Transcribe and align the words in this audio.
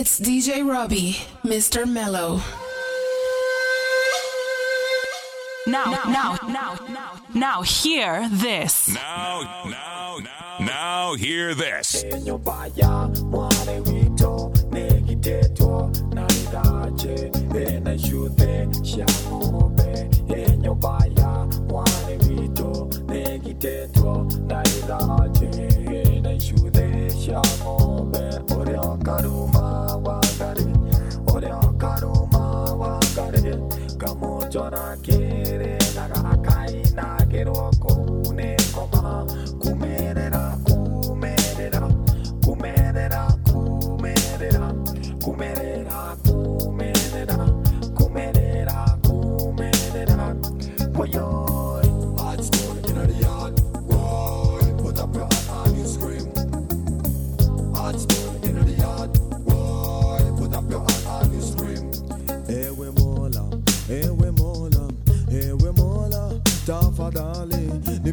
It's 0.00 0.20
DJ 0.20 0.64
Robbie, 0.64 1.16
Mr. 1.42 1.84
Mellow. 1.84 2.40
Now, 5.66 5.90
now, 6.06 6.38
now, 6.46 6.78
now, 6.88 7.20
now, 7.34 7.62
hear 7.62 8.28
this. 8.30 8.94
Now, 8.94 9.64
now, 9.64 10.18
now, 10.18 10.64
now, 10.64 11.14
hear 11.14 11.52
this. 11.52 12.04
Jordan 34.58 35.02
King. 35.02 35.27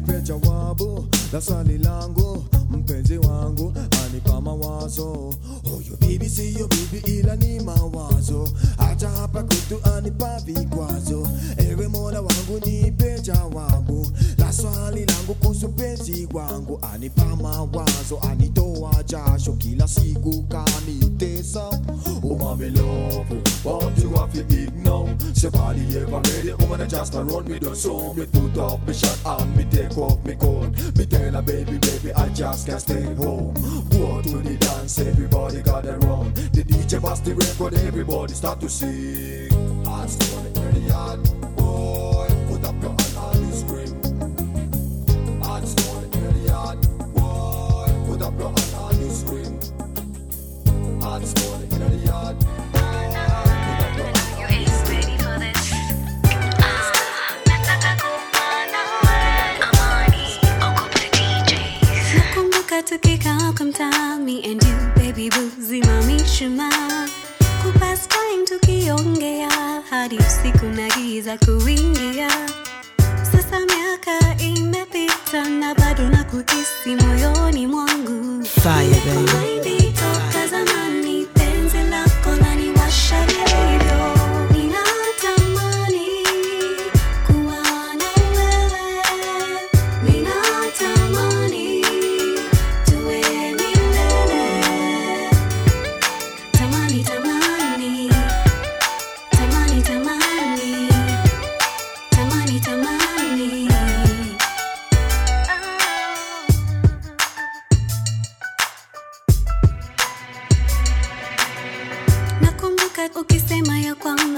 nipe 0.00 0.20
jawabu 0.22 1.06
la 1.32 1.78
langu 1.78 2.44
mpenzi 2.70 3.18
wangu 3.18 3.72
anipa 4.04 4.40
mawazo. 4.40 5.34
Huyo 5.64 5.96
bibi 6.00 6.28
siyo 6.30 6.68
bibi 6.68 7.12
ila 7.18 7.36
ni 7.36 7.60
mawazo. 7.60 8.48
Hata 8.78 9.08
hapa 9.10 9.42
kwetu 9.42 9.78
anipa 9.96 10.40
vikwazo. 10.40 11.28
Ewe 11.56 11.88
mola 11.88 12.20
wangu 12.20 12.60
nipe 12.66 13.20
jawabu 13.20 14.06
na 14.46 14.52
swali 14.52 15.04
langu 15.04 15.34
kuhusu 15.34 15.68
penzi 15.68 16.28
wangu 16.32 16.78
anipa 16.92 17.24
mawazo 17.36 18.18
anitoa 18.30 19.02
jasho 19.02 19.52
kila 19.52 19.88
siku 19.88 20.42
kanitesa. 20.42 21.70
Umamilovu 22.22 23.42
watu 23.64 24.14
wafiigno 24.14 25.08
sevaliyevamedie 25.32 26.54
take 29.70 30.00
off 30.00 30.18
mitutop 30.24 30.38
coat. 30.38 30.70
Me 30.96 31.06
tell 31.06 31.32
mitela 31.32 31.42
baby 31.42 31.78
baby 31.78 32.12
i 32.16 32.28
just 32.28 32.66
can't 32.66 32.80
stay 32.80 33.02
home. 33.14 33.54
Go 33.90 34.22
to 34.22 34.38
the 34.42 34.56
dance 34.60 34.98
everybody 35.00 35.62
gather 35.62 35.98
round. 35.98 36.36
The 36.52 36.62
dj 36.62 37.00
bust 37.02 37.24
the 37.24 37.34
record 37.34 37.74
everybody 37.74 38.34
start 38.34 38.60
to 38.60 38.68
sing. 38.68 39.50
I 39.86 40.06
stole 40.06 40.70
the 40.72 40.80
yard 40.88 41.45
kupanda. 58.02 58.82
Amani, 59.68 60.26
okopa 60.66 61.00
DJs. 61.14 62.14
nakumbuka 62.18 62.82
tukikaa 62.82 63.52
kwa 63.56 63.66
mtaa 63.66 64.16
me 64.18 64.42
and 64.44 64.62
you 64.62 64.76
baby 64.96 65.30
boo 65.30 65.50
zimamishuma 65.58 66.70
kupass 67.62 68.08
time 68.08 68.44
tukiongea 68.48 69.50
hadi 69.90 70.16
usiku 70.18 70.66
na 70.66 70.88
giza 70.88 71.38
kuingia 71.38 72.30
sasa 73.32 73.60
miaka 73.60 74.42
imepita 74.42 75.48
na 75.48 75.74
bado 75.74 76.08
na 76.08 76.24
kuhisi 76.24 76.96
moyoni 77.04 77.66
mwangu 77.66 78.44
Fire, 78.44 79.00
baby. 79.06 79.75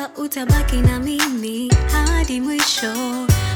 Kwamba 0.09 0.23
utabaki 0.23 0.77
na 0.77 0.99
mimi 1.01 1.71
hadi 1.93 2.41
mwisho. 2.41 2.93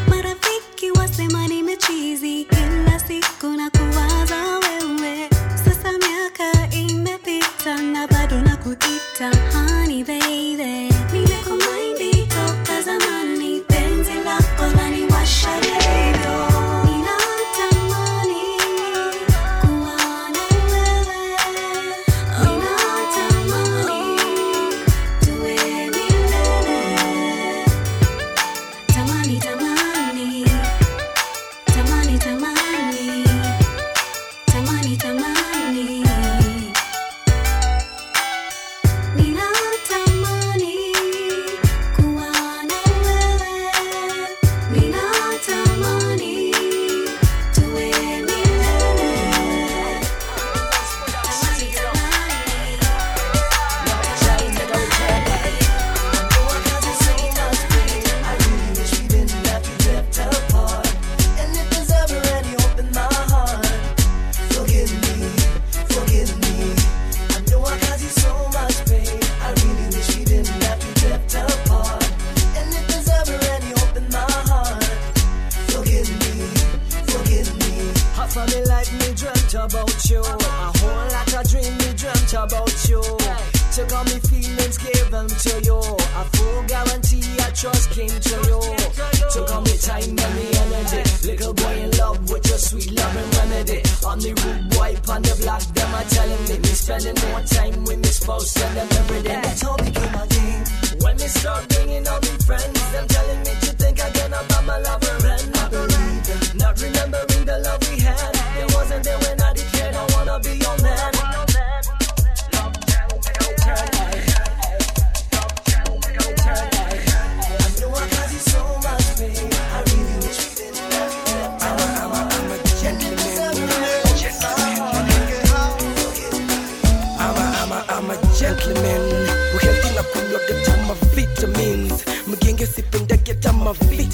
Marafiki 0.08 0.90
wasema 0.98 1.48
nimechizi 1.48 2.44
kila 2.44 2.98
siku 2.98 3.46
na 3.46 3.70
kuwaza 3.70 4.58
wewe. 4.58 5.28
Sasa 5.64 5.92
miaka 5.92 6.76
imepita 6.76 7.82
na 7.82 8.06
bado 8.06 8.41
nakuita 8.41 9.30
honey 9.52 10.04
baby 10.04 10.91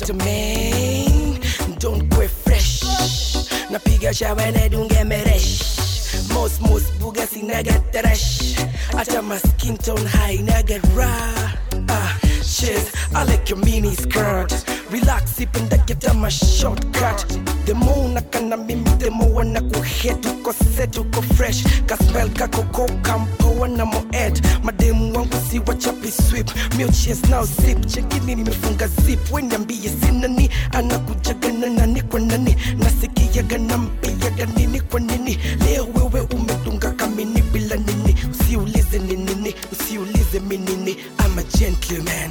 gentleman 0.09 1.39
don't 1.79 2.09
go 2.09 2.27
fresh. 2.27 2.81
Napiga 3.71 4.13
shawa 4.15 4.51
nadunge 4.53 5.05
meresh 5.05 6.33
mos 6.33 6.61
mos 6.61 6.91
bugasi 6.99 7.43
naget 7.43 7.83
trash 7.93 8.57
my 9.23 9.37
skin 9.37 9.77
tone 9.77 10.07
high 10.07 10.39
naget 10.39 10.83
raw 10.97 11.53
ah 11.91 12.19
shit 12.43 12.91
I 13.15 13.25
like 13.25 13.51
your 13.51 13.59
mini 13.59 13.95
skirt. 13.95 14.53
Relax 14.91 15.33
sip 15.33 15.55
and 15.57 15.71
get 15.87 16.05
a 16.05 16.31
shortcut. 16.31 17.19
The 17.67 17.75
more 17.75 18.09
nakana 18.09 18.57
mimi 18.67 18.91
the 18.99 19.11
more 19.11 19.45
na 19.45 19.61
kuhet 19.61 20.23
uko 20.23 20.53
set 20.53 20.93
uko 20.93 21.23
fresh. 21.37 21.65
Kaspel 21.87 22.29
kako 22.31 22.63
ko 22.73 22.87
kampo 23.03 23.67
na 23.77 23.85
mo 23.85 24.03
ed 24.13 24.41
mademu 24.63 25.08
si 25.51 25.59
wachapi 25.67 26.11
sweep 26.11 26.51
mio 26.77 26.91
nao 27.31 27.45
zip 27.47 27.87
chekini 27.87 28.35
nimefunga 28.35 28.87
zip. 28.89 29.33
Weniambie 29.33 29.91
sinani 30.01 30.51
anakujaga 30.73 31.53
na 31.53 31.67
nani 31.71 32.03
kwa 32.03 32.21
nani? 32.21 32.57
Nasikiaga 32.79 33.59
nampiaga 33.59 34.47
nini 34.57 34.81
kwa 34.81 35.01
nini? 35.01 35.39
Leo 35.65 35.89
wewe 35.95 36.21
umetunga 36.21 36.91
kamini 36.93 37.43
bila 37.43 37.77
nini? 37.77 38.15
Usiulize 38.31 38.99
ni 38.99 39.17
nini 39.17 39.55
usiulize 39.73 40.41
minini 40.41 40.97
ama 41.19 41.43
gentleman 41.43 42.31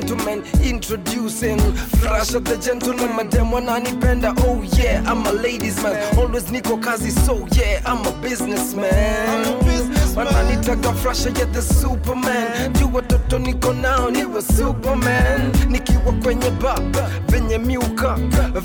gentlemen, 0.00 0.44
introducing 0.62 1.58
of 1.58 2.44
the 2.44 2.58
gentleman, 2.60 3.16
madam 3.16 3.50
wananipenda 3.52 4.34
Oh 4.44 4.62
yeah, 4.76 5.02
I'm 5.06 5.24
a 5.24 5.32
ladies 5.32 5.82
man. 5.82 5.96
Always 6.18 6.44
niko 6.50 6.76
kazi, 6.82 7.10
so 7.10 7.46
yeah, 7.52 7.80
I'm 7.86 8.04
a 8.06 8.12
businessman. 8.20 9.62
Wananitaga 10.14 10.92
frasha 10.94 11.28
ya 11.38 11.46
the 11.46 11.62
superman. 11.62 12.72
Juu 12.74 12.90
watoto 12.94 13.38
niko 13.38 13.72
nao 13.72 14.10
niwe 14.10 14.42
superman. 14.42 15.52
Nikiwa 15.68 16.12
kwenye 16.22 16.50
ba 16.50 16.78
venye 17.28 17.58
miuka 17.58 18.18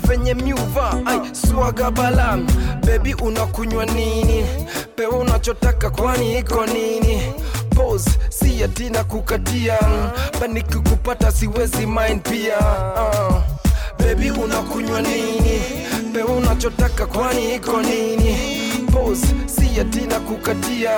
venye 0.08 0.34
miuva 0.34 1.00
ai 1.06 1.20
swaga 1.34 1.90
bala 1.90 2.38
bebi 2.86 3.14
unakunywa 3.14 3.86
nini? 3.86 4.44
Pewa 4.96 5.18
unachotaka 5.18 5.90
kwani 5.90 6.38
iko 6.38 6.66
nini 6.66 7.22
pose 7.74 8.10
si 8.28 8.62
atina 8.64 9.04
kukatia 9.04 9.78
baniki 10.40 10.74
kupata 10.78 11.32
siwezi 11.32 11.86
mind 11.86 12.22
pia. 12.22 12.58
Uh. 12.58 13.36
bebi 13.98 14.30
unakunywa 14.30 15.00
nini? 15.02 15.62
Pe 16.12 16.22
unachotaka 16.22 17.06
kwani 17.06 17.54
iko 17.54 17.82
nini? 17.82 18.36
Pose 18.92 19.26
si 19.46 19.80
atina 19.80 20.20
kukatia 20.20 20.90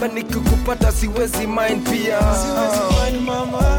baniki 0.00 0.34
kupata 0.34 0.92
siwezi 0.92 1.46
mind 1.46 1.88
pia. 1.90 2.18
Uh. 2.20 2.96
Nipate 3.06 3.75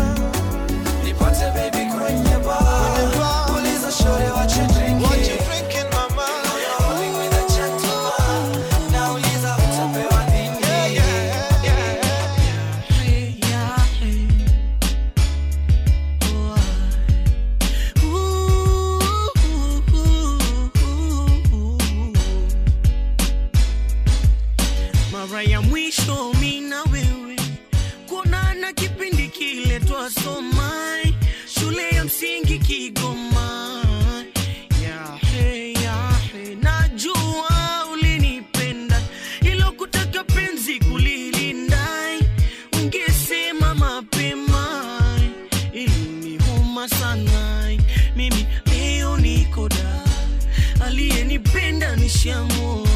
te 52.27 52.33
amo. 52.33 52.87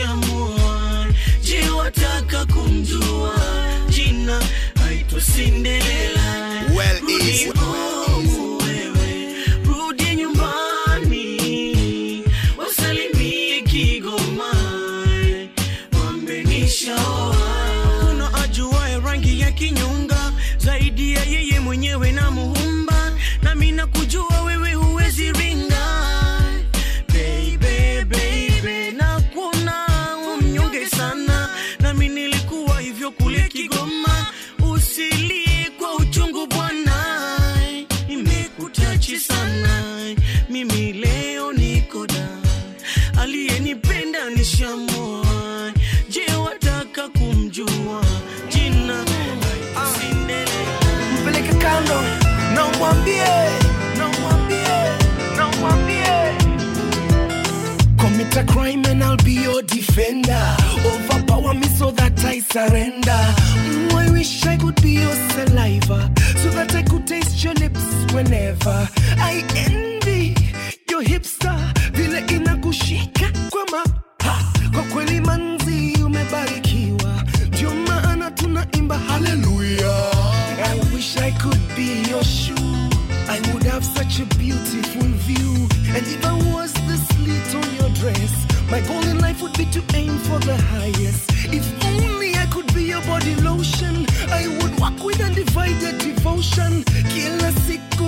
Nishamua. 0.00 1.06
Je, 1.42 1.70
wataka 1.70 2.44
kumjua 2.46 3.34
jina? 3.88 4.40
Aitwa 4.88 5.20
Cinderella. 5.20 6.19
Na 52.94 54.06
umwambie 54.08 54.80
na 55.36 55.46
commit 57.96 58.36
a 58.36 58.44
crime 58.44 58.84
and 58.86 59.04
I'll 59.04 59.16
be 59.18 59.32
your 59.42 59.62
defender. 59.62 60.56
Overpower 60.84 61.54
me 61.54 61.66
so 61.68 61.90
that 61.92 62.24
I 62.24 62.40
surrender. 62.40 63.22
Mm, 63.70 63.94
I 63.94 64.10
wish 64.10 64.44
I 64.46 64.56
could 64.56 64.80
be 64.82 64.92
your 65.00 65.14
saliva 65.34 66.10
so 66.36 66.48
that 66.50 66.74
I 66.74 66.82
could 66.82 67.06
taste 67.06 67.44
your 67.44 67.54
lips 67.54 67.84
whenever. 68.12 68.88
I 69.18 69.44
envy 69.54 70.34
your 70.90 71.02
hipster 71.02 71.56
vile 71.92 72.20
inakushika 72.28 73.30
kwa 73.50 73.64
ma. 73.70 73.84
Kwa 74.72 74.82
kweli 74.82 75.20
manzi 75.20 75.98
umebarikiwa. 76.04 77.22
Ndio 77.48 77.70
maana 77.74 78.30
tunaimba 78.30 78.98
haleluya 78.98 80.10
I 80.64 80.94
wish 80.94 81.16
I 81.16 81.32
could 81.32 81.60
be 81.76 82.10
your 82.10 82.22
shoe 82.24 82.54
I 83.30 83.38
would 83.52 83.62
have 83.62 83.84
such 83.84 84.18
a 84.18 84.26
beautiful 84.36 85.08
view. 85.28 85.68
And 85.94 86.04
if 86.14 86.24
I 86.24 86.34
was 86.52 86.72
the 86.88 86.96
slit 87.08 87.54
on 87.60 87.68
your 87.78 87.90
dress 87.94 88.50
my 88.70 88.80
goal 88.82 89.02
in 89.02 89.18
life 89.18 89.42
would 89.42 89.56
be 89.58 89.64
to 89.66 89.82
aim 89.94 90.16
for 90.18 90.38
the 90.38 90.56
highest. 90.56 91.30
If 91.52 91.66
only 91.84 92.36
I 92.36 92.46
could 92.46 92.72
be 92.72 92.84
your 92.84 93.02
body 93.02 93.34
lotion 93.36 94.06
I 94.30 94.46
would 94.58 94.78
walk 94.78 95.02
with 95.02 95.20
undivided 95.20 95.98
devotion. 95.98 96.84
Kill 97.10 97.34
a 97.34 97.50
na 97.52 97.99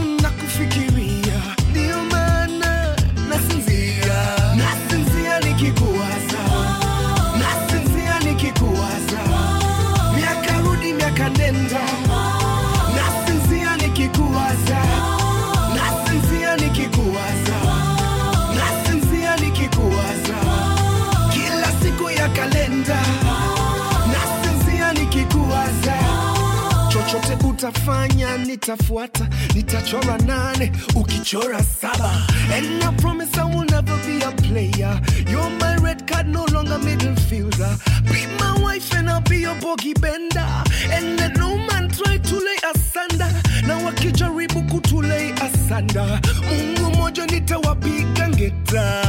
nitafuata 28.72 29.28
nitachora 29.54 30.18
nane 30.18 30.72
ukichora 30.94 31.62
saba. 31.62 32.26
And 32.52 32.82
I 32.82 32.94
promise 32.96 33.36
I 33.36 33.44
will 33.44 33.64
never 33.66 33.96
be 34.06 34.22
a 34.22 34.30
player. 34.32 34.98
You're 35.28 35.50
my 35.60 35.76
red 35.76 36.06
card 36.06 36.26
no 36.28 36.44
longer 36.52 36.78
middle 36.78 37.14
fielder. 37.16 37.76
Be 38.10 38.26
my 38.40 38.58
wife 38.62 38.94
and 38.94 39.10
I'll 39.10 39.20
be 39.20 39.38
your 39.40 39.54
bogey 39.60 39.92
bender. 39.94 40.46
And 40.90 41.18
let 41.20 41.36
no 41.36 41.56
man 41.56 41.90
try 41.90 42.16
to 42.16 42.34
lay 42.34 42.56
asunder. 42.74 43.30
Na 43.66 43.76
wakijaribu 43.78 44.62
kutulei 44.62 45.32
asanda 45.32 46.20
mungu 46.48 46.96
moja 46.96 47.26
nitawapiga 47.26 48.28
ngeta. 48.28 49.02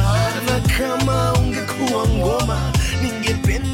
Na 0.46 0.60
kama 0.78 1.32
ungekuwa 1.32 2.08
ngoma 2.08 2.72
ningependa 3.02 3.73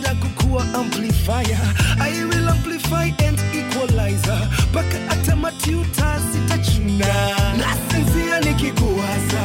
kukuwa 0.51 0.75
amplifier. 0.75 1.59
I 2.01 2.25
will 2.25 2.49
amplify 2.49 3.13
and 3.27 3.39
equalizer. 3.55 4.49
Mpaka 4.71 4.99
hata 5.09 5.37
matuta 5.37 6.21
sitachuna. 6.33 7.07
Nasinzia 7.57 8.41
nikikuwaza. 8.41 9.43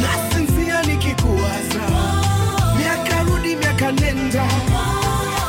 Nasinzia 0.00 0.82
nikikuwaza. 0.82 1.82
Miaka 2.78 3.22
rudi 3.22 3.56
miaka 3.56 3.92
nenda. 3.92 4.44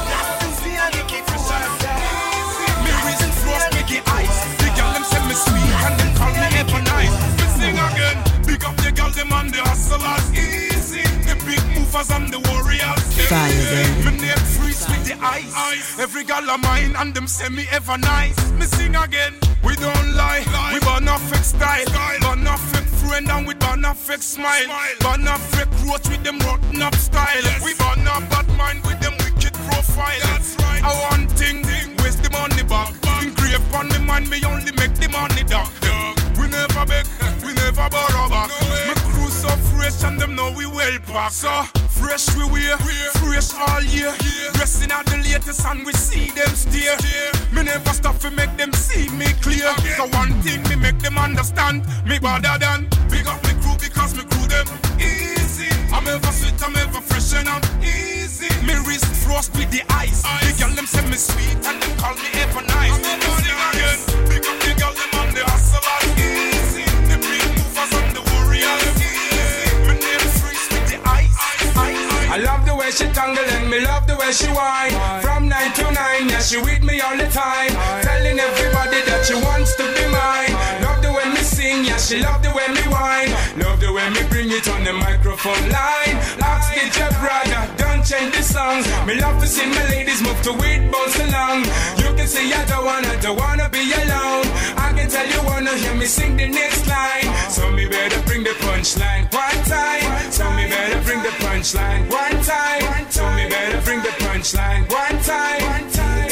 Nasinzia 0.10 0.90
big 11.94 12.08
movers 12.08 12.10
and 12.12 12.34
the 12.34 12.40
warriors. 12.50 13.30
Fire, 13.30 13.50
baby. 13.50 14.06
Me 14.06 14.22
name 14.22 14.38
freeze 14.58 14.88
with 14.88 15.06
the 15.06 15.18
ice. 15.22 16.00
Every 16.00 16.24
girl 16.24 16.50
of 16.50 16.62
mine 16.62 16.96
and 16.98 17.14
them 17.14 17.28
say 17.28 17.50
me 17.50 17.66
ever 17.72 17.98
nice. 17.98 18.52
Me 18.54 18.66
sing 18.66 18.96
again. 18.96 19.36
We 19.64 19.76
don't 19.76 20.16
lie. 20.16 20.44
We 20.74 20.80
burn 20.80 21.08
a 21.08 21.18
fake 21.18 21.44
style. 21.44 21.86
Burn 22.22 22.48
a 22.48 22.58
fake 22.58 22.90
friend 23.02 23.30
and 23.30 23.48
we 23.48 23.54
burn 23.56 23.86
a 23.86 23.94
fake 23.94 24.24
smile. 24.24 24.68
Burn 25.00 25.28
a 25.28 25.38
fake 25.38 25.74
roach 25.86 26.08
with 26.10 26.24
them 26.24 26.40
rotten 26.40 26.82
up 26.82 26.96
style. 26.96 27.44
We 27.64 27.74
burn 27.76 28.08
a 28.08 28.22
bad 28.30 28.48
mind 28.58 28.84
with 28.86 29.00
them 29.00 29.14
wicked 29.20 29.54
profile. 29.54 30.20
That's 30.24 30.56
right. 30.60 30.84
I 30.84 30.92
want 31.10 31.32
thing. 31.32 31.64
Waste 32.04 32.24
the 32.24 32.30
money 32.32 32.64
back. 32.64 32.94
Engrave 33.22 33.74
on 33.74 33.88
me 33.90 34.00
mind, 34.00 34.30
me 34.30 34.44
only 34.46 34.72
make 34.74 34.96
the 34.96 35.08
money 35.10 35.44
dock. 35.44 35.72
We 36.38 36.48
never 36.50 36.86
beg, 36.86 37.06
we 37.46 37.54
never 37.54 37.88
borrow 37.90 38.28
back. 38.28 38.50
Me 38.88 38.94
crew 38.96 39.03
so 39.44 39.50
fresh 39.76 40.04
and 40.04 40.20
them 40.20 40.36
know 40.36 40.52
we 40.56 40.66
well 40.66 40.98
packed. 41.12 41.34
So 41.34 41.52
fresh 42.00 42.26
we 42.38 42.46
wear, 42.48 42.78
fresh 43.20 43.52
all 43.54 43.84
year. 43.84 44.16
Dressing 44.56 44.92
out 44.92 45.06
the 45.06 45.18
latest 45.18 45.66
and 45.66 45.86
we 45.86 45.92
see 45.94 46.32
them 46.32 46.54
steer. 46.56 46.96
Me 47.52 47.64
never 47.64 47.94
stop 47.94 48.18
to 48.20 48.32
make 48.32 48.56
them 48.56 48.72
see 48.72 49.10
me 49.20 49.28
clear. 49.44 49.68
So 49.98 50.08
one 50.16 50.32
thing 50.44 50.64
me 50.70 50.76
make 50.76 51.00
them 51.00 51.18
understand, 51.18 51.84
me 52.06 52.20
better 52.20 52.58
than 52.58 52.88
big 53.12 53.28
up 53.28 53.44
me 53.44 53.54
crew 53.60 53.76
because 53.80 54.16
me 54.16 54.24
crew 54.32 54.48
them 54.48 54.68
easy. 54.96 55.72
I'm 55.92 56.08
ever 56.08 56.32
sweet, 56.32 56.56
I'm 56.64 56.76
ever 56.78 57.02
fresh 57.02 57.34
and 57.36 57.50
I'm 57.50 57.64
easy. 57.84 58.48
Me 58.64 58.76
wrist 58.88 59.12
frost 59.28 59.52
with 59.58 59.70
the 59.72 59.84
ice. 59.90 60.24
The 60.24 60.56
girl 60.56 60.74
them 60.76 60.88
say 60.88 61.04
me 61.12 61.18
sweet 61.20 61.60
and 61.68 61.78
them 61.82 61.94
call 62.00 62.16
me 62.16 62.30
ever 62.40 62.64
nice. 62.64 62.96
Me 62.96 63.28
sing 63.44 63.60
again. 63.68 64.00
Big 64.30 64.46
up 64.48 64.58
the 64.64 64.72
girl 64.80 64.94
them 64.96 65.12
and 65.20 65.36
the 65.36 65.44
hustlers 65.44 66.03
I 72.34 72.38
love 72.38 72.66
the 72.66 72.76
way 72.76 72.90
she 72.90 73.06
tangle 73.14 73.46
and 73.46 73.70
me 73.70 73.80
love 73.86 74.08
the 74.08 74.18
way 74.18 74.32
she 74.32 74.48
whine. 74.48 74.90
From 75.22 75.48
nine 75.48 75.72
to 75.74 75.84
nine, 75.92 76.30
yeah, 76.30 76.42
she 76.42 76.58
with 76.58 76.82
me 76.82 77.00
all 77.00 77.16
the 77.16 77.30
time. 77.30 77.70
Telling 78.02 78.40
everybody 78.40 79.06
that 79.06 79.22
she 79.22 79.36
wants 79.38 79.78
to 79.78 79.86
be 79.94 80.02
mine. 80.10 80.50
Love 80.82 80.98
the 81.06 81.14
way 81.14 81.30
me 81.30 81.46
sing, 81.46 81.86
yeah, 81.86 81.98
she 81.98 82.26
love 82.26 82.42
the 82.42 82.50
way 82.50 82.66
me 82.74 82.82
whine. 82.90 83.30
Love 83.62 83.80
the 83.80 83.94
way 83.94 84.10
me 84.10 84.26
bring 84.34 84.50
it 84.50 84.68
on 84.68 84.84
the 84.84 84.94
microphone 84.94 85.70
line. 85.70 86.18
Ask 86.42 86.74
your 86.98 87.14
brother, 87.22 87.83
change 88.14 88.36
the 88.36 88.44
song. 88.44 88.80
Me 89.08 89.14
love 89.20 89.40
to 89.42 89.48
see 89.48 89.66
my 89.66 89.84
ladies 89.90 90.22
move 90.22 90.40
to 90.44 90.52
it, 90.70 90.92
bounce 90.92 91.18
along. 91.26 91.60
You 92.02 92.10
can 92.18 92.28
say 92.28 92.46
I 92.52 92.66
don't 92.66 92.86
wanna, 92.86 93.14
don't 93.22 93.38
wanna 93.38 93.68
be 93.70 93.84
alone. 94.02 94.46
I 94.86 94.94
can 94.96 95.08
tell 95.10 95.28
you 95.34 95.42
wanna 95.50 95.74
hear 95.82 95.96
me 95.96 96.06
sing 96.06 96.38
the 96.38 96.48
next 96.48 96.88
line. 96.88 97.28
So 97.50 97.72
me 97.72 97.88
better 97.88 98.22
bring 98.28 98.44
the 98.44 98.56
punchline 98.66 99.26
one 99.34 99.62
time. 99.66 100.32
So 100.32 100.46
me 100.58 100.66
better 100.70 101.02
bring 101.06 101.22
the 101.28 101.34
punchline 101.44 102.04
one 102.22 102.38
time. 102.44 102.84
So 103.10 103.24
me 103.38 103.50
better 103.50 103.82
bring 103.86 104.02
the 104.08 104.14
punchline 104.24 104.84
one 105.02 105.18
time. 105.30 105.62
One 105.74 105.88
time. 105.98 106.32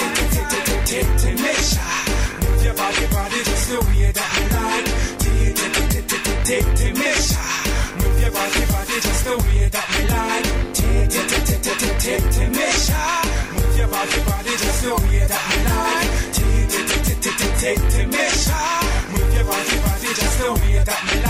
Move 2.41 2.63
your 2.65 2.75
body, 2.75 3.05
body 3.15 3.39
just 3.47 3.65
the 3.71 3.79
way 3.87 4.11
that 4.17 4.29
you 4.37 4.47
like. 4.57 4.87
Temesha, 6.51 7.43
move 7.99 8.19
your 8.21 8.31
body, 8.31 8.63
body 8.71 8.97
just 8.99 9.23
the 9.25 9.37
way 9.37 9.69
that. 9.69 9.90
Temesha, 12.19 13.01
move 13.53 13.77
your 13.77 13.87
body, 13.87 14.19
body 14.25 14.51
just 14.57 14.83
the 14.83 14.95
way 14.95 15.25
that 15.31 15.43
you 15.51 15.63
like. 15.69 16.11
Temesha, 17.91 18.59
move 19.11 19.33
your 19.33 19.45
body, 19.45 19.75
body 19.79 20.13
just 20.13 20.37
the 20.39 20.51
way 20.53 20.83
that 20.83 21.13
you 21.13 21.15
like. 21.15 21.20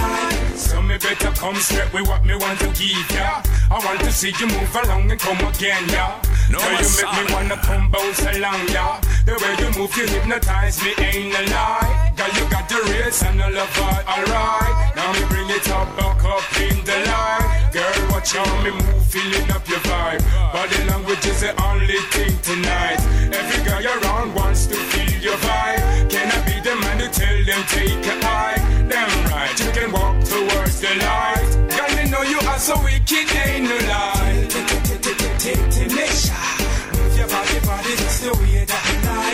Better 1.02 1.32
come 1.32 1.56
straight 1.56 1.92
with 1.94 2.08
what 2.08 2.24
me 2.24 2.36
want 2.36 2.60
to 2.60 2.68
give 2.78 3.12
ya. 3.12 3.42
I 3.72 3.82
want 3.84 4.00
to 4.02 4.12
see 4.12 4.32
you 4.40 4.48
move 4.48 4.76
along 4.76 5.10
and 5.10 5.20
come 5.20 5.42
again, 5.50 5.90
ya. 5.90 6.22
No, 6.48 6.60
Girl, 6.60 6.78
you 6.78 6.88
make 6.94 7.12
me 7.18 7.34
wanna 7.34 7.58
come 7.58 7.90
bounce 7.90 8.22
along, 8.22 8.70
ya. 8.70 9.02
The 9.26 9.34
way 9.34 9.54
you 9.60 9.70
move, 9.76 9.92
you 9.98 10.06
hypnotize 10.08 10.78
me, 10.84 10.94
ain't 11.02 11.34
a 11.34 11.44
lie. 11.50 12.14
Girl, 12.16 12.30
you 12.38 12.46
got 12.54 12.70
the 12.70 12.80
race 12.94 13.24
and 13.24 13.42
I 13.42 13.50
love 13.50 13.76
alright. 13.82 14.96
Now 14.96 15.12
me 15.12 15.26
bring 15.28 15.50
it 15.50 15.68
up, 15.74 15.90
back 15.98 16.24
up 16.24 16.46
in 16.62 16.78
the 16.86 16.98
light. 17.10 17.70
Girl, 17.74 18.12
watch 18.12 18.34
how 18.34 18.46
me 18.62 18.72
move, 18.72 19.06
feeling 19.10 19.50
up 19.52 19.68
your 19.68 19.80
vibe. 19.90 20.22
Body 20.54 20.80
language 20.86 21.26
is 21.26 21.42
the 21.42 21.52
only 21.66 21.98
thing 22.14 22.38
tonight. 22.46 23.02
Every 23.34 23.60
girl 23.66 23.84
around 23.84 24.36
wants 24.36 24.68
to 24.68 24.76
feel 24.76 25.20
your 25.20 25.38
vibe. 25.38 26.12
Can 26.12 26.30
I 26.30 26.40
be 26.46 26.62
the 26.62 26.76
man 26.78 26.98
to 27.00 27.10
tell 27.10 27.38
them 27.44 27.64
take 27.74 28.06
a 28.06 28.16
hike? 28.24 28.62
Damn 28.88 29.10
right, 29.32 29.60
you 29.60 29.72
can 29.72 29.92
walk 29.92 30.24
towards 30.24 30.71
the 30.94 31.06
light. 31.06 31.52
Girl, 31.70 32.04
you 32.04 32.12
know 32.12 32.22
you 32.24 32.40
are 32.48 32.60
so 32.60 32.76
wicked, 32.84 33.64
no 33.64 33.78
lie. 33.88 34.48
Temesha, 35.72 36.40
move 36.98 37.18
your 37.18 37.28
body, 37.28 37.60
body 37.66 37.96
just 37.96 38.24
the 38.24 38.32
way 38.40 38.66
that 38.66 38.84
you 38.92 39.10
like. 39.10 39.32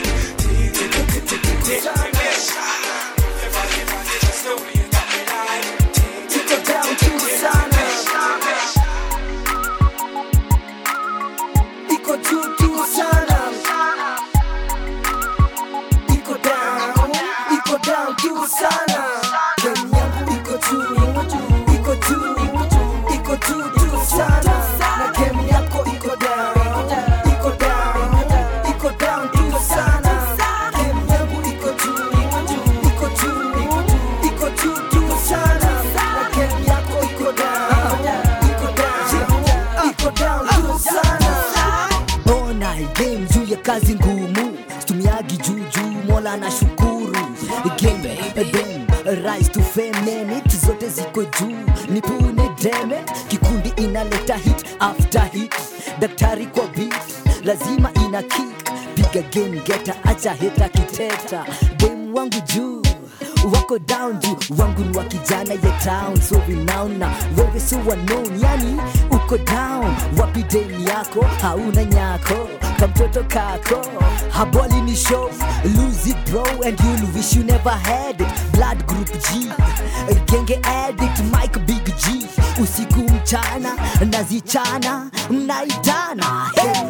Kazi 43.68 43.96
ngumu. 43.96 44.58
Stumiagi 44.80 45.38
juujuu 45.38 46.04
mola 46.08 46.38
na 46.38 46.52
shukuru 46.52 47.18
zote 50.68 50.90
ziko 50.90 51.24
juu. 51.24 51.58
Nipune 51.90 52.50
deme 52.64 53.04
kikundi 53.28 53.74
inaleta 53.78 54.36
hit 54.36 54.66
after 54.80 55.30
hit 55.32 55.56
daktari 56.00 56.46
kwa 56.46 56.68
beat 56.68 56.94
lazima 57.44 57.90
ina 58.06 58.24
kick. 58.24 58.64
Piga 58.96 59.22
game 59.34 59.62
geta 59.66 59.96
acha 60.04 60.34
heta 60.34 60.70
kiteta. 60.70 61.46
Game 61.78 62.12
wangu 62.14 62.42
juu 62.54 62.82
wako 63.54 63.80
down 63.80 64.20
juu. 64.20 64.38
Wangu 64.58 64.82
ni 64.84 64.98
wa 64.98 65.04
kijana 65.04 65.54
ya 65.54 65.72
town 65.84 66.22
so 66.22 66.42
renown 66.48 66.98
na. 66.98 67.10
Wewe 67.38 67.60
so 67.60 67.76
unknown 67.78 68.40
yani 68.44 68.82
uko 69.28 69.38
down, 69.46 69.96
wapi 70.18 70.44
deni 70.44 70.86
yako 70.90 71.22
hauna 71.42 71.84
nyako 71.84 72.50
kamtoto 72.80 73.24
kako 73.24 73.82
haboli 74.30 74.82
ni 74.82 74.96
show 74.96 75.30
lose 75.76 76.10
it 76.10 76.18
bro 76.32 76.44
and 76.66 76.80
you'll 76.80 77.12
wish 77.14 77.36
you 77.36 77.44
never 77.44 77.70
had 77.72 78.22
it 78.22 78.28
blood 78.54 78.86
group 78.88 79.08
G 79.12 79.52
genge 80.26 80.60
addict 80.64 81.20
Mike 81.32 81.60
Big 81.66 81.86
G 81.98 82.26
usiku 82.64 83.00
mchana 83.00 83.76
nazichana 84.12 85.12
mnaitana 85.30 86.52
hey. 86.56 86.88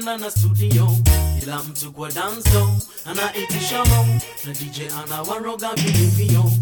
sana 0.00 0.16
na 0.16 0.30
studio, 0.30 0.96
ila 1.42 1.62
mtu 1.62 1.92
kwa 1.92 2.12
danzo 2.12 2.76
anaitisha 3.04 3.84
mo 3.84 4.06
na 4.44 4.52
DJ 4.52 4.80
anawaroga 5.04 5.74
vilivyo. 5.74 6.52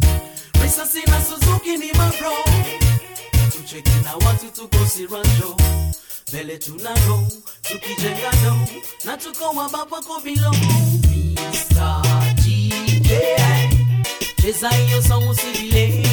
Risasi 0.62 0.99
na 1.07 1.25
Suzuki 1.25 1.77
ni 1.77 1.92
mabro, 1.92 2.33
tucheki 3.53 3.90
na 4.05 4.14
watu 4.27 4.47
tuko 4.47 4.87
siranjo 4.87 5.57
mbele 6.29 6.59
tunaro 6.59 7.27
tukijengano 7.62 8.66
na 9.05 9.16
tuko 9.16 9.45
wababako 9.45 10.18
vilongo. 10.25 10.57
Mr. 11.07 12.03
DJ 12.35 13.11
cheza 14.42 14.71
hiyo 14.71 15.03
song 15.03 15.29
usivile. 15.29 16.07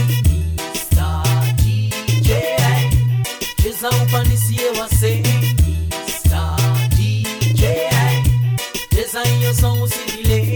Mr. 0.94 1.24
DJ 1.56 2.30
cheza 3.64 3.90
upanisie 3.90 4.70
wasee 4.82 5.24
ai 9.20 9.46
eu 9.46 9.54
sou 9.54 9.82
o 9.82 9.88
cirilê 9.88 10.49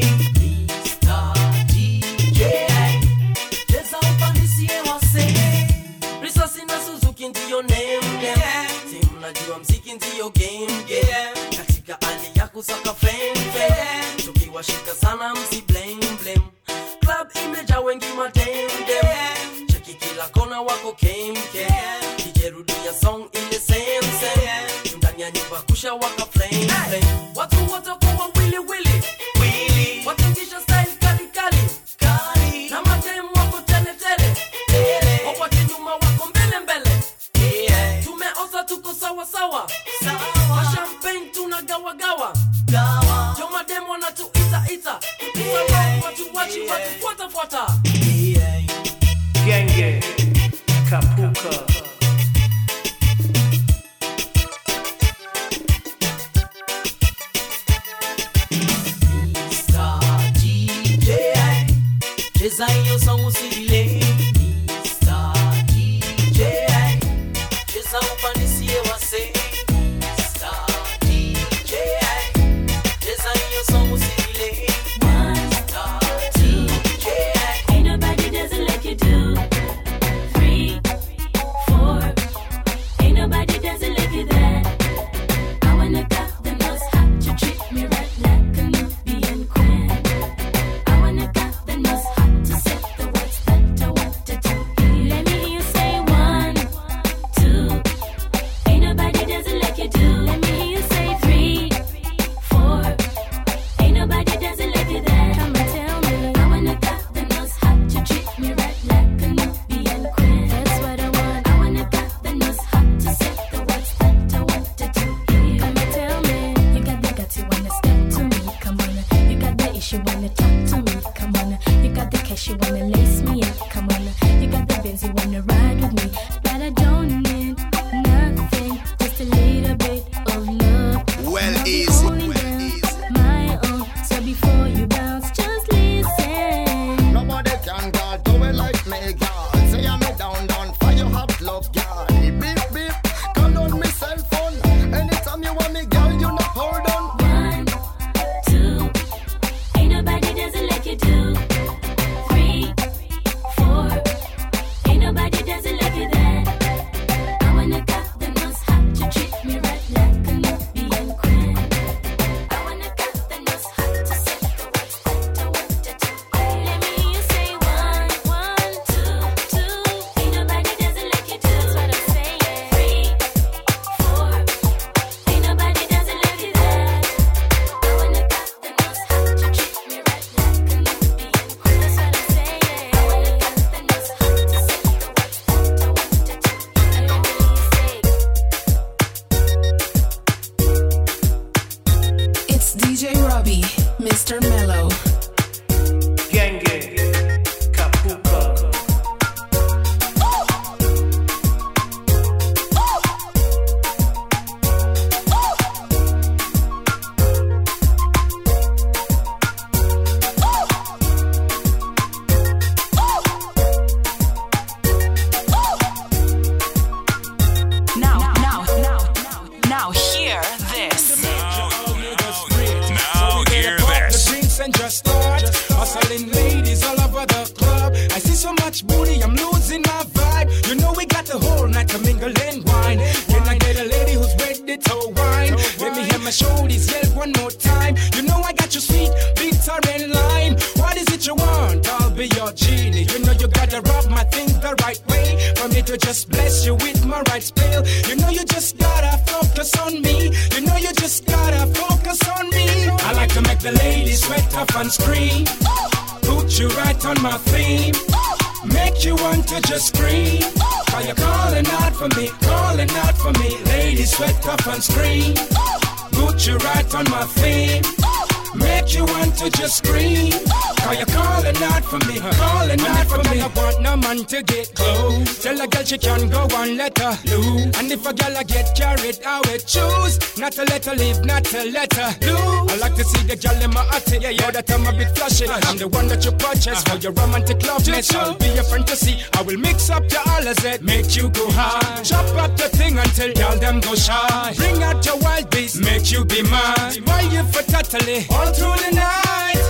letter, 281.53 281.69
letter. 281.71 282.71
I 282.71 282.77
like 282.77 282.95
to 282.95 283.03
see 283.03 283.23
the 283.27 283.35
girl 283.35 283.61
in 283.61 283.71
my 283.71 283.85
attic. 283.93 284.21
Yeah, 284.21 284.29
yeah, 284.29 284.51
that 284.51 284.71
I'm 284.71 284.85
a 284.87 284.91
bit 284.91 285.15
flashy. 285.15 285.45
Uh, 285.47 285.59
I'm 285.63 285.77
the 285.77 285.87
one 285.87 286.07
that 286.07 286.25
you 286.25 286.31
purchase 286.31 286.81
uh, 286.81 286.89
for 286.89 286.97
your 286.97 287.11
romantic 287.13 287.65
love. 287.65 287.83
Just 287.83 288.15
I'll 288.15 288.35
be 288.35 288.47
your 288.47 288.63
fantasy. 288.63 289.21
I 289.33 289.41
will 289.41 289.57
mix 289.57 289.89
up 289.89 290.07
the 290.09 290.19
that 290.63 290.81
make 290.81 291.15
you 291.15 291.29
go 291.29 291.49
high. 291.51 292.01
Chop 292.03 292.25
up 292.37 292.55
the 292.57 292.69
thing 292.69 292.97
until 292.97 293.31
y'all 293.31 293.57
them 293.57 293.79
go 293.79 293.95
shy. 293.95 294.53
Bring 294.55 294.81
out 294.83 295.05
your 295.05 295.17
wild 295.17 295.49
beast, 295.49 295.81
make 295.81 296.11
you 296.11 296.25
be 296.25 296.41
mine. 296.43 297.03
Why 297.05 297.21
you 297.21 297.43
for 297.43 297.63
totally 297.63 298.25
all 298.29 298.51
through 298.53 298.77
the 298.85 298.91
night, 298.95 299.61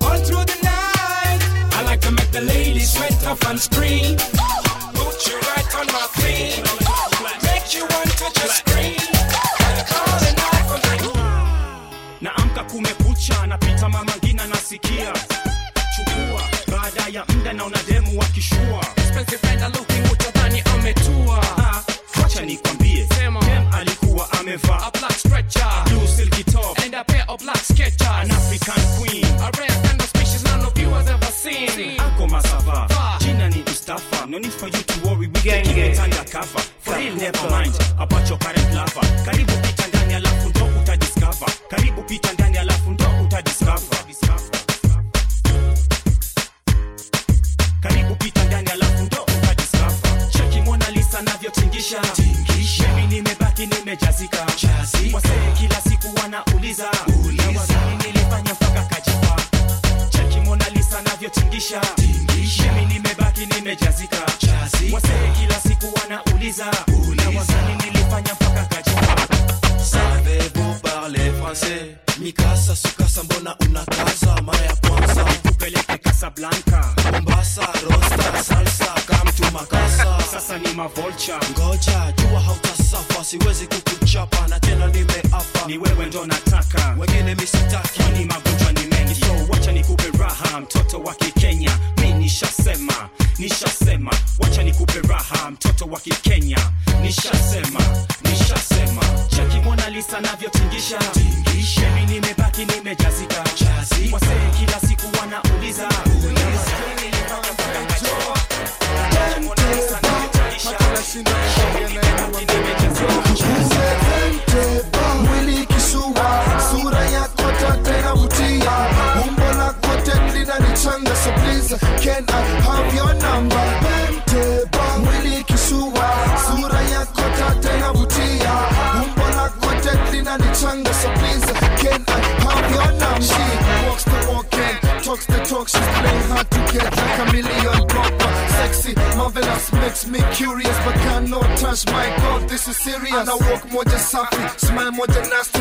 all 0.00 0.18
through 0.18 0.44
the 0.44 0.58
night. 0.62 1.40
I 1.72 1.82
like 1.84 2.00
to 2.02 2.10
make 2.12 2.30
the 2.30 2.42
ladies 2.42 2.92
sweat 2.92 3.26
off 3.26 3.42
and 3.46 3.58
scream. 3.58 4.16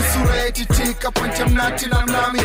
Moja 0.06 0.14
nasty 0.14 0.14
sura 0.14 0.36
ya 0.36 0.48
ititika 0.48 1.12
panti 1.12 1.42
ya 1.42 1.48
mnati 1.48 1.86
na 1.86 2.02
mnami 2.02 2.40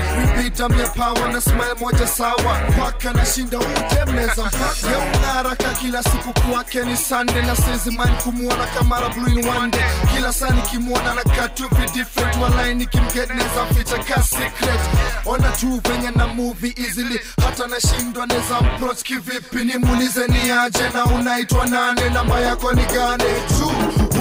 ya 0.80 0.88
power 0.88 1.32
na 1.32 1.40
smile 1.40 1.74
moja 1.80 2.06
sawa. 2.06 2.60
Mpaka 2.70 3.12
nashinda 3.12 3.58
utemeza 3.58 4.42
mpaka 4.44 4.90
ya 4.92 4.98
unaraka 4.98 5.68
kila 5.80 6.02
siku 6.02 6.40
kwake 6.40 6.82
ni 6.84 6.96
sunday. 6.96 7.42
Na 7.42 7.56
sezimani 7.56 8.16
kumuona 8.24 8.66
kamara 8.78 9.08
blue 9.08 9.32
in 9.40 9.48
one 9.48 9.70
day. 9.70 9.80
Kila 10.16 10.32
saa 10.32 10.50
nikimwona 10.50 11.14
na 11.14 11.22
katu 11.22 11.68
vi 11.68 11.86
different. 11.98 12.36
Walai 12.42 12.74
nikimgetneza 12.74 13.66
ficha 13.78 13.98
ka 13.98 14.22
secret. 14.22 14.80
Ona 15.26 15.48
tu 15.50 15.80
venye 15.88 16.10
na 16.10 16.26
movie 16.26 16.74
easily. 16.76 17.20
Hata 17.44 17.66
nashindwa 17.66 18.26
neza 18.26 18.58
approach 18.58 19.02
kivipi? 19.02 19.64
Nimuulize 19.64 20.26
ni 20.26 20.50
aje 20.50 20.88
na 20.94 21.04
unaitwa 21.04 21.66
nane 21.66 22.08
namba 22.10 22.40
yako 22.40 22.72
ni 22.72 22.82
gane 22.84 23.24
tu 23.48 23.72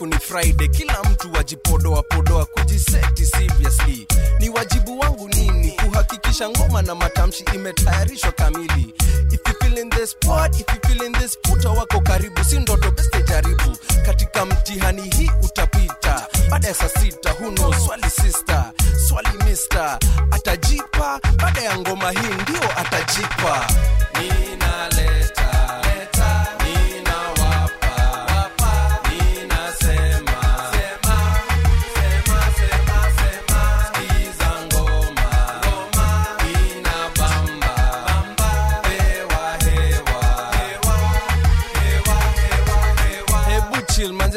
siku 0.00 0.06
ni 0.14 0.18
friday 0.20 0.68
kila 0.68 1.02
mtu 1.02 1.32
wajipodoa 1.32 2.02
podoa 2.02 2.46
kujiseti 2.46 3.26
seriously. 3.26 4.06
Ni 4.38 4.48
wajibu 4.48 4.98
wangu 4.98 5.28
nini? 5.28 5.70
Kuhakikisha 5.70 6.48
ngoma 6.48 6.82
na 6.82 6.94
matamshi 6.94 7.44
imetayarishwa 7.54 8.32
kamili. 8.32 8.94
If 9.32 9.40
you 9.48 9.54
feel 9.60 9.78
in 9.78 9.90
this 9.90 10.10
spot, 10.10 10.54
if 10.60 10.66
you 10.74 10.80
feel 10.88 11.06
in 11.06 11.12
this 11.12 11.38
puta 11.42 11.70
wako 11.70 12.00
karibu 12.00 12.44
si 12.44 12.58
ndoto 12.58 12.90
beste 12.90 13.22
jaribu. 13.22 13.76
Katika 14.06 14.46
mtihani 14.46 15.02
hii 15.02 15.30
utapita. 15.42 16.26
Baada 16.50 16.68
ya 16.68 16.74
saa 16.74 16.88
sita 16.88 17.30
huno 17.30 17.74
swali 17.86 18.10
sister 18.10 18.72
swali 19.08 19.28
mister. 19.46 19.98
Atajipa. 20.30 21.20
Baada 21.36 21.60
ya 21.60 21.78
ngoma 21.78 22.10
hii 22.10 22.34
ndio 22.42 22.78
atajipa. 22.78 23.66
Ninaleta 24.20 25.09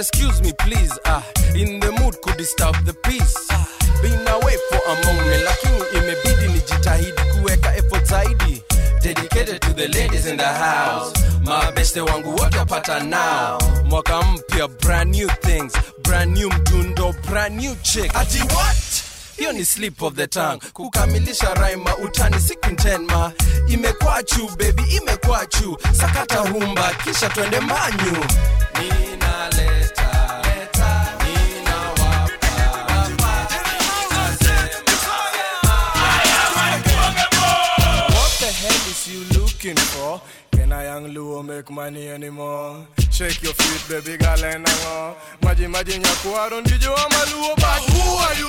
excuse 0.03 0.41
me 0.41 0.51
please 0.59 0.91
ah. 1.05 1.23
In 1.55 1.79
the 1.79 1.91
mood 1.99 2.19
could 2.21 2.35
disturb 2.37 2.75
the 2.85 2.93
peace? 3.07 3.35
Ah, 3.51 3.65
been 4.01 4.27
away 4.27 4.55
for 4.69 4.81
a 4.91 4.95
moment 5.05 5.43
lakini 5.45 5.79
imebidi 5.97 6.47
nijitahidi 6.53 7.21
kuweka 7.33 7.75
effort 7.75 8.05
zaidi. 8.05 8.63
Dedicated 9.01 9.61
to 9.61 9.73
the 9.73 9.87
ladies 9.87 10.25
in 10.25 10.37
the 10.37 10.47
house. 10.47 11.13
Mabeste 11.43 12.01
wangu 12.01 12.35
wote 12.35 12.57
wapata 12.57 12.99
now. 12.99 13.57
Mwaka 13.85 14.21
mpya 14.21 14.67
brand 14.67 15.15
new 15.15 15.27
things. 15.41 15.73
Brand 16.03 16.37
new 16.37 16.49
mdundo 16.49 17.15
brand 17.29 17.55
new 17.61 17.75
chick 17.81 18.15
ati 18.15 18.39
what? 18.39 19.03
Hiyo 19.37 19.51
ni 19.51 19.65
slip 19.65 20.01
of 20.01 20.13
the 20.15 20.27
tongue. 20.27 20.59
Kukamilisha 20.73 21.53
raima 21.53 21.97
utani 21.97 22.39
siku 22.39 22.69
ntenma 22.69 23.31
imekwachu 23.67 24.47
baby 24.57 24.83
imekwachu 24.83 25.77
sakata 25.91 26.37
humba 26.39 26.91
kisha 27.03 27.29
twende 27.29 27.59
manyu 27.59 28.25
ninaleta 28.79 29.82
looking 39.63 39.81
for? 39.85 40.21
Can 40.51 40.73
I 40.73 40.85
young 40.85 41.05
Luo 41.13 41.43
make 41.45 41.69
money 41.69 42.09
anymore? 42.09 42.85
Shake 43.11 43.41
your 43.43 43.53
feet, 43.53 43.83
baby 44.03 44.17
girl, 44.17 44.43
and 44.43 44.67
hang 44.67 44.87
on. 44.87 45.15
Maji 45.41 45.67
maji 45.67 45.97
nyakuaro 45.99 46.61
ndijo 46.61 46.95
ama 46.95 47.25
Luo, 47.31 47.55
but 47.55 47.83
who 47.93 48.17
are 48.17 48.35
you? 48.39 48.47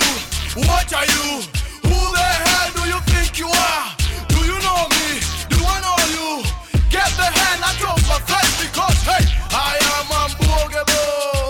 What 0.67 0.93
are 0.93 1.05
you? 1.05 1.41
Who 1.83 2.11
the 2.15 2.23
hell 2.23 2.71
do 2.75 2.89
you 2.89 2.99
think 3.05 3.39
you 3.39 3.47
are? 3.47 3.95
Do 4.27 4.37
you 4.45 4.59
know 4.59 4.87
me? 4.89 5.19
Do 5.49 5.57
I 5.65 5.79
know 5.85 5.97
you? 6.15 6.43
Get 6.89 7.09
the 7.17 7.29
hand 7.39 7.63
out 7.63 7.97
of 7.97 8.07
my 8.07 8.19
face 8.19 8.67
because 8.67 9.01
hey, 9.03 9.25
I 9.51 9.77
am 9.95 10.07
unbogable. 10.21 11.44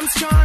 I'm 0.00 0.08
strong. 0.08 0.39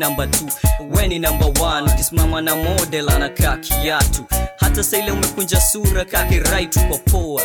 Namba 0.00 0.26
t 0.26 0.44
weni 0.90 1.18
namba 1.18 1.46
1 1.46 1.92
ukisimama 1.94 2.40
na 2.40 2.56
model 2.56 3.08
anakaa 3.10 3.56
kiatu. 3.56 4.24
Hata 4.56 4.82
saile 4.84 5.10
umekunja 5.10 5.60
sura 5.60 6.04
kake 6.04 6.38
right 6.40 6.78
kwa 6.88 6.98
poa. 6.98 7.42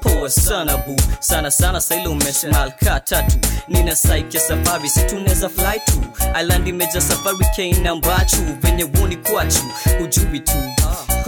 Poa 0.00 0.30
sana 0.30 0.76
bu 0.76 0.96
sana 1.20 1.50
sana 1.50 1.80
saile 1.80 2.06
umesmal 2.08 2.72
ka 2.72 3.00
tatu. 3.00 3.36
Nina 3.68 3.96
saiki 3.96 4.36
ya 4.36 4.42
safari 4.42 4.88
situneza 4.88 5.48
fly 5.48 5.80
tu. 5.86 6.02
Island 6.40 6.68
imeja 6.68 7.00
safari 7.00 7.46
kainambachu 7.56 8.36
venye 8.62 8.84
woni 9.00 9.16
kwachu 9.16 9.62
ujubi 10.04 10.40
tu 10.40 10.52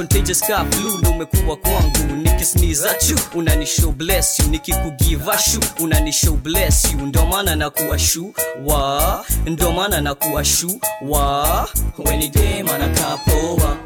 contagious 0.01 0.41
ka 0.41 0.65
flu 0.71 1.11
umekuwa 1.11 1.57
kwangu 1.57 1.99
nikisniza 2.23 2.95
chu. 2.95 3.19
Unanishow 3.35 3.93
bless 3.93 4.39
you 4.41 4.47
nikikugiva 4.49 5.39
shu. 5.39 5.61
Unanishow 5.81 6.37
bless 6.37 6.85
you 6.93 6.99
ndo 7.07 7.27
maana 7.27 7.57
nakuwa 7.57 7.99
shu 7.99 8.35
wa. 8.65 9.25
Ndo 9.47 9.73
maana 9.73 10.01
nakuwa 10.01 10.45
shu 10.45 10.81
wa. 11.09 11.69
Weni 11.99 12.29
dema 12.29 12.75
anakaa 12.75 13.17
poa 13.17 13.77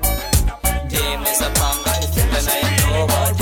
dem 0.89 1.25
panga 1.55 1.97
kufunga 1.99 2.43
na 2.43 2.71
ndoa 2.71 3.33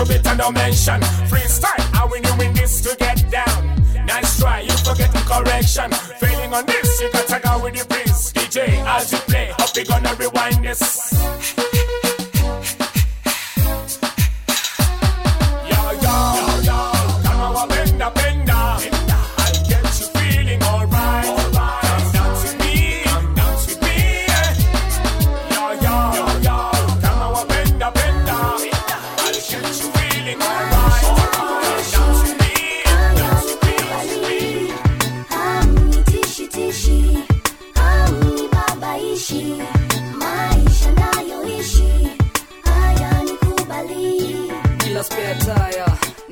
and 0.00 0.38
don't 0.38 0.54
mention 0.54 1.00
freestyle. 1.28 1.80
How 1.92 2.06
we 2.06 2.20
doing 2.20 2.54
this 2.54 2.80
to 2.82 2.96
get 2.96 3.30
down? 3.30 3.82
Nice 4.06 4.38
try, 4.38 4.60
you 4.60 4.70
forgetting 4.70 5.20
correction. 5.22 5.90
Feeling 6.20 6.54
on 6.54 6.64
this, 6.66 7.00
you 7.00 7.10
gotta 7.12 7.40
go 7.40 7.62
with 7.64 7.74
the 7.74 7.84
breeze. 7.86 8.32
DJ, 8.32 8.68
as 8.86 9.12
you 9.12 9.18
play, 9.18 9.52
hope 9.58 9.76
we 9.76 9.84
gonna 9.84 10.14
rewind 10.14 10.64
this. 10.64 11.57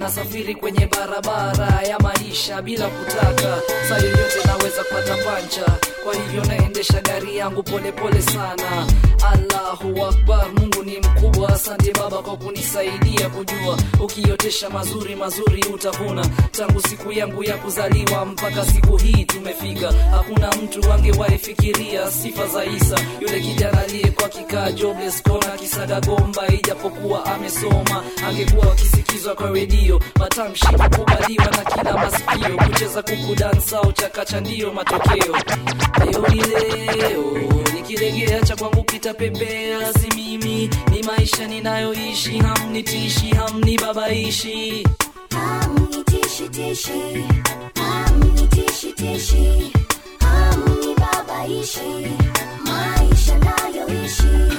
Nasafiri 0.07 0.55
kwenye 0.55 0.87
barabara 0.87 1.83
ya 1.88 1.99
maisha 1.99 2.62
bila 2.62 2.88
kutaka. 2.88 3.62
Saa 3.88 4.01
naweza 4.47 4.85
kupata 4.85 5.16
pancha. 5.16 5.79
Kwa 6.05 6.14
hivyo 6.14 6.45
naendesha 6.45 7.00
gari 7.00 7.37
yangu 7.37 7.63
polepole 7.63 7.92
pole 7.92 8.23
sana. 8.23 8.87
Allahu 9.33 10.04
akbar 10.07 10.46
mungu 10.52 10.83
ni 10.83 10.98
mkubwa. 10.98 11.48
Asante 11.54 11.92
baba 11.92 12.23
kwa 12.23 12.37
kunisaidia 12.37 13.29
kujua. 13.29 13.79
Ukiotesha 14.00 14.71
mazuri 14.71 15.17
mazuri 15.17 15.65
utavuna. 15.75 16.27
Tangu 16.50 16.81
siku 16.88 17.13
yangu 17.13 17.44
ya 17.44 17.57
kuzaliwa 17.57 18.25
mpaka 18.27 18.65
siku 18.65 18.96
hii 18.96 19.25
tumefika. 19.25 19.92
Hakuna 20.11 20.50
mtu 20.52 20.92
angewahi 20.92 21.38
fikiria 21.38 22.11
sifa 22.11 22.46
za 22.46 22.65
isa. 22.65 22.98
Yule 23.21 23.40
kijana 23.40 23.81
aliyekuwa 23.83 24.29
kikaa 24.29 24.73
jobless 24.73 25.23
kona 25.23 25.57
kisaga 25.57 26.00
ijapokuwa 26.54 27.25
amesoma 27.25 28.02
angekuwa 28.29 28.73
akisikizwa 28.73 29.35
kwa 29.35 29.50
redio 29.50 29.96
matamshi 30.19 30.67
kukubaliwa 30.67 31.44
na 31.44 31.65
kila 31.65 31.92
masikio. 31.97 32.57
Kucheza 32.57 33.03
kuku 33.03 33.35
dansa 33.35 33.81
chakacha 33.94 34.40
ndiyo 34.40 34.73
matokeo. 34.73 35.37
Leo 36.05 36.27
ni 36.29 36.40
leo 36.42 37.25
nikilegea 37.75 38.40
cha 38.40 38.57
kwangu 38.57 38.85
kitapepea. 38.85 39.92
Si 39.94 40.09
mimi 40.17 40.71
ni 40.90 41.03
maisha 41.03 41.47
ninayoishi. 41.47 42.38
Hamnitishi 42.38 43.29
hamnibabaishi 43.35 44.87
Hamnitishitishi, 45.31 47.25
hamnitishitishi, 47.75 49.73
hamnibabaishi, 50.21 51.81
maisha 52.65 53.38
nayoishi 53.38 54.59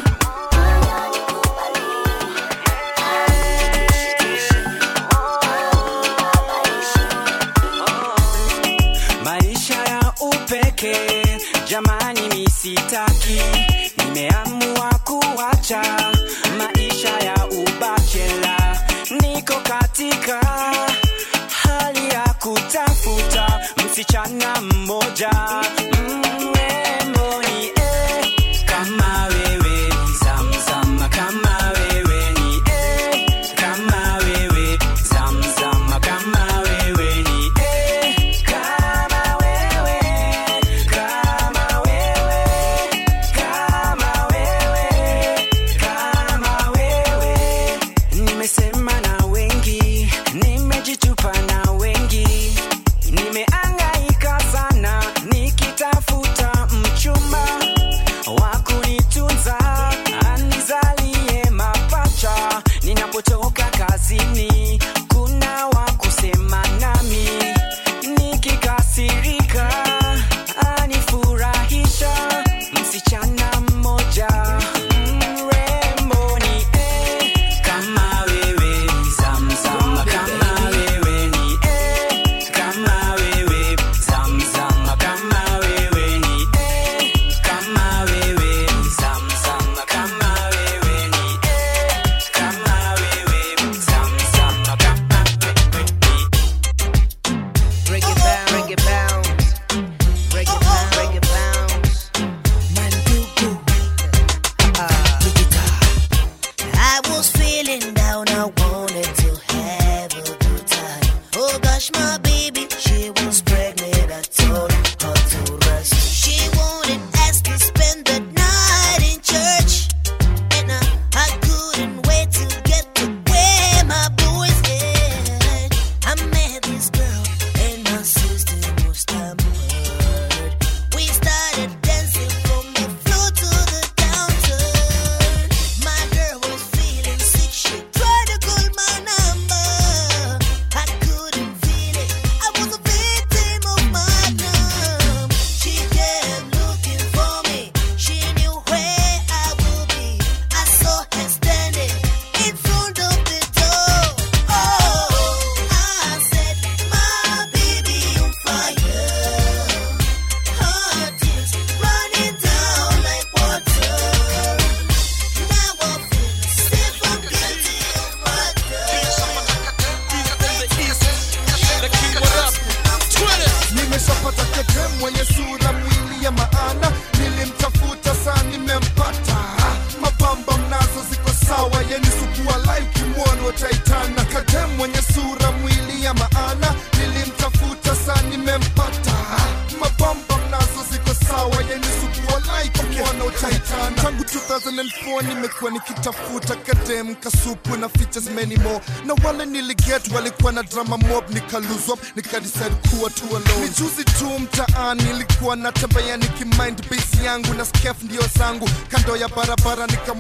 wanatembea 205.58 206.18
nikimind 206.18 206.89
base 206.89 207.24
yangu 207.26 207.53
na 207.53 207.66
skef 207.66 208.03
ndio 208.03 208.22
zangu. 208.38 208.70
Kando 208.91 209.18
ya 209.18 209.28
barabara 209.28 209.88
nika 209.88 210.14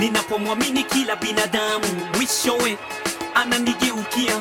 ninapomwamini 0.00 0.84
kila 0.84 1.16
binadamu 1.16 1.84
mwishowe 2.16 2.78
ananigeukia. 3.34 4.36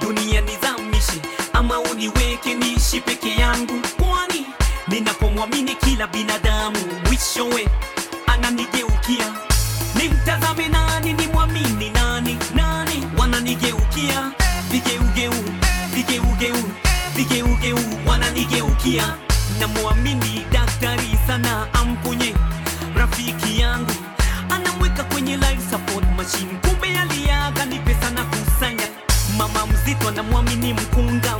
Dunia 0.00 0.40
nizamishe 0.40 1.20
ama 1.52 1.80
uniweke 1.80 2.54
niishi 2.54 3.00
peke 3.00 3.34
yangu? 3.40 3.80
Kwani 4.00 4.46
ninapomwamini 4.88 5.74
kila 5.74 6.06
binadamu 6.06 6.76
mwishowe 7.06 7.68
ananigeukia. 8.26 9.32
Nimtazame 9.94 10.68
nani 10.68 11.12
nimwamini 11.12 11.90
nani 11.90 12.38
nani? 12.54 13.08
Wananigeukia. 13.18 14.32
Vigeugeu 14.70 15.34
vigeugeu 15.94 16.70
vigeugeu 17.14 17.78
wananigeukia. 18.06 19.16
Namwamini 19.60 20.46
daktari 20.52 21.18
sana 21.26 21.68
anamwamini 30.12 30.72
mkunga 30.72 31.38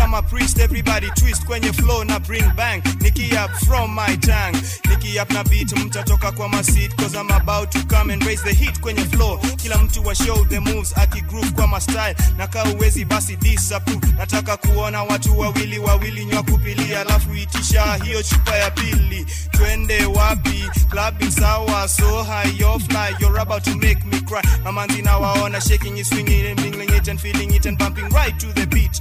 kama 0.00 0.22
priest 0.22 0.58
everybody 0.58 1.10
twist 1.10 1.44
kwenye 1.44 1.72
flow 1.72 2.04
na 2.04 2.18
bring 2.20 2.44
bang 2.56 2.80
niki 3.00 3.32
up 3.44 3.50
from 3.66 3.94
my 3.94 4.16
tang 4.16 4.52
niki 4.88 5.20
up 5.22 5.30
na 5.30 5.44
beat 5.44 5.72
mtatoka 5.72 6.32
kwa 6.32 6.48
masit 6.48 6.94
cause 6.96 7.14
I'm 7.14 7.30
about 7.30 7.70
to 7.72 7.78
come 7.86 8.10
and 8.12 8.24
raise 8.24 8.42
the 8.42 8.54
heat 8.54 8.80
kwenye 8.80 9.04
flow 9.04 9.38
kila 9.56 9.78
mtu 9.78 10.04
wa 10.06 10.14
show 10.14 10.44
the 10.44 10.60
moves 10.60 10.98
akigroove 10.98 11.50
kwa 11.50 11.66
mastyle 11.66 12.16
na 12.36 12.46
kaa 12.46 12.64
uwezi 12.64 13.04
basi 13.04 13.36
disapprove. 13.36 14.06
Nataka 14.18 14.56
kuona 14.56 15.02
watu 15.02 15.38
wawili 15.38 15.78
wawili 15.78 16.24
nywa 16.24 16.42
kupilia 16.42 17.00
alafu 17.00 17.34
itisha 17.34 17.94
hiyo 18.04 18.22
chupa 18.22 18.56
ya 18.56 18.70
pili. 18.70 19.26
Twende 19.50 20.04
wapi? 20.04 20.70
Clubbing 20.88 21.30
sawa 21.30 21.88
so 21.88 22.22
high 22.24 22.58
you're 22.58 22.84
fly 22.84 23.14
you're 23.20 23.40
about 23.40 23.62
to 23.64 23.70
make 23.74 24.04
me 24.06 24.20
cry. 24.20 24.42
Mamanzi 24.64 25.02
nawaona 25.02 25.60
shaking 25.60 25.98
it 25.98 26.06
swinging 26.06 26.46
and 26.46 26.60
mingling 26.60 26.96
it 26.96 27.08
and 27.08 27.20
feeling 27.20 27.54
it 27.54 27.66
and 27.66 27.78
bumping 27.78 28.08
right 28.14 28.38
to 28.40 28.46
the 28.52 28.66
beat 28.66 29.00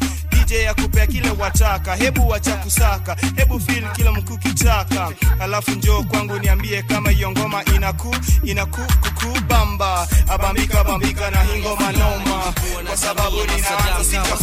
DJ 0.50 0.82
kupea 0.82 1.08
kile 1.08 1.30
wataka. 1.40 1.96
Hebu 1.96 2.30
wacha 2.30 2.56
kusaka. 2.56 3.16
Hebu 3.36 3.60
feel 3.60 3.92
kila 3.96 4.12
mkukitaka, 4.12 5.12
alafu 5.40 5.72
njoo 5.72 6.04
kwangu 6.04 6.40
niambie 6.40 6.82
kama 6.84 7.10
hiyo 7.10 7.32
ngoma 7.32 7.64
inaku 7.66 8.16
inaku 8.44 8.82
kukubamba. 9.02 10.08
Abambika 10.28 10.84
bambika 10.84 11.32
na 11.32 11.44
hingoma 11.44 11.92
noma. 11.92 12.54
Kwa 12.88 12.98
sababu 12.98 13.38
ninaanza 13.38 14.18
ya 14.18 14.38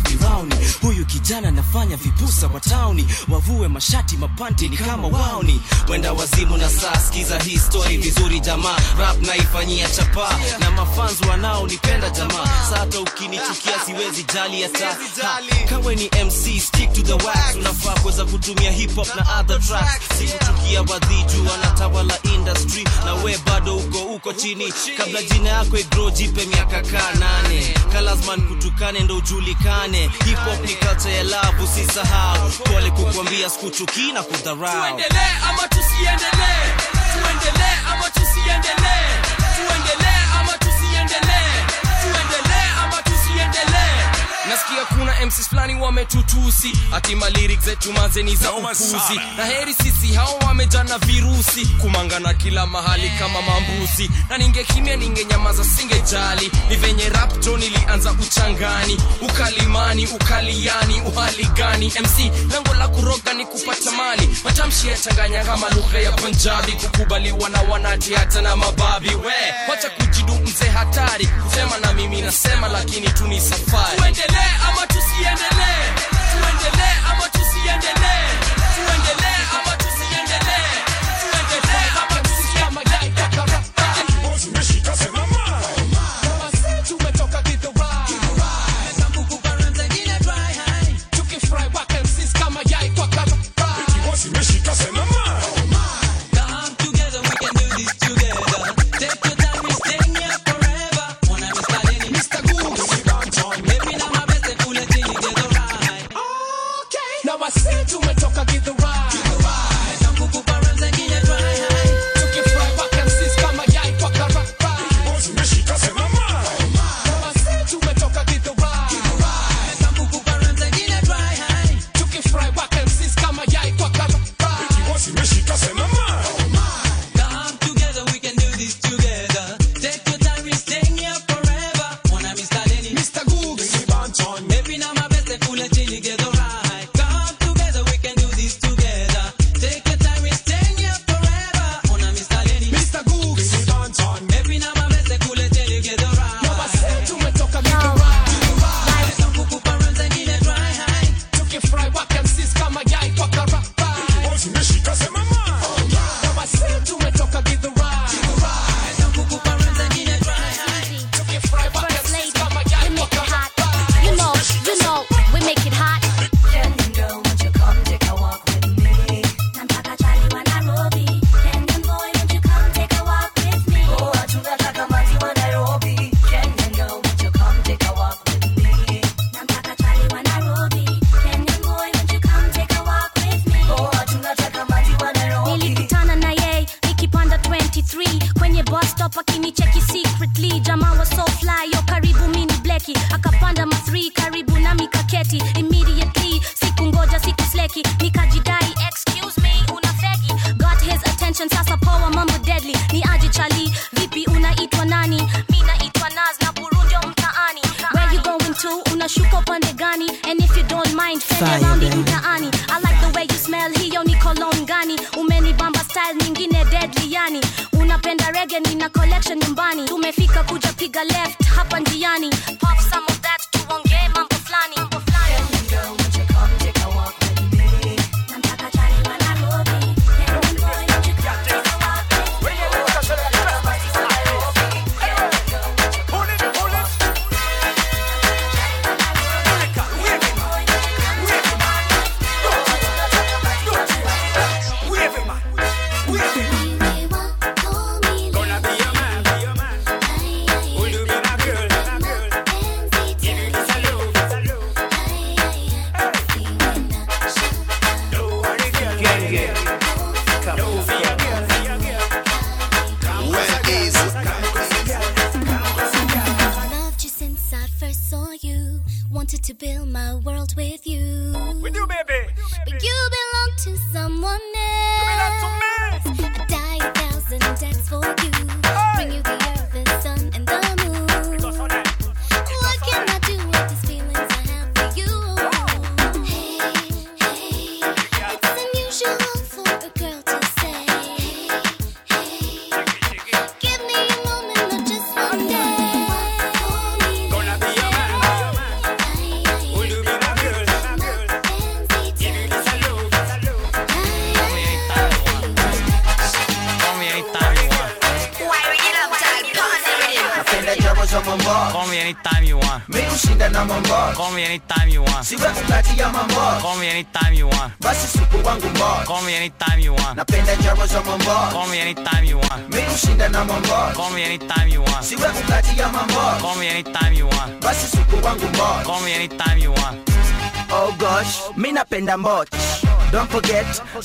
firauni. 0.00 0.54
Huyu 0.82 1.06
kijana 1.06 1.48
anafanya 1.48 1.96
vipusa 1.96 2.46
wa 2.46 2.60
tauni. 2.60 3.06
Wavue 3.28 3.68
mashati 3.68 4.16
mapanti 4.16 4.68
ni 4.68 4.76
kama 4.76 5.08
wauni. 5.08 5.60
Wenda 5.88 6.12
wazimu 6.40 6.56
na 6.56 6.68
saa. 6.70 7.00
Sikiza 7.00 7.38
hii 7.38 7.58
story 7.58 7.96
vizuri 7.96 8.40
jamaa. 8.40 8.76
Rap 8.98 9.22
naifanyia 9.26 9.88
chapa. 9.90 10.38
Na 10.58 10.70
mafanzi 10.70 11.24
wanaonipenda 11.28 12.10
jamaa. 12.10 12.46
Sasa 12.70 13.00
ukinichukia 13.00 13.72
siwezi 13.86 14.22
jali 14.34 14.62
hata. 14.62 14.86
Ha, 14.86 15.38
kawe 15.68 15.94
ni 15.94 16.04
mc 16.24 16.60
stick 16.62 16.92
to 16.92 17.02
the 17.02 17.12
wax. 17.12 17.54
Unafaa 17.58 17.92
kuweza 18.00 18.24
kutumia 18.24 18.70
hip 18.70 18.94
hop 18.96 19.08
na 19.16 19.38
other 19.40 19.60
tracks. 19.60 20.02
Sikuchukia 20.18 20.82
wadhiju 20.82 21.46
wanatawala 21.50 22.18
industry. 22.22 22.84
Na 23.04 23.14
we 23.14 23.38
bado 23.46 23.76
uko 23.76 23.98
uko 23.98 24.32
chini. 24.32 24.72
kabla 24.98 25.22
jina 25.22 25.48
yako 25.50 25.78
igro 25.78 26.10
jipe 26.10 26.46
miaka 26.46 26.80
kaa 26.82 27.12
nane. 27.18 27.74
Kalazman 27.92 28.40
kutukane 28.48 29.00
ndo 29.00 29.16
ujulikane. 29.16 30.10
Hip 30.24 30.38
hop 30.44 30.64
ni 30.66 30.74
culture 30.74 31.14
ya 31.16 31.22
love 31.22 31.62
usisahau. 31.64 32.50
Pole 32.50 32.90
kukwambia 32.90 33.50
sikuchukii 33.50 34.12
na 34.12 34.22
kudharau. 34.22 34.80
Tuendelee 34.80 35.34
ama 35.48 35.68
tusiendelee 35.68 36.29
tuendelee 36.30 36.79
nasikia 44.60 44.84
kuna 44.84 45.26
mcs 45.26 45.48
fulani 45.48 45.74
wametutusi. 45.74 46.72
Atima 46.92 47.30
lyrics 47.30 47.64
zetu 47.64 47.92
mazeni 47.92 48.36
za 48.36 48.52
upuzi. 48.52 49.20
na 49.36 49.44
heri 49.44 49.74
sisi 49.74 50.14
hao 50.14 50.38
wamejana 50.46 50.98
virusi. 50.98 51.66
Kumangana 51.66 52.34
kila 52.34 52.66
mahali 52.66 53.10
kama 53.18 53.42
mambuzi. 53.42 54.10
Na 54.28 54.38
ningekimya 54.38 54.96
ningenyamaza 54.96 55.64
singejali 55.64 56.52
ni 56.68 56.76
venye 56.76 57.08
rapto 57.08 57.56
nilianza 57.56 58.12
uchangani. 58.12 59.00
Ukalimani 59.20 60.06
ukaliani 60.06 61.00
uhali 61.00 61.44
gani? 61.44 61.86
Mc 62.00 62.32
lango 62.52 62.74
la 62.74 62.88
kuroga 62.88 63.32
ni 63.34 63.46
kupata 63.46 63.90
mali 63.90 64.28
matamshi 64.44 64.88
yachanganya 64.88 65.44
kama 65.44 65.68
lugha 65.70 65.98
ya 65.98 66.12
punjabi. 66.12 66.72
Kukubaliwa 66.72 67.48
na 67.48 67.62
wanati 67.62 68.14
hata 68.14 68.42
na 68.42 68.56
mababi. 68.56 69.08
We 69.08 69.34
wacha 69.68 69.90
kujidu 69.90 70.34
mzee 70.34 70.68
hatari. 70.68 71.26
Kusema 71.26 71.78
na 71.78 71.92
mimi 71.92 72.20
nasema 72.22 72.68
lakini 72.68 73.08
tu 73.08 73.26
ni 73.26 73.40
safari 73.40 74.00
tuendelee 74.58 74.66
ama 74.68 74.86
tusiendelee 74.86 75.84
tuendelee 76.32 76.94
ama 77.10 77.28
tusiendelee 77.28 78.19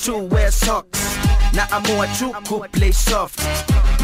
to 0.04 0.18
wear 0.18 0.50
socks 0.50 1.00
Na 1.52 1.66
amua 1.70 2.06
tu 2.18 2.32
ku 2.48 2.60
play 2.72 2.92
soft. 2.92 3.40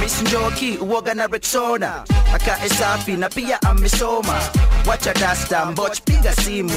Miss 0.00 0.22
Njoki 0.22 0.78
uoga 0.80 1.14
na 1.14 1.26
Rexona 1.26 2.04
Akae 2.34 2.68
safi 2.68 3.12
na 3.16 3.28
pia 3.28 3.62
amesoma 3.62 4.40
Wacha 4.86 5.14
dasta 5.14 5.64
mboch 5.66 6.00
piga 6.04 6.32
simu 6.36 6.72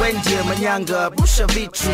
Wendie 0.00 0.42
manyanga 0.48 1.10
busha 1.10 1.46
vitu 1.46 1.88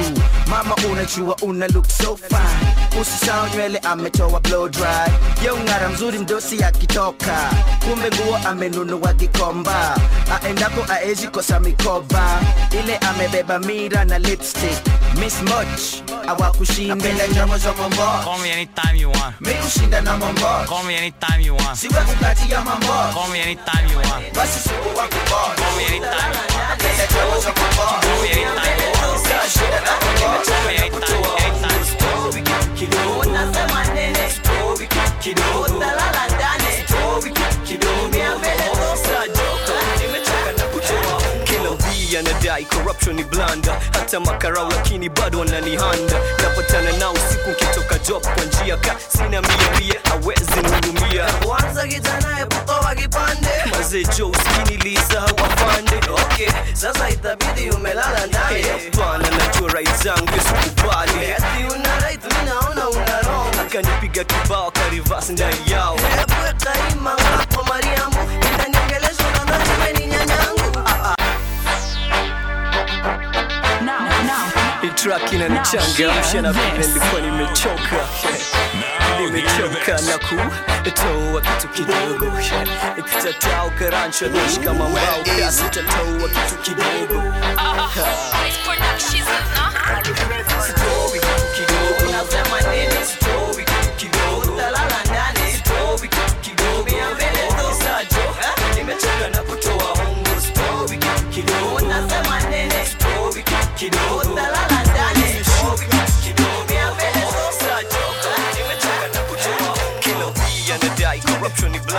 Mama 0.46 0.74
unajua 0.92 1.36
una 1.42 1.66
look 1.68 1.86
so 1.90 2.16
fine 2.16 2.63
Usisahau 3.00 3.48
nywele 3.48 3.78
ametoa 3.78 4.40
blow 4.40 4.68
dry 4.68 5.10
Yo 5.44 5.56
ngara 5.56 5.88
mzuri 5.88 6.18
mdosi 6.18 6.64
akitoka 6.64 7.50
Kumbe 7.84 8.10
nguo 8.10 8.36
amenunua 8.48 9.12
gikomba 9.12 9.96
Aendako 10.44 10.86
aezi 10.92 11.28
kosa 11.28 11.60
mikoba 11.60 12.40
Ile 12.84 12.96
amebeba 12.96 13.58
mira 13.58 14.04
na 14.04 14.18
lipstick 14.18 14.78
Miss 15.20 15.42
Much 15.42 16.10
awakushinda 16.28 16.94
Napenda 16.94 17.26
njamo 17.26 17.58
za 17.58 17.72
mambo 17.72 17.96
Call 18.24 18.38
me 18.42 18.52
anytime 18.52 19.00
you 19.00 19.10
want. 19.10 19.40
Mi 19.40 19.54
ushinda 19.66 20.00
na 20.00 20.16
mambo 20.16 20.40
Call 20.68 20.84
me 20.86 20.96
anytime 20.98 21.44
you 21.46 21.56
want. 21.56 21.78
Siwe 21.78 22.00
kukatia 22.00 22.60
mambo 22.60 22.86
Call 23.14 23.28
me 23.32 23.42
anytime 23.42 23.88
you 23.92 23.98
want. 23.98 24.34
Basi 24.34 24.60
siku 24.60 24.98
wangu 24.98 25.16
bo 25.30 25.36
Call 25.56 25.76
me 25.76 25.84
anytime 25.84 26.32
you 26.32 26.56
want. 26.56 26.70
Napenda 26.70 27.04
njamo 27.06 27.40
za 27.40 27.52
mambo 27.52 27.82
Call 28.00 28.22
me 28.22 28.28
anytime 28.28 28.84
you 28.84 28.92
want. 29.00 29.26
Ushinda 29.46 29.80
na 29.80 29.92
mambo 30.04 30.44
Call 30.44 30.64
me 30.66 30.76
anytime, 30.76 31.24
anytime. 31.44 31.73
Kidogo 32.86 33.24
nasema 33.24 33.84
nene. 33.94 34.30
Story 34.30 34.88
kidogo 35.20 35.60
utalala 35.76 36.26
ndani 36.34 36.84
story 36.88 37.32
kidogo 37.66 38.08
kila 42.14 42.30
anadai 42.30 42.64
corruption 42.64 43.16
ni 43.16 43.24
blanda 43.24 43.80
hata 43.92 44.20
makarau 44.20 44.70
lakini 44.70 45.08
bado 45.08 45.38
wananihanda. 45.38 46.20
Napatana 46.42 46.92
nao 46.98 47.14
siku 47.30 47.50
nkitoka 47.50 47.98
job 47.98 48.22
kwa 48.22 48.44
njia 48.44 48.76
ka 48.76 48.96
sina 49.08 49.28
mia 49.42 49.70
mia 49.80 49.94
hawezi 50.08 50.50
nihudumia 50.62 51.24
kwanza 51.46 51.86
kijana 51.86 52.40
eputoa 52.40 52.94
kipande. 52.94 53.48
Mazee 53.70 54.04
jo 54.18 54.28
uskini 54.28 54.76
lisa 54.76 55.20
hawafande 55.20 55.96
okay 55.96 56.48
sasa 56.72 57.10
itabidi 57.10 57.70
umelala 57.70 58.26
ndani. 58.26 58.62
Hapana 58.62 59.28
najua 59.30 59.72
right 59.72 60.02
zangu 60.04 60.28
yesikubali 60.36 61.32
ati 61.32 61.74
una 61.74 61.98
right 62.00 62.20
mimi 62.24 62.44
naona 62.50 62.88
una 62.88 63.20
wrong. 63.20 63.60
Akanipiga 63.66 64.24
kibao 64.24 64.70
karivas 64.70 65.30
ndani 65.30 65.70
yao. 65.72 65.96
Hebu 65.96 66.58
taima 66.64 67.10
hapo 67.10 67.62
mariamu 67.64 68.16
Hii 74.84 74.90
track 74.90 75.32
inanichangamsha 75.32 76.42
na 76.42 76.52
vile 76.52 76.86
nilikuwa 76.86 77.20
nimechoka 77.20 78.08
nimechoka 79.20 80.00
na 80.02 80.18
kutoa 80.18 81.40
kitu 81.40 81.68
kidogo 81.68 82.32
ikitatao 82.98 83.70
karancho 83.70 84.28
dosh 84.28 84.58
kama 84.64 84.88
mbao 84.88 85.22
kasi 85.40 85.62
utatoa 85.64 86.28
kitu 86.28 86.56
kidogo 86.62 87.22
Story 90.64 91.03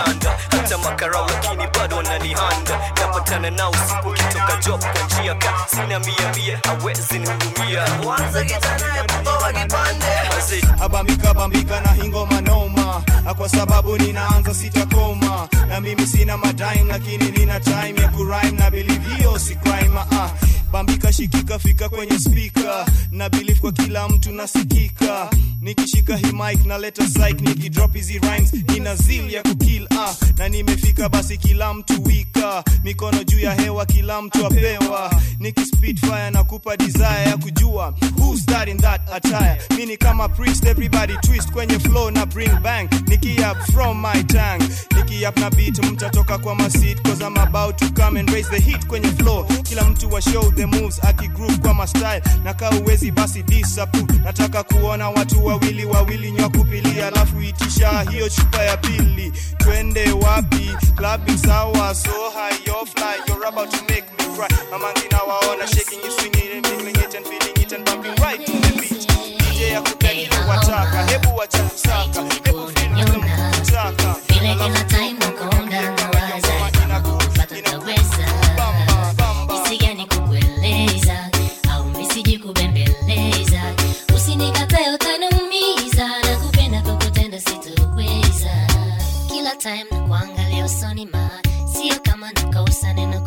blanda 0.04 0.38
hata 0.50 0.78
makarau 0.78 1.26
lakini 1.26 1.66
bado 1.78 1.96
wananihanda 1.96 2.78
napatana 3.00 3.50
nao 3.50 3.72
siku 3.88 4.12
kitoka 4.12 4.56
job 4.56 4.80
kwa 4.80 5.02
njia 5.20 5.34
ka. 5.34 5.52
Sina 5.66 5.98
mia 6.00 6.32
mia 6.36 6.60
hawezi 6.66 7.18
nihudumia 7.18 7.82
kwanza 8.04 8.44
kijana 8.44 9.00
eputoa 9.00 9.52
kipande. 9.52 10.06
Abambika 10.80 11.34
bambika 11.34 11.80
na 11.80 11.92
hingo 11.92 12.26
manoma 12.26 13.02
Ah, 13.28 13.34
kwa 13.34 13.48
sababu 13.48 13.98
ninaanza 13.98 14.54
sitakoma 14.54 15.25
na 15.68 15.80
mimi 15.80 16.06
sina 16.06 16.36
madime 16.36 16.84
lakini 16.88 17.30
nina 17.30 17.60
time 17.60 17.94
ya 18.02 18.08
kurime 18.08 18.50
na 18.58 18.70
believe 18.70 19.14
hiyo 19.16 19.38
si 19.38 19.54
crime 19.54 19.98
ah. 20.10 20.30
bambika 20.72 21.12
shikika 21.12 21.58
fika 21.58 21.88
kwenye 21.88 22.18
speaker. 22.18 22.86
Na 23.10 23.28
believe 23.28 23.60
kwa 23.60 23.72
kila 23.72 24.08
mtu 24.08 24.32
nasikika. 24.32 25.30
Nikishika 25.60 26.16
hi 26.16 26.26
mic 26.26 26.66
naleta 26.66 27.04
psych 27.04 27.40
nikidrop 27.40 27.94
hizi 27.94 28.18
rhymes 28.18 28.52
nina 28.52 28.94
zeal 28.96 29.30
ya 29.30 29.42
kukill 29.42 29.86
ah. 29.98 30.14
na 30.38 30.48
nimefika 30.48 31.08
basi 31.08 31.38
kila 31.38 31.74
mtu 31.74 32.04
wika 32.04 32.64
mikono 32.84 33.24
juu 33.24 33.40
ya 33.40 33.54
hewa 33.54 33.86
kila 33.86 34.22
mtu 34.22 34.46
apewa. 34.46 35.12
Nikispit 35.38 36.00
fire 36.00 36.30
na 36.30 36.44
kupa 36.44 36.76
desire 36.76 37.24
ya 37.26 37.36
kujua 37.36 37.94
who's 38.18 38.46
that 38.46 38.68
in 38.68 38.76
that 38.78 39.00
attire. 39.12 39.58
Mimi 39.76 39.96
kama 39.96 40.28
priest 40.28 40.64
everybody 40.66 41.16
twist 41.16 41.50
kwenye 41.52 41.78
flow 41.78 42.10
na 42.10 42.26
bring 42.26 42.60
bang. 42.62 42.88
Niki 43.06 43.36
from 43.72 44.00
my 44.02 44.22
tang 44.22 44.58
niki 44.96 45.22
up 45.28 45.36
na 45.38 45.50
beat 45.50 45.78
mtatoka 45.78 46.38
kwa 46.38 46.54
masit 46.54 47.02
cause 47.02 47.20
I'm 47.24 47.36
about 47.36 47.78
to 47.78 47.90
come 48.02 48.16
and 48.20 48.30
raise 48.30 48.48
the 48.50 48.60
heat 48.60 48.86
kwenye 48.86 49.08
floor. 49.08 49.46
Kila 49.62 49.84
mtu 49.84 50.10
wa 50.12 50.22
show 50.22 50.50
the 50.52 50.66
moves 50.66 51.04
akigroove 51.04 51.56
kwa 51.56 51.74
mastyle. 51.74 52.22
Na 52.44 52.54
kaa 52.54 52.70
uwezi 52.70 53.10
basi 53.10 53.42
disapprove. 53.42 54.14
Nataka 54.24 54.62
kuona 54.62 55.10
watu 55.10 55.46
wawili 55.46 55.84
wawili 55.84 56.30
nywa 56.32 56.48
kupilia 56.48 57.06
alafu 57.06 57.40
itisha 57.42 58.00
hiyo 58.10 58.28
chupa 58.28 58.62
ya 58.62 58.76
pili. 58.76 59.32
Twende 59.58 60.12
wapi? 60.12 60.76
Clubbing 60.96 61.38
sawa 61.38 61.94
so 61.94 62.10
high 62.34 62.56
you're 62.66 62.86
fly 62.86 63.16
you're 63.28 63.46
about 63.48 63.70
to 63.70 63.76
make 63.82 64.04
me 64.18 64.36
cry. 64.36 64.56
Mamangina 64.70 65.18
waona 65.28 65.66
shaking 65.66 65.98
you 66.04 66.10
swinging 66.10 66.52
and 66.56 66.66
wiggling 66.66 66.96
it 67.04 67.14
and 67.14 67.26
feeling 67.26 67.62
it 67.62 67.72
and 67.72 67.84
bumping 67.84 68.14
right 68.24 68.46
to 68.46 68.52
the 68.52 68.80
beat. 68.80 69.06
DJ 69.38 69.60
ya 69.72 69.82
kile 69.82 70.28
wataka 70.48 71.06
hebu 71.06 71.36
wacha 71.36 71.58
kusaka 71.62 72.22
hebu 72.44 72.68
feel 72.68 72.94
kile 72.94 73.18
mkutaka 73.18 74.16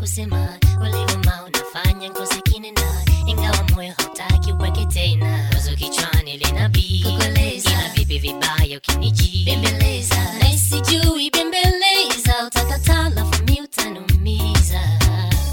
kusema 0.10 0.50
uliuma 0.82 1.44
unafanya 1.48 2.10
ngozi 2.10 2.42
kinena 2.42 2.82
Ingawa 3.28 3.64
moyo 3.76 3.94
hautaki 3.98 4.52
uweke 4.52 4.86
tena. 4.86 5.50
Wazo 5.54 5.76
kichwani 5.76 6.38
linabii 6.38 7.00
Ila 7.00 7.90
vipi 7.96 8.20
vibaya 8.20 8.78
ukiniji 8.78 9.44
Bembeleza. 9.46 10.16
Na 10.40 10.58
sijui 10.58 11.30
bembeleza 11.30 12.34
Utakataa 12.48 13.10
lafu 13.10 13.44
mi 13.44 13.62
utanumiza. 13.62 14.82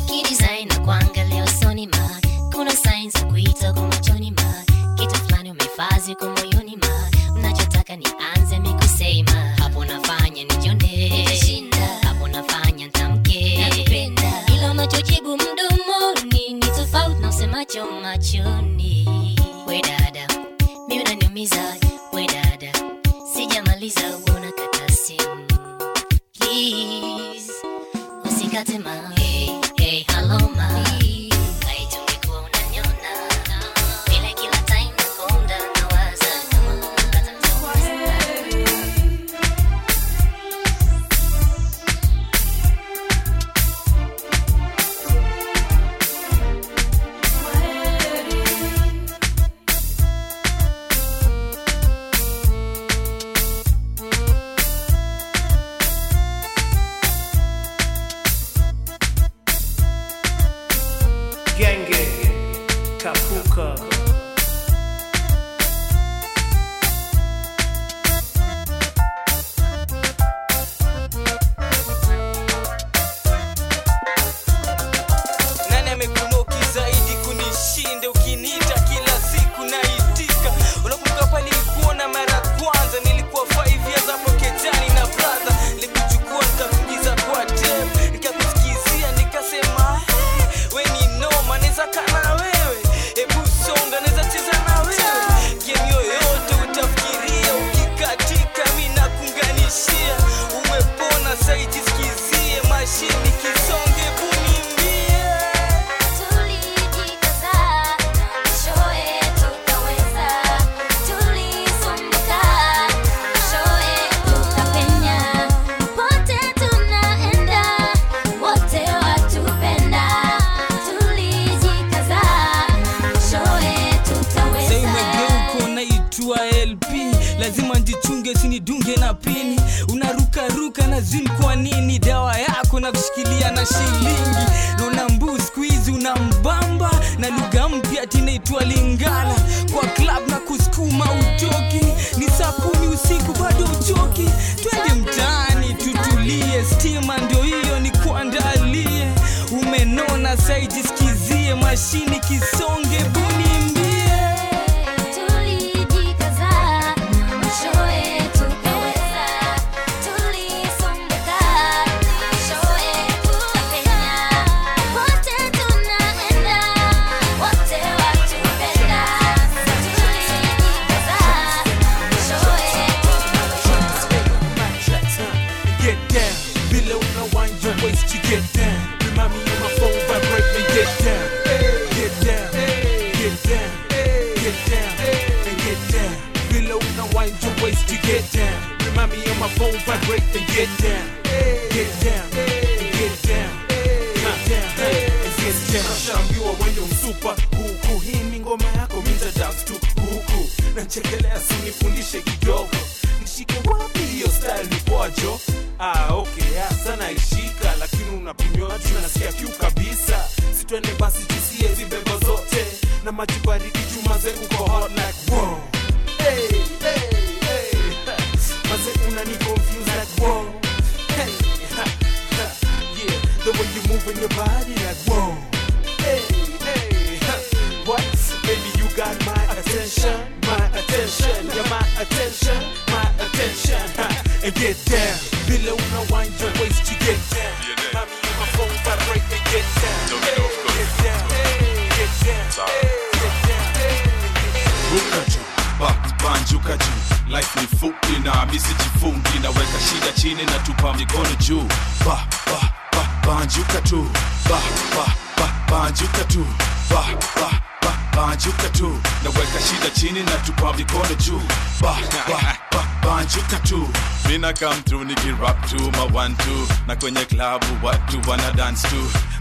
Kidesign 0.06 0.68
na 0.68 0.78
kuangalia 0.80 1.44
usoni 1.44 1.86
ma 1.86 2.10
Kuna 2.54 2.70
signs 2.70 3.12
za 3.12 3.24
kuita 3.24 3.72
kwa 3.72 3.82
machoni 3.88 4.30
ma. 4.30 4.64
Kitu 4.94 5.14
fulani 5.14 5.50
umefazi 5.50 6.14
kwa 6.14 6.28
moyoni 6.28 6.65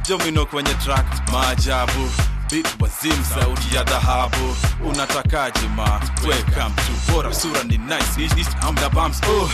jomino 0.08 0.46
kwenye 0.46 0.74
track 0.74 1.06
maajabu. 1.32 2.10
Beat 2.52 2.68
wazim 2.82 3.24
sauti 3.24 3.76
ya 3.76 3.84
dhahabu. 3.84 4.56
Unatakaje 4.86 5.68
ma? 5.76 6.02
Welcome 6.28 6.76
to 6.76 7.12
bora 7.14 7.34
sura 7.34 7.64
ni 7.64 7.78
nice 7.78 8.18
is 8.42 8.48
I'm 8.68 8.76
the 8.76 8.90
bumps 8.94 9.22
oh 9.30 9.44
uh. 9.44 9.52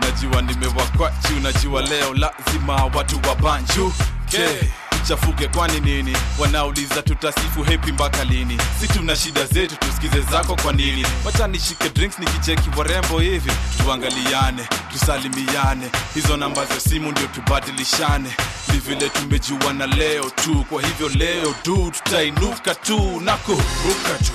najua 0.00 0.42
nimewakwachi 0.42 1.34
unajua 1.34 1.82
leo 1.82 2.14
lazima 2.14 2.84
watu 2.94 3.20
wabanju 3.28 3.92
okay 4.28 4.68
tuchafuke 5.16 5.48
kwani 5.48 5.80
nini? 5.80 6.16
Wanauliza 6.38 7.02
tutasifu 7.02 7.62
hepi 7.62 7.92
mpaka 7.92 8.24
lini? 8.24 8.58
Si 8.80 8.88
tuna 8.88 9.16
shida 9.16 9.46
zetu, 9.46 9.76
tusikize 9.76 10.20
zako 10.20 10.56
kwa 10.56 10.72
nini? 10.72 11.06
Wacha 11.24 11.48
drinks 11.94 12.18
nikicheki 12.18 12.70
warembo 12.76 13.20
hivi, 13.20 13.52
tuangaliane, 13.82 14.68
tusalimiane, 14.92 15.90
hizo 16.14 16.36
namba 16.36 16.66
za 16.66 16.80
simu 16.80 17.10
ndio 17.10 17.26
tubadilishane. 17.26 18.30
Ni 18.72 18.78
vile 18.78 19.08
tumejuana 19.08 19.86
leo 19.86 20.30
tu, 20.30 20.64
kwa 20.70 20.82
hivyo 20.82 21.08
leo 21.08 21.54
du 21.64 21.90
tutainuka 21.90 22.74
tu 22.74 23.20
na 23.20 23.36
kuruka 23.36 24.18
juu 24.22 24.32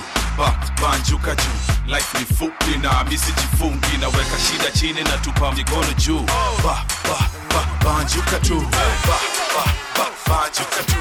banjuka 0.81 1.35
juu 1.35 1.93
life 1.95 2.17
ni 2.19 2.25
fupi 2.37 2.77
na 2.81 3.03
misijifungi 3.03 3.97
naweka 4.01 4.37
shida 4.51 4.71
chini 4.71 5.01
na 5.03 5.17
tupa 5.17 5.51
mikono 5.51 5.93
juu 5.93 6.17
oh. 6.19 6.77
Find 7.87 8.13
you 8.13 8.21
can 8.23 8.41
do. 8.41 8.59
Find 10.27 10.51
you 10.59 10.65
can 10.75 10.85
do. 10.91 10.99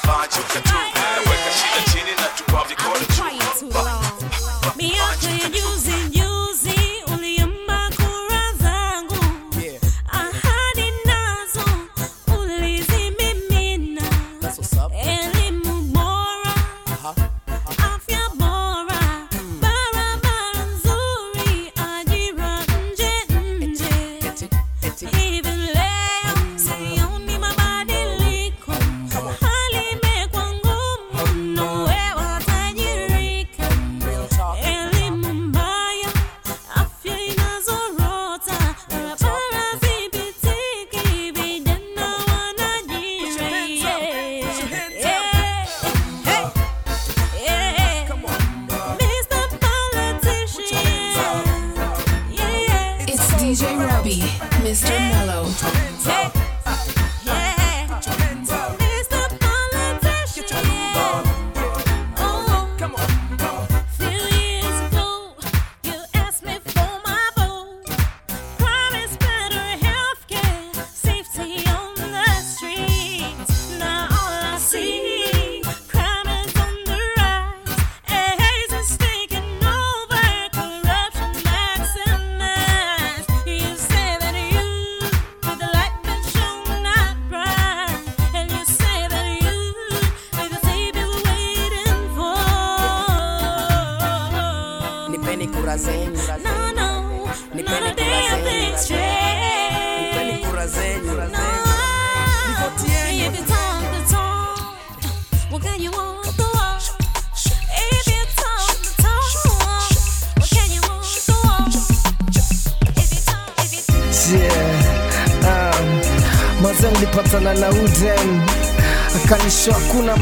Find 0.00 0.30
you 0.32 0.44
can 0.52 0.62
do. 0.62 0.78
Weka 1.28 1.50
shida 1.58 1.80
chini 1.92 2.10
na 2.20 2.26
tupavikoda 2.36 3.04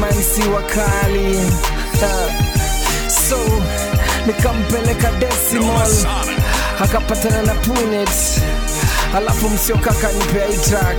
akanisho 0.03 0.07
hakuna 0.07 0.07
mansi 0.07 0.41
wakali. 0.49 1.39
Ha. 2.01 2.29
so 3.29 3.37
nikampeleka 4.27 5.11
decimal 5.19 5.91
akapatana 6.81 7.41
na 7.41 7.53
punet. 7.55 8.09
Alafu 9.15 9.49
msiokaka 9.49 10.11
nipea 10.11 10.45
hii 10.45 10.57
track 10.57 10.97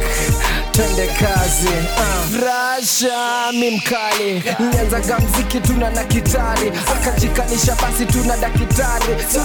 twende 0.81 1.07
kazi 1.07 1.69
uh. 1.69 2.43
rasha 2.45 3.53
mi 3.53 3.71
mkali. 3.71 4.43
Nyanzaga 4.75 5.19
mziki 5.19 5.61
tuna 5.61 5.91
na 5.91 6.05
kitari 6.05 6.73
akajikanisha 6.93 7.77
basi 7.83 8.07
tuna 8.07 8.37
dakitari 8.37 9.05
si 9.33 9.39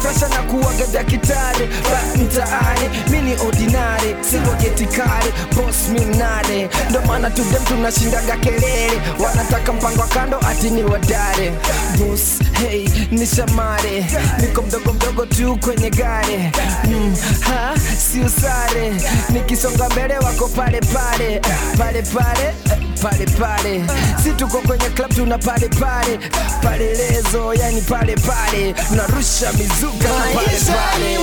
frasha 0.00 0.28
na 0.28 0.42
kuwaga 0.42 0.86
dakitari 0.92 1.66
ba 1.66 2.22
mtaani 2.22 2.88
mi 3.10 3.18
ni 3.22 3.32
ordinari 3.46 4.16
siwagetikari 4.30 5.32
bos 5.56 5.88
mi 5.92 6.00
mnare 6.00 6.68
ndo 6.90 7.00
maana 7.06 7.30
tudem 7.30 7.64
tunashindaga 7.64 8.36
kelele. 8.36 9.00
Wanataka 9.24 9.72
mpango 9.72 10.02
kando 10.02 10.38
ati 10.40 10.70
ni 10.70 10.82
wadare 10.82 11.52
bos 11.98 12.38
hey 12.60 12.88
ni 13.10 13.26
shamare 13.26 14.06
niko 14.40 14.62
mdogo 14.62 14.92
mdogo 14.92 15.26
tu 15.26 15.56
kwenye 15.56 15.90
gari. 15.90 16.52
Mm, 16.84 17.16
ha 17.40 17.74
si 17.98 18.20
usare. 18.20 18.92
Nikisonga 19.28 19.88
mbele 19.88 20.18
wako 20.18 20.48
pale 20.48 20.77
pale 20.80 21.40
pale 21.78 22.02
pale 22.02 22.54
pale 23.02 23.26
pale 23.38 23.84
si 24.22 24.30
tuko 24.32 24.58
kwenye 24.58 24.88
club 24.90 25.14
tuna 25.14 25.38
pale 25.38 25.68
pale 25.68 26.18
pale 26.62 26.94
lezo 26.94 27.54
yani 27.54 27.80
pale 27.80 28.14
pale. 28.14 28.74
Narusha 28.96 29.52
mizuka 29.52 30.08
na 30.08 30.24
pale 30.34 30.58
pale. 30.66 31.18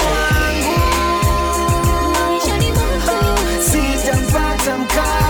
sijapata 3.72 4.78
mkale 4.78 5.25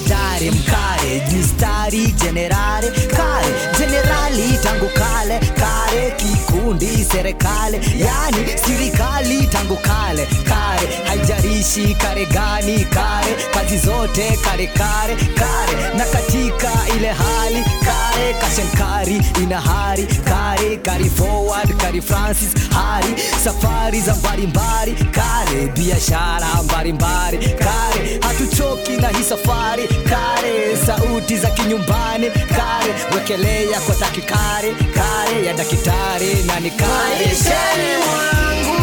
unaitemedare 0.00 0.50
mkare 0.50 1.22
mistari 1.32 2.12
jenerare 2.12 2.90
kare 2.90 3.48
jenerali 3.78 4.58
tangu 4.62 4.88
kale 4.94 5.38
kare 5.38 6.10
kikundi 6.16 7.04
serikali 7.12 7.76
yani 7.76 8.46
sirikali 8.66 9.46
tangu 9.46 9.76
kale 9.76 10.26
kare 10.48 10.59
haijarishi 11.08 11.94
kare 11.94 12.26
gani 12.26 12.84
kare 12.84 13.36
kazi 13.54 13.78
zote 13.78 14.38
kare 14.44 14.66
kare 14.66 15.14
kare. 15.16 15.94
Na 15.96 16.04
katika 16.04 16.70
ile 16.96 17.08
hali 17.08 17.64
kare 17.84 18.34
kashenkari 18.40 19.20
ina 19.42 19.60
hari 19.60 20.06
kare 20.06 20.76
kari 20.76 21.10
forward 21.10 21.76
kari 21.76 22.02
francis 22.02 22.50
hari. 22.70 23.14
Safari 23.44 24.00
za 24.00 24.14
mbalimbali 24.14 24.92
kare 24.92 25.66
biashara 25.66 26.62
mbalimbali 26.64 27.38
kare. 27.38 28.18
Hatuchoki 28.22 28.92
na 28.92 29.08
hii 29.08 29.24
safari 29.24 29.88
kare. 29.88 30.76
Sauti 30.86 31.36
za 31.36 31.50
kinyumbani 31.50 32.30
kare. 32.30 32.94
Wekelea 33.14 33.80
kwa 33.80 33.94
takikare 33.94 34.72
kare 34.94 35.46
ya 35.46 35.52
dakitari 35.54 36.34
na 36.46 36.60
ni 36.60 36.70
kare. 36.70 37.26
Maishani 37.26 37.90
mwangu 38.06 38.79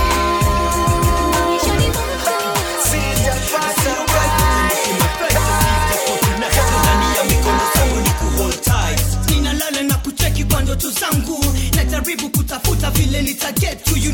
najaribu 12.08 12.30
kutafuta 12.38 12.91
vile 12.91 13.22
nita 13.22 13.51
get 13.51 13.84
to 13.84 13.97
you 13.97 14.07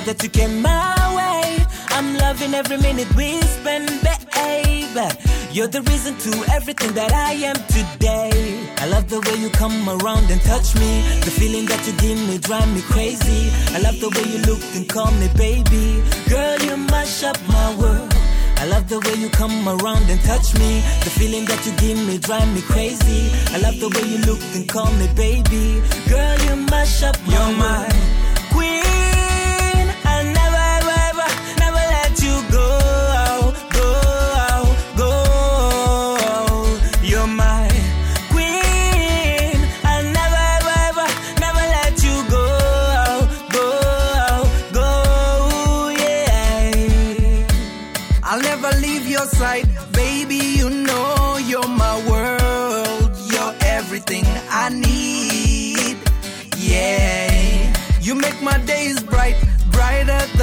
glad 0.00 0.16
that 0.16 0.22
you 0.22 0.30
came 0.30 0.62
my 0.62 0.94
way. 1.16 1.64
I'm 1.90 2.16
loving 2.18 2.54
every 2.54 2.78
minute 2.78 3.08
we 3.16 3.40
spend, 3.42 3.88
babe. 4.02 4.96
You're 5.52 5.68
the 5.68 5.82
reason 5.82 6.16
to 6.18 6.52
everything 6.52 6.92
that 6.94 7.12
I 7.12 7.32
am 7.32 7.56
today. 7.68 8.30
I 8.78 8.86
love 8.86 9.08
the 9.08 9.20
way 9.20 9.36
you 9.36 9.50
come 9.50 9.88
around 9.88 10.30
and 10.30 10.40
touch 10.42 10.74
me. 10.74 11.02
The 11.24 11.30
feeling 11.30 11.66
that 11.66 11.84
you 11.86 11.92
give 11.98 12.18
me 12.28 12.38
drive 12.38 12.72
me 12.74 12.82
crazy. 12.82 13.50
I 13.74 13.80
love 13.80 13.98
the 14.00 14.10
way 14.10 14.24
you 14.32 14.38
look 14.50 14.62
and 14.76 14.88
call 14.88 15.10
me 15.12 15.28
baby. 15.36 16.02
Girl, 16.28 16.58
you 16.60 16.76
mash 16.76 17.22
up 17.24 17.38
my 17.48 17.68
world. 17.76 18.14
I 18.56 18.66
love 18.66 18.88
the 18.88 19.00
way 19.00 19.14
you 19.14 19.28
come 19.30 19.68
around 19.68 20.04
and 20.08 20.20
touch 20.20 20.54
me. 20.54 20.80
The 21.04 21.10
feeling 21.18 21.44
that 21.46 21.60
you 21.66 21.72
give 21.76 21.98
me 22.06 22.18
drive 22.18 22.48
me 22.54 22.62
crazy. 22.62 23.22
I 23.54 23.58
love 23.58 23.78
the 23.80 23.88
way 23.88 24.04
you 24.12 24.18
look 24.28 24.42
and 24.54 24.68
call 24.68 24.90
me 24.92 25.08
baby. 25.14 25.82
Girl, 26.08 26.36
you 26.46 26.56
mash 26.70 27.02
up 27.02 27.16
my 27.26 27.32
You're 27.32 27.56
my 27.56 28.19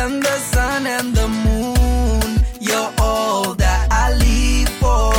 than 0.08 0.20
the 0.22 0.38
sun 0.54 0.88
and 0.88 1.16
the 1.16 1.28
moon. 1.28 2.40
You're 2.60 2.92
all 3.00 3.54
that 3.56 3.88
I 3.92 4.06
live 4.26 4.72
for. 4.82 5.14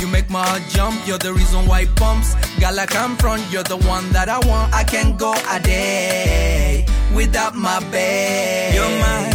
You 0.00 0.06
make 0.12 0.30
my 0.30 0.44
heart 0.46 0.62
jump, 0.70 1.06
you're 1.06 1.18
the 1.18 1.32
reason 1.32 1.66
why 1.66 1.80
it 1.82 1.94
pumps. 1.96 2.34
Got 2.60 2.74
like 2.74 2.94
I'm 2.94 3.16
front, 3.16 3.42
you're 3.50 3.68
the 3.74 3.78
one 3.94 4.10
that 4.12 4.28
I 4.28 4.38
want. 4.48 4.72
I 4.74 4.84
can't 4.84 5.18
go 5.18 5.34
a 5.50 5.60
day 5.60 6.86
without 7.14 7.54
my 7.54 7.80
babe. 7.90 8.74
You're 8.74 8.98
my 9.06 9.33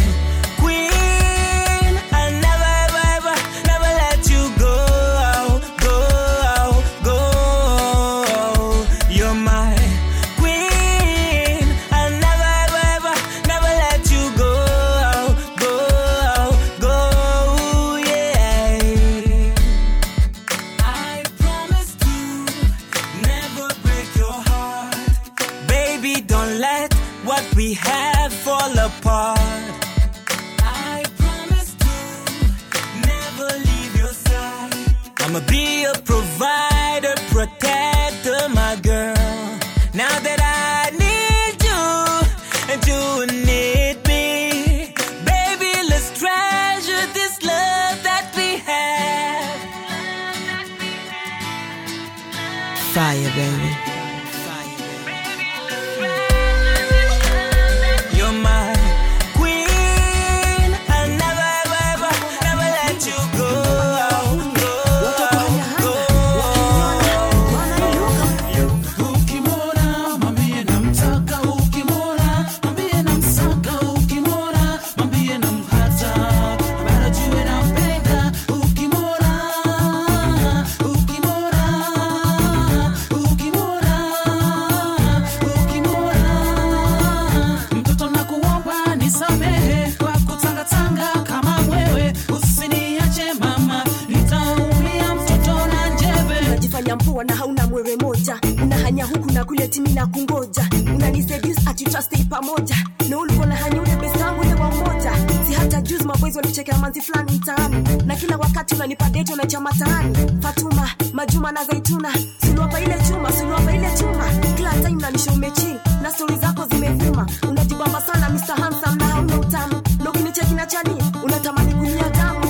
unanipa 109.32 109.36
date 109.36 109.36
na 109.36 109.46
chama 109.46 109.72
taani 109.72 110.42
fatuma 110.42 110.90
majuma 111.12 111.52
na 111.52 111.64
zaituna. 111.64 112.08
Suluapa 112.46 112.80
ile 112.80 112.94
chuma 113.08 113.32
suluapa 113.32 113.72
ile 113.72 113.90
chuma. 113.98 114.24
Kila 114.56 114.70
time 114.70 115.00
nanisha 115.02 115.32
umechill 115.32 115.76
na 116.02 116.10
stori 116.10 116.36
zako 116.36 116.66
zimevuma 116.70 117.26
unajibamba 117.48 118.00
sana 118.00 118.28
Mr. 118.30 118.54
Handsome 118.62 118.96
na 118.96 119.04
hauna 119.06 119.38
utamu. 119.40 119.82
Na 120.04 120.10
ukinicheki 120.10 120.54
na 120.54 120.66
chani 120.66 121.02
unatamani 121.24 121.74
kunyia 121.74 122.08
damu. 122.10 122.40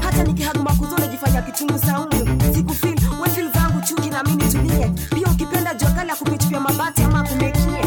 Hata 0.00 0.22
nikihaguma 0.24 0.72
kuzo 0.74 0.98
najifanya 0.98 1.42
kitungu 1.42 1.78
saumu 1.78 2.40
sikufeel 2.54 2.98
we 3.22 3.28
feel 3.30 3.52
zangu 3.52 3.80
chuki 3.80 4.10
na 4.10 4.22
mimi 4.22 4.44
nitulie, 4.44 4.88
pia 5.14 5.26
ukipenda 5.32 5.74
jua 5.74 5.90
kali 5.90 6.10
akupichupia 6.10 6.60
mabati 6.60 7.02
ama 7.02 7.22
kumekie. 7.22 7.84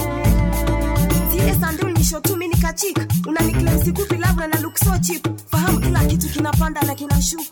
Zile 1.31 1.55
sandul 1.59 1.91
nisho 1.93 2.19
tu 2.19 2.37
mini 2.37 2.55
kachik 2.57 2.99
unaniklem 3.27 3.83
sikupi 3.85 4.15
love 4.15 4.47
na 4.47 4.59
look 4.61 4.77
so 4.77 4.97
cheap. 5.01 5.27
Fahamu 5.51 5.79
kila 5.79 6.05
kitu 6.05 6.29
kinapanda 6.29 6.81
na 6.81 6.95
kinashuka 6.95 7.48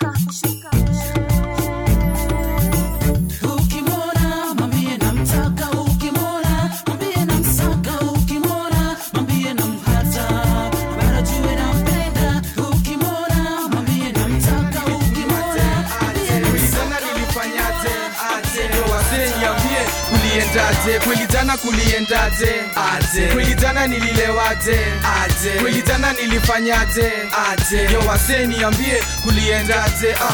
kuliendaje 20.87 20.99
kweli 21.05 21.27
jana 21.33 21.57
kuliendaje? 21.57 22.55
Aje. 22.75 23.27
Kweli 23.33 23.55
jana 23.55 23.87
nililewaje? 23.87 24.79
Aje. 25.23 25.59
Kweli 25.61 25.81
jana 25.81 26.13
nilifanyaje? 26.13 27.11
Aje. 27.51 27.83
Yo 27.93 27.99
wazee 27.99 28.45
niambie 28.47 29.03
kuliendaje? 29.23 30.13
Ah. 30.13 30.33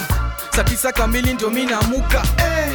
saa 0.55 0.63
tisa 0.63 0.91
kamili 0.91 1.34
ndio 1.34 1.49
mi 1.49 1.65
namuka 1.65 2.23
eh. 2.38 2.71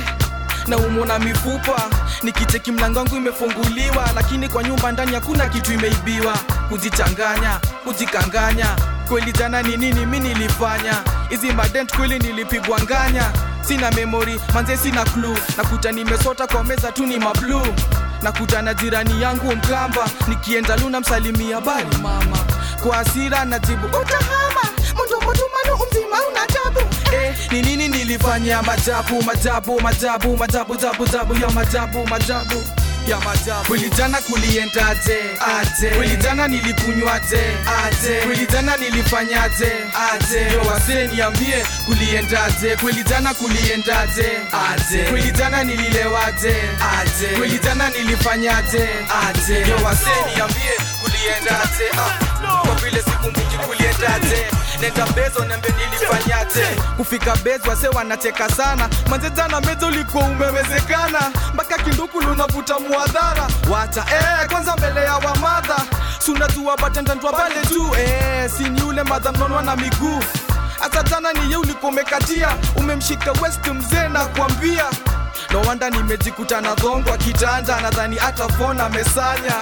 Na 0.67 0.77
umona 0.79 1.19
mifupa 1.19 1.83
nikicheki 2.23 2.73
mlango 2.73 2.99
wangu 2.99 3.17
imefunguliwa 3.17 4.11
lakini 4.15 4.49
kwa 4.49 4.63
nyumba 4.63 4.93
ndani 4.93 5.15
hakuna 5.15 5.49
kitu 5.49 5.73
imeibiwa. 5.73 6.39
Kujichanganya 6.69 7.61
kujikanganya. 7.85 8.67
Kweli 9.09 9.33
jana 9.33 9.63
ni 9.63 9.77
nini 9.77 10.07
mi 10.07 10.21
nilifanya? 10.21 10.95
Hizi 11.29 11.53
madent 11.53 11.97
kweli 11.97 12.19
nilipigwa 12.19 12.81
nganya 12.83 13.31
sina 13.69 13.91
memori 13.91 14.41
manze 14.55 14.77
sina 14.77 15.05
klu 15.05 15.37
nakuta 15.57 15.93
nimesota 15.93 16.47
kwa 16.47 16.65
meza 16.65 16.93
tu 16.93 17.07
ni 17.07 17.19
mablu 17.19 17.61
nakuta 18.23 18.63
na 18.63 18.75
jirani 18.75 19.23
yangu 19.23 19.57
mkamba 19.57 20.09
nikienda 20.29 20.77
luna 20.77 21.01
msalimia 21.01 21.61
bali 21.61 21.97
mama. 22.03 22.39
Kwa 22.83 22.97
hasira 22.97 23.45
najibu 23.45 23.87
utahama 23.87 24.63
mundomotumano 24.97 25.75
umzima 25.75 26.17
una 26.31 26.47
tabu. 26.47 26.81
Eh, 27.15 27.35
ni 27.53 27.63
nini 27.63 27.89
nilifanya? 27.89 28.63
Majabu 28.63 29.23
majabu 29.23 29.81
majabu 29.81 30.37
majabu 30.37 30.77
jabu 30.77 31.07
jabu 31.07 31.35
ya 31.35 31.51
majabu 31.51 32.07
majabu 32.07 32.65
ya 33.09 33.21
majabu 33.21 33.65
kweli 33.67 33.91
jana 33.91 34.21
kuliendaje 34.21 35.19
aje. 35.61 35.91
Kweli 35.91 36.17
jana 36.17 36.49
nilikunywaje 36.49 37.41
aje. 37.85 38.21
Kweli 38.27 38.47
jana 38.47 38.77
nilifanyaje 38.77 39.73
aje. 40.13 40.53
Yo 40.55 40.61
wasee 40.61 41.07
niambie 41.07 41.65
kuliendaje 41.87 42.77
kweli 42.77 43.03
jana 43.05 43.35
kuliendaje 43.35 44.29
aje? 44.71 45.03
Kweli 45.11 45.31
jana 45.33 45.65
nililewaje 45.65 46.55
aje? 47.01 47.27
Kweli 47.39 47.59
jana 47.59 47.89
nilifanyaje 47.91 48.89
aje? 49.29 49.55
Yo 49.71 49.77
wasee 49.85 50.25
niambie 50.35 50.73
kuliendaje 51.03 51.85
ah. 51.99 52.67
kwa 52.67 52.75
vile 52.75 53.03
sikumbuki 53.03 53.57
kuliendaje 53.67 53.88
nenda 54.81 55.07
bezo 55.07 55.45
nembe 55.45 55.69
nilifanyaje? 55.79 56.67
Kufika 56.97 57.37
bezo 57.37 57.71
wase 57.71 57.89
wanacheka 57.89 58.49
sana. 58.49 58.89
Manzetana 59.11 59.61
mezo 59.61 59.87
ulikuwa 59.87 60.25
umewezekana. 60.25 61.21
Mpaka 61.55 61.79
kinduku 61.79 62.21
lunavuta 62.21 62.79
muadhara 62.79 63.47
wacha 63.71 64.05
eh, 64.11 64.49
kwanza 64.51 64.77
mbele 64.77 65.01
ya 65.05 65.15
wamadha 65.17 65.77
sunajua 66.19 66.77
batendandwa 66.77 67.33
pale 67.33 67.55
juu 67.71 67.95
eh, 67.95 68.51
sini 68.57 68.83
ule 68.83 69.03
madha 69.03 69.33
mnonwa 69.33 69.63
na 69.63 69.77
miguu. 69.77 70.23
Hata 70.81 71.03
jana 71.03 71.33
ni 71.33 71.51
ye 71.51 71.57
ulikomekatia 71.57 72.49
umemshika 72.77 73.33
west 73.33 73.67
mzee 73.67 74.09
na 74.09 74.25
kuambia 74.27 74.85
no 75.53 75.61
wanda 75.63 75.91
nimejikuta 75.91 76.61
na 76.61 76.75
dhongwa 76.75 77.17
kitanda 77.17 77.81
nadhani 77.81 78.17
hata 78.17 78.49
fona 78.49 78.85
amesanya. 78.87 79.55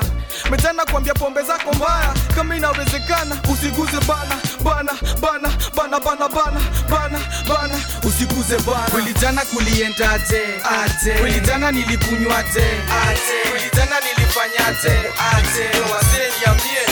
Metana 0.51 0.85
kuambia 0.85 1.15
pombe 1.15 1.43
zako 1.43 1.73
mbaya 1.73 2.15
kama 2.35 2.57
inawezekana 2.57 3.37
usiguze 3.53 3.97
bana 4.09 4.37
bana 4.65 4.93
bana 5.21 5.49
bana 5.77 6.01
bana 6.01 6.29
bana 6.29 6.61
bana 6.91 7.19
bana 7.49 7.75
usiguze 8.05 8.59
bana. 8.59 8.91
Kweli 8.91 9.15
jana 9.15 9.43
kuliendaje 9.45 10.43
aje 10.83 11.13
kweli 11.21 11.41
jana 11.41 11.73
nilikunywaje 11.73 12.65
aje 13.09 13.51
kweli 13.51 13.71
jana 13.77 13.97
nilifanyaje 14.01 14.99
aje? 15.35 15.67
Wazee 15.93 16.31
niambie 16.41 16.87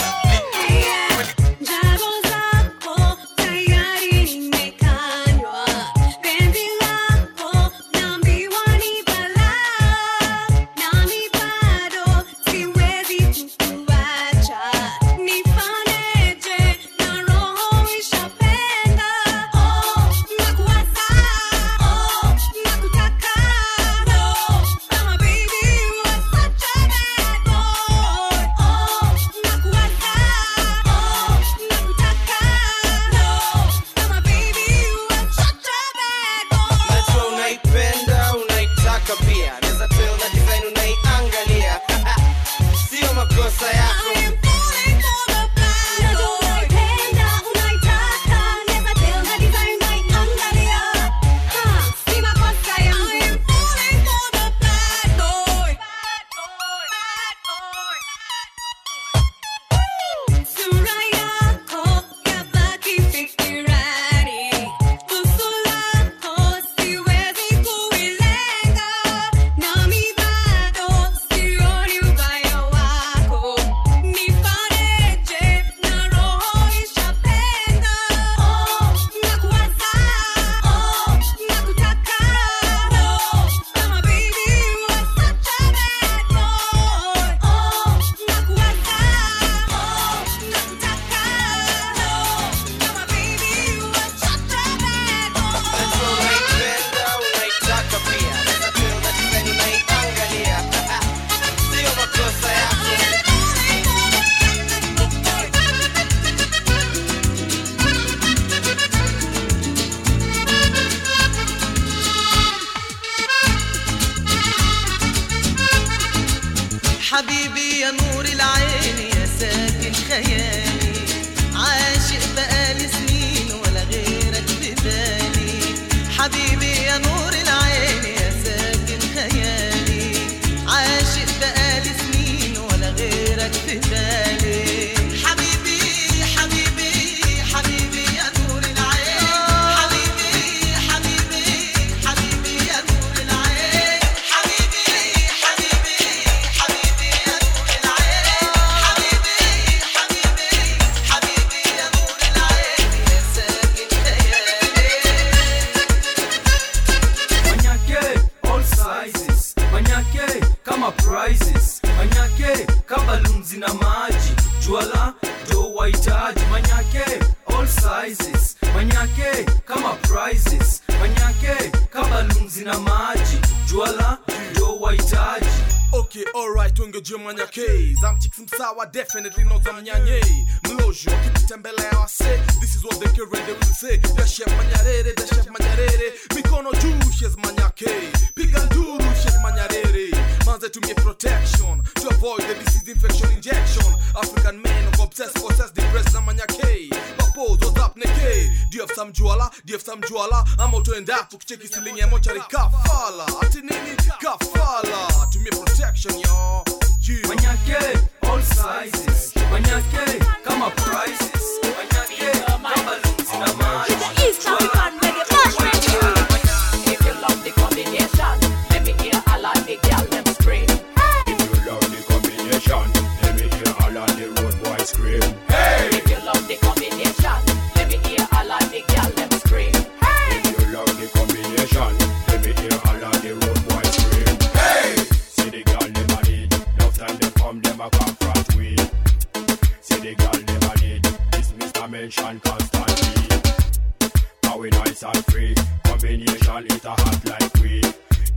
combination, 246.14 246.66
it 246.66 246.84
a 246.84 246.90
hot 246.90 247.24
like 247.24 247.54
we. 247.54 247.80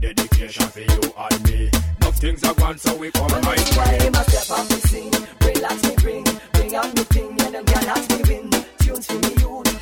Dedication 0.00 0.66
for 0.68 0.80
you 0.80 1.12
and 1.16 1.44
me. 1.44 1.70
Enough 2.00 2.16
things 2.16 2.44
are 2.44 2.54
gone, 2.54 2.78
so 2.78 2.96
we 2.96 3.10
come 3.10 3.28
right 3.28 3.76
way. 3.76 3.98
When 4.04 4.16
I 4.16 4.22
step 4.22 4.58
on 4.58 4.66
the 4.68 4.80
scene, 4.88 5.12
relax 5.42 5.82
me 5.84 5.94
bring, 5.96 6.24
bring 6.52 6.74
out 6.74 6.94
the 6.94 7.04
thing, 7.04 7.30
and 7.40 7.54
them 7.54 7.64
can 7.64 7.84
ask 7.88 8.10
me 8.10 8.22
win. 8.28 8.50
Tunes 8.78 9.06
for 9.06 9.14
me, 9.14 9.34
you. 9.38 9.77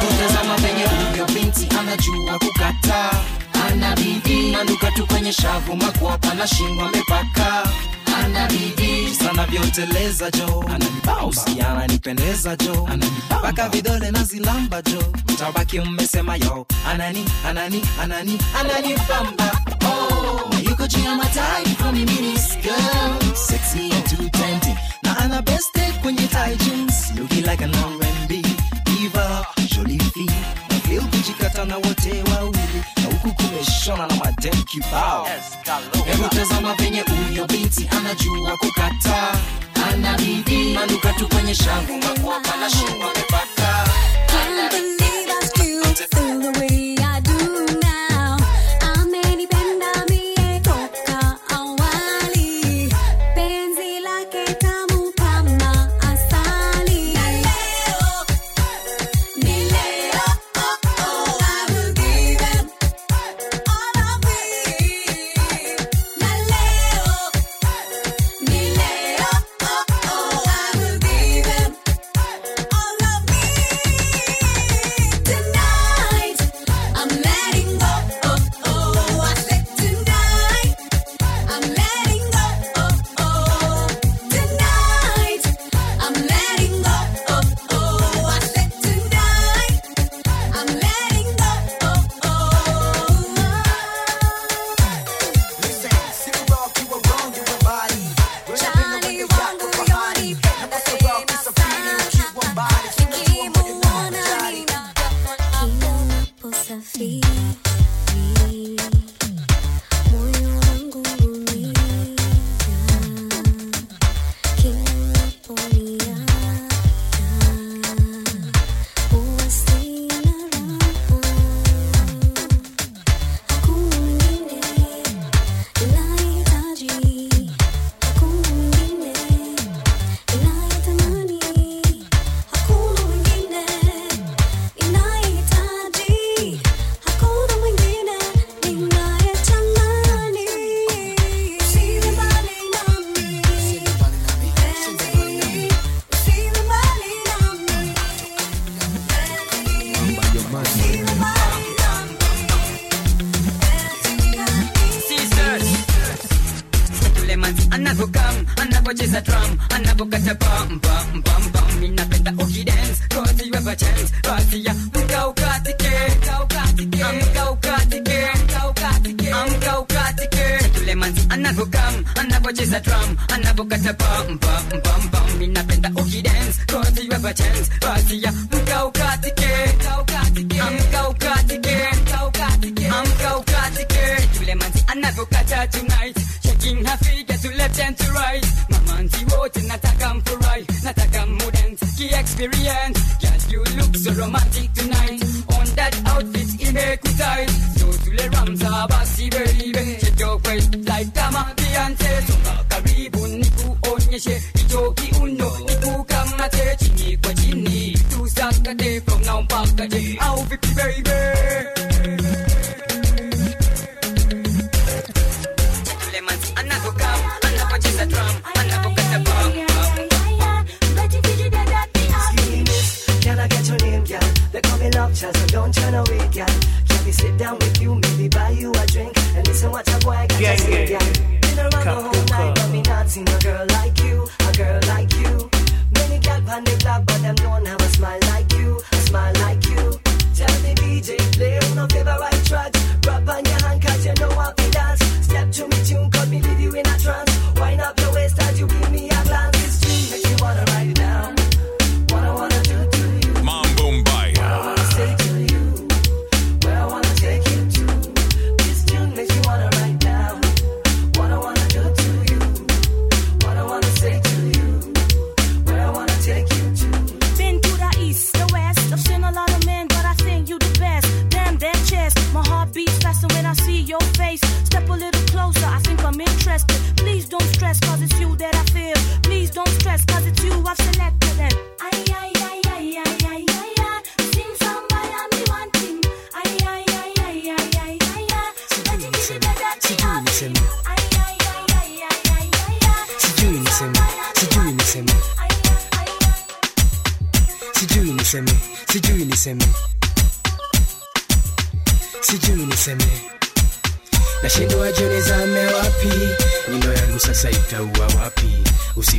Kutazama 0.00 0.56
venye 0.56 0.84
ulivyo 0.84 1.26
binti 1.26 1.68
anajua 1.78 2.38
kukataa, 2.38 3.10
ana 3.68 3.96
bidii 3.96 4.54
anuka 4.54 4.90
tu 4.90 5.06
kwenye 5.06 5.32
shavu, 5.32 5.76
makwapa 5.76 6.34
na 6.34 6.46
shingo 6.46 6.82
amepaka. 6.82 7.62
Ana 8.24 8.46
jo. 10.30 10.64
Ananibausi 10.74 11.60
ananipendeza 11.60 12.56
jo. 12.56 12.86
Ananipaka 12.92 13.68
vidole 13.68 14.10
na 14.10 14.24
zilamba 14.24 14.82
jo. 14.82 15.02
Mtabaki 15.28 15.80
mmesema 15.80 16.36
yo. 16.36 16.66
Anani 16.90 17.24
anani 17.48 17.82
anani 18.02 18.38
ananipamba 18.60 19.60
oh, 19.86 20.54
yuko 20.70 20.86
juu 20.86 21.14
matai 21.14 21.64
miniskirt 22.04 23.36
sexy 23.36 23.90
and 23.92 24.04
too 24.10 24.28
tempting 24.38 24.76
na 25.02 25.16
ana 25.18 25.42
best 25.42 25.78
kwenye 26.02 26.26
tight 26.28 26.58
jeans. 26.64 27.12
Looking 27.18 27.44
like 27.44 27.64
an 27.64 27.74
R&B 27.74 28.42
diva 29.04 29.46
jolie 29.68 29.98
fille. 30.12 30.32
Maveu 30.70 31.02
kujikata 31.02 31.64
na 31.64 31.76
wote 31.76 32.22
wawili 32.32 32.82
na 32.96 33.02
huku 33.12 33.34
kumeshona 33.34 34.06
na 34.06 34.14
madem 34.16 34.62
kibao. 34.62 35.28
Hebu 36.04 36.28
tazama 36.28 36.74
venye 36.74 37.00
huyo 37.00 37.46
binti 37.46 37.88
anajua 37.98 38.56
kukata. 38.56 39.32
Ana 39.92 40.16
bidii 40.18 40.74
manuka 40.74 41.12
tu 41.12 41.28
kwenye 41.28 41.54
shangu 41.54 41.92
makwapa 41.92 42.70
shingo 42.70 43.04
amepata. 43.04 43.84
Can't 44.26 45.98
feel 46.14 46.40
the 46.40 46.58
way 46.60 46.96
I 46.98 47.20
do. 47.20 47.53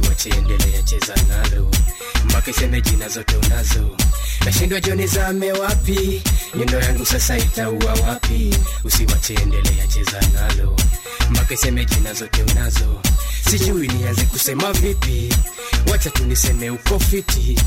Usiwache 0.01 0.30
endelea 0.30 0.81
cheza 0.84 1.15
nalo 1.30 1.72
mpaka 2.26 2.51
iseme 2.51 2.81
jina 2.81 3.09
zote 3.09 3.35
unazo. 3.38 3.97
Nashindwa 4.45 4.81
joni 4.81 5.07
zame 5.07 5.51
wapi? 5.51 6.22
Nyundo 6.55 6.80
yangu 6.80 7.05
sasa 7.05 7.38
itaua 7.38 7.93
wapi? 8.07 8.55
Usiwachiendelea 8.84 9.88
cheza 9.88 10.22
nalo 10.34 10.76
mpaka 11.30 11.53
iseme 11.53 11.85
jina 11.85 12.13
zote 12.13 12.43
unazo. 12.43 13.01
Sijui 13.49 13.88
nianze 13.88 14.26
kusema 14.26 14.73
vipi. 14.73 15.34
Wacha 15.91 16.09
tu 16.09 16.26
niseme 16.26 16.69
uko 16.69 16.99
fiti. 16.99 17.59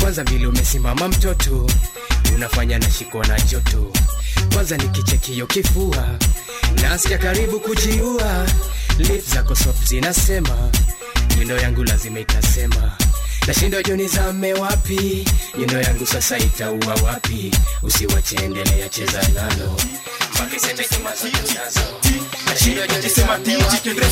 Kwanza 0.00 0.24
vile 0.24 0.46
umesimama 0.46 1.08
mtoto 1.08 1.66
unafanya 2.34 2.78
nashikwa 2.78 3.26
na 3.26 3.40
joto. 3.40 3.92
Kwanza 4.54 4.76
nikichekio 4.76 5.46
kifua 5.46 6.08
nasikia 6.82 7.18
karibu 7.18 7.60
kujiua. 7.60 8.46
Lip 8.98 9.28
zako 9.34 9.54
sop 9.56 9.84
zinasema 9.84 10.70
nyundo 11.38 11.56
yangu 11.58 11.84
lazima 11.84 12.20
itasema. 12.20 12.92
Nashindwa 13.46 13.82
za 13.82 14.08
zame 14.08 14.52
wapi? 14.54 15.24
Nyundo 15.58 15.80
yangu 15.80 16.06
sasa 16.06 16.38
itaua 16.38 16.94
wapi? 17.04 17.50
Usiwache 17.82 18.36
endelea 18.36 18.88
cheza 18.88 19.22
nalo. 19.34 19.76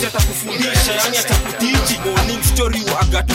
Atakufundisha 0.06 0.92
yani 1.04 1.18
atakutiji 1.18 1.98
morning 2.04 2.42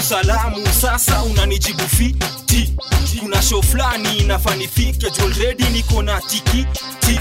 salamu. 0.02 0.68
Sasa 0.82 1.24
unanijibu 1.24 1.84
fiti. 1.90 2.74
Kuna 3.20 3.42
show 3.42 3.62
fulani 3.64 4.18
inafanifike 4.18 5.08
already 5.22 5.64
niko 5.64 6.02
na 6.02 6.22
tiki 6.22 6.66
ti 7.00 7.20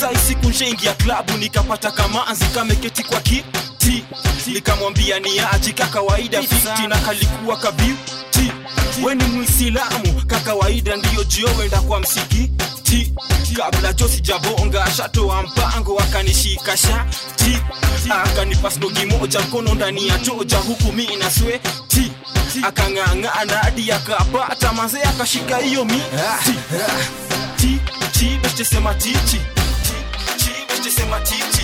sai 0.00 0.16
siku 0.16 0.52
klabu 0.94 1.32
nikapata 1.32 1.90
kamanzi 1.90 2.44
kameketi 2.44 3.02
kwa 3.02 3.20
kiti 3.20 3.79
nikamwambia 4.46 5.20
ni 5.20 5.40
aji 5.52 5.72
kakawaida 5.72 6.42
fiti 6.42 6.86
na 6.88 6.96
kalikuwa 6.98 7.56
kabiuti 7.56 8.52
weni 9.04 9.24
mwisilamu 9.24 10.22
kakawaida 10.26 10.96
ndiyo 10.96 11.24
jiowenda 11.24 11.80
kwa 11.80 12.00
msikiti 12.00 13.12
kabla 13.56 13.92
jo 13.92 14.08
sijabonga 14.08 14.90
shatoa 14.96 15.42
mpango 15.42 15.98
akanishika 16.00 16.76
shati 16.76 17.58
akanipa 18.24 18.70
snogi 18.70 19.06
moja 19.06 19.40
mkono 19.40 19.74
ndani 19.74 20.08
ya 20.08 20.18
toja 20.18 20.56
huku 20.58 20.92
mi 20.92 21.16
na 21.16 21.30
sweti 21.30 22.12
akang'ang'ana 22.62 23.56
hadi 23.62 23.92
akapata 23.92 24.72
mazee 24.72 25.02
akashika 25.02 25.56
hiyo 25.58 25.84
miti 25.84 26.54
ti 27.56 27.78
ti 28.12 28.38
bestesema 28.42 28.94
tichi 28.94 29.40
ti 30.38 30.50
bestesema 30.68 31.20
tichi 31.20 31.42
ti 31.42 31.58
ti 31.58 31.59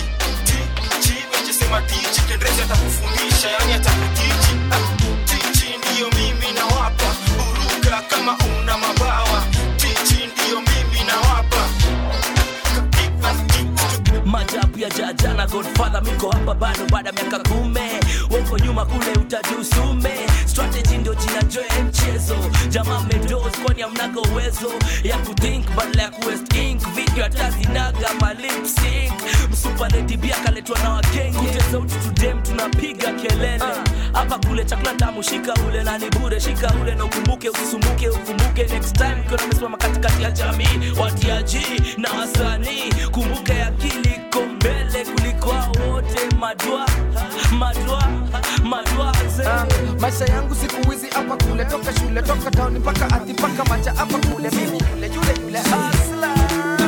bestesema 1.67 1.81
tichi 1.81 2.21
kendrezi 2.27 2.61
atakufundisha 2.61 3.49
yani 3.51 3.73
atakutichi 3.73 4.53
tichi 5.25 5.67
ndiyo 5.77 6.09
mimi 6.09 6.51
nawapa 6.59 7.05
buruka 7.37 8.01
kama 8.01 8.37
una 8.61 8.77
mabawa. 8.77 9.43
Tichi 9.77 10.13
ndiyo 10.27 10.61
mimi 10.61 11.03
nawapa. 11.07 11.57
Wapa 14.33 14.66
jaja 14.85 15.33
na 15.33 15.47
godfather 15.47 16.01
miko 16.03 16.29
hapa 16.31 16.53
bado 16.53 16.85
baada 16.91 17.11
miaka 17.11 17.39
kume 17.39 17.89
woko 18.31 18.57
nyuma 18.59 18.85
kule 18.85 19.11
utajusume 19.11 20.11
strategy 20.45 20.97
ndio 20.97 21.13
jina 21.15 21.43
joe 21.43 21.65
mchezo 21.87 22.35
jamaa 22.69 22.99
medos 23.01 23.53
kwani 23.65 23.81
amnaga 23.81 24.21
uwezo 24.21 24.71
ya 25.03 25.17
kuthink 25.17 25.65
badala 25.75 26.01
ya 26.03 26.09
kuwest 26.09 26.53
ink? 26.55 26.81
Video 26.95 27.23
hatazinaga 27.23 28.09
malipsink 28.21 29.13
msupaletibia 29.51 30.35
kaletwa 30.35 30.79
na 30.79 30.89
wakenge. 30.89 31.37
Kute 31.37 31.59
sauti 31.71 31.95
tudem 31.95 32.41
tunapiga 32.43 33.11
kelele. 33.11 33.63
Hapa 34.13 34.39
kule 34.47 34.65
chakula 34.65 34.93
tamu 34.93 35.23
shika 35.23 35.53
ule 35.67 35.83
na 35.83 35.97
ni 35.97 36.09
bure 36.09 36.39
shika 36.39 36.73
ule 36.81 36.95
na 36.95 37.05
ukumbuke 37.05 37.49
usisumbuke 37.49 38.09
ukumbuke 38.09 38.63
next 38.63 38.97
time 38.97 39.15
kiwa 39.27 39.37
tumesimama 39.39 39.77
katikati 39.77 40.23
ya 40.23 40.31
jamii 40.31 40.91
watiaji 41.01 41.61
na 41.97 42.09
wasanii 42.19 42.93
kumbuke 43.11 43.63
akili 43.63 44.06
iko 44.27 44.41
mbele 44.45 45.05
kuliko 45.05 45.49
wote. 45.49 46.35
Madwa 46.39 46.85
madwa 47.59 48.03
madwa 48.63 49.15
maisha 49.99 50.25
yangu 50.25 50.55
siku 50.55 50.91
hizi 50.91 51.07
hapa 51.09 51.37
kule 51.45 51.65
toka 51.65 51.93
shule 51.99 52.21
toka 52.21 52.51
tauni 52.51 52.79
mpaka 52.79 53.05
ati 53.05 53.33
mpaka 53.33 53.65
macha 53.65 53.93
hapa 53.93 54.17
kule. 54.17 54.49
Mimi 54.49 54.77
yule 54.95 55.07
yule 55.07 55.41
yule 55.43 55.59
asla 55.59 56.29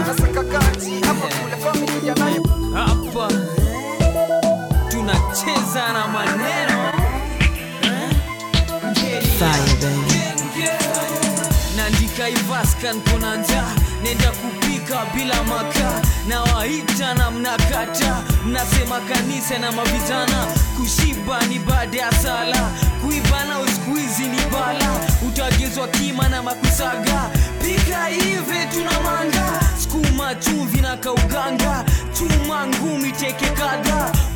nasaka 0.08 0.44
kaji 0.44 1.02
hapa 1.08 1.28
kule 1.28 1.58
familia 1.58 2.16
nayo 2.16 2.44
hapa 2.74 3.34
tunacheza 4.92 5.94
na 5.94 6.08
maneno. 6.08 6.90
Nandika 11.78 12.30
ivaskan 12.30 13.02
kuna 13.02 13.36
njaa 13.36 13.72
nenda 14.04 14.32
kupika 14.90 15.06
bila 15.16 15.44
makaa 15.44 16.02
na 16.28 16.42
waita 16.42 17.14
na 17.14 17.32
mnakata. 17.32 18.24
Mnasema 18.46 19.00
kanisa 19.00 19.58
na 19.60 19.72
mavijana 19.72 20.48
kushiba 20.78 21.42
ni 21.46 21.60
baada 21.60 21.98
ya 21.98 22.12
sala. 22.12 22.72
Kuiba 23.02 23.46
na 23.46 23.60
uskuizi 23.60 24.24
ni 24.24 24.42
bala. 24.52 25.00
Utagezwa 25.28 25.88
kima 25.88 26.30
na 26.30 26.44
makusaga. 26.44 27.30
Pika 27.62 28.06
hivi 28.06 28.68
tuna 28.74 29.00
manga 29.04 29.60
skuma 29.84 30.36
chumvi 30.36 30.82
na 30.82 30.98
kauganga. 30.98 31.86
Chuma 32.18 32.68
ngumi 32.68 33.12
teke 33.12 33.52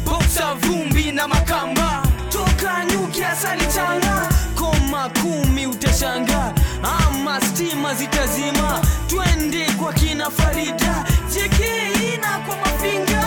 boksa 0.06 0.54
vumbi 0.56 1.12
na 1.12 1.28
makamba. 1.28 2.04
Toka 2.30 2.86
nyuki 2.86 3.24
asali 3.24 3.66
changa 3.76 4.30
koma 4.56 5.10
kumi 5.10 5.68
utashanga 5.68 6.54
ama 6.84 7.42
stima 7.42 7.94
zitazima. 7.96 8.82
Twende 9.08 9.66
kwa 9.72 9.94
kina 9.94 10.30
farida. 10.32 11.06
Chekeina 11.34 12.40
kwa 12.48 12.56
mafinga. 12.58 13.24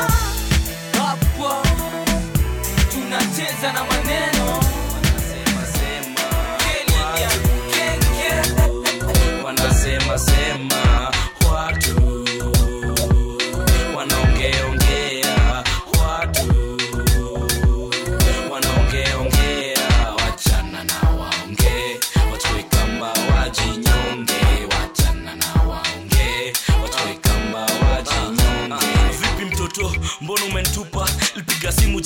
Hapa 0.99 1.63
tunacheza 2.93 3.73
na 3.73 3.85
maneno 3.85 4.36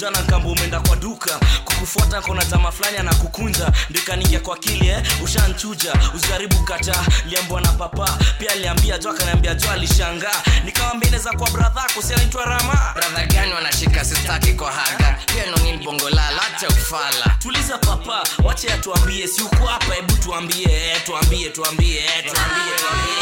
lipiga 0.08 0.22
kambo 0.22 0.48
umeenda 0.52 0.80
kwa 0.80 0.96
duka 0.96 1.38
kukufuata 1.64 2.20
kona 2.20 2.44
tama 2.44 2.72
fulani 2.72 2.96
anakukunja. 2.98 3.72
Ndikaningia 3.90 4.40
kwa 4.40 4.56
kili 4.56 4.88
eh? 4.88 5.02
ushanchuja 5.24 5.92
usijaribu 6.16 6.64
kata. 6.64 6.94
Liambwa 7.26 7.60
na 7.60 7.72
papa 7.72 8.18
pia 8.38 8.52
aliambia 8.52 8.98
jo 8.98 9.10
akaniambia 9.10 9.54
jo 9.54 9.70
alishangaa 9.70 10.42
nikawambia 10.64 11.08
inaweza 11.08 11.32
kwa 11.32 11.50
bradha 11.50 11.86
kusi 11.94 12.14
anaitwa 12.14 12.44
rama. 12.44 12.92
Bradha 12.94 13.26
gani 13.26 13.52
wanashika 13.52 14.04
sitaki 14.04 14.52
kwa 14.52 14.72
haga. 14.72 15.18
Hiyo 15.32 15.46
nonil 15.56 15.84
bongolala 15.84 16.42
acha 16.42 16.68
ufala 16.68 17.36
tuliza 17.38 17.78
papa 17.78 18.22
wache 18.44 18.72
atuambie 18.72 19.28
si 19.28 19.42
uko 19.42 19.66
hapa 19.66 19.94
hebu 19.94 20.12
tuambie 20.16 20.66
eh, 20.72 21.00
tuambie 21.06 21.48
tuambie 21.50 21.96
eh, 21.96 22.24
tuambie 22.32 22.72
tuambie 22.80 23.20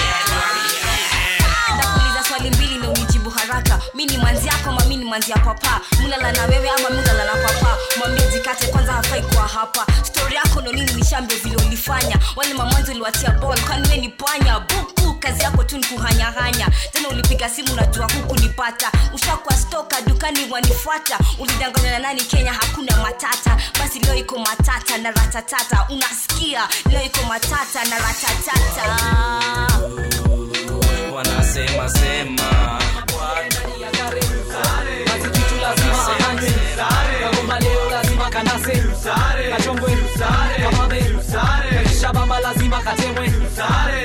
ndakuuliza 1.74 2.24
swali 2.28 2.50
mbili 2.50 2.74
ndo 2.74 2.92
unijibu 2.92 3.17
haraka. 3.48 3.80
Mi 3.94 4.06
ni 4.06 4.16
manzi 4.18 4.46
yako 4.48 4.70
ama 4.70 4.84
mi 4.84 4.96
ni 4.96 5.04
manzi 5.04 5.30
ya 5.30 5.38
papa. 5.38 5.80
Mulala 6.02 6.32
na 6.32 6.42
wewe 6.44 6.68
ama 6.70 6.90
mulala 6.90 7.24
na 7.24 7.32
papa? 7.48 7.76
Mwambie 7.98 8.26
jikate 8.32 8.66
kwanza 8.66 8.92
hafai 8.92 9.22
kuwa 9.22 9.48
hapa. 9.48 9.86
Stori 10.02 10.34
yako 10.34 10.60
ndo 10.60 10.72
nini? 10.72 10.92
Nishambe 10.94 11.34
vile 11.34 11.56
ulifanya. 11.56 12.18
Wale 12.36 12.54
mamwanzi 12.54 12.90
uliwatia 12.90 13.30
bol 13.30 13.60
kwani 13.60 13.88
we 13.88 13.96
ni 13.96 14.08
panya? 14.08 14.60
Buku 14.60 15.14
kazi 15.14 15.42
yako 15.42 15.64
tu 15.64 15.78
ni 15.78 15.84
kuhanyahanya 15.86 16.68
tena 16.92 17.08
ulipiga 17.08 17.48
simu 17.48 17.74
najua 17.74 18.06
huku 18.12 18.34
nipata 18.36 18.92
ushakuwa 19.14 19.54
stoka 19.56 20.00
dukani 20.00 20.50
wanifuata. 20.50 21.18
Ulidanganya 21.38 21.90
na 21.90 21.98
nani? 21.98 22.20
Kenya 22.20 22.52
hakuna 22.52 22.96
matata. 22.96 23.56
Basi 23.78 23.98
leo 24.00 24.14
iko 24.14 24.38
matata 24.38 24.98
na 24.98 25.10
ratatata. 25.10 25.86
Unasikia? 25.90 26.68
Leo 26.90 27.02
iko 27.02 27.22
matata 27.28 27.84
na 27.84 27.98
ratatata. 27.98 28.98
Wanasema 31.14 31.88
sema 31.88 32.78
kagoma 36.86 37.58
leo 37.60 37.90
lazima 37.90 38.30
kanase. 38.30 38.82
Kachongwe 39.50 39.92
kamabe 40.62 41.02
shabamba 42.00 42.40
lazima 42.40 42.80
katemwe 42.80 43.32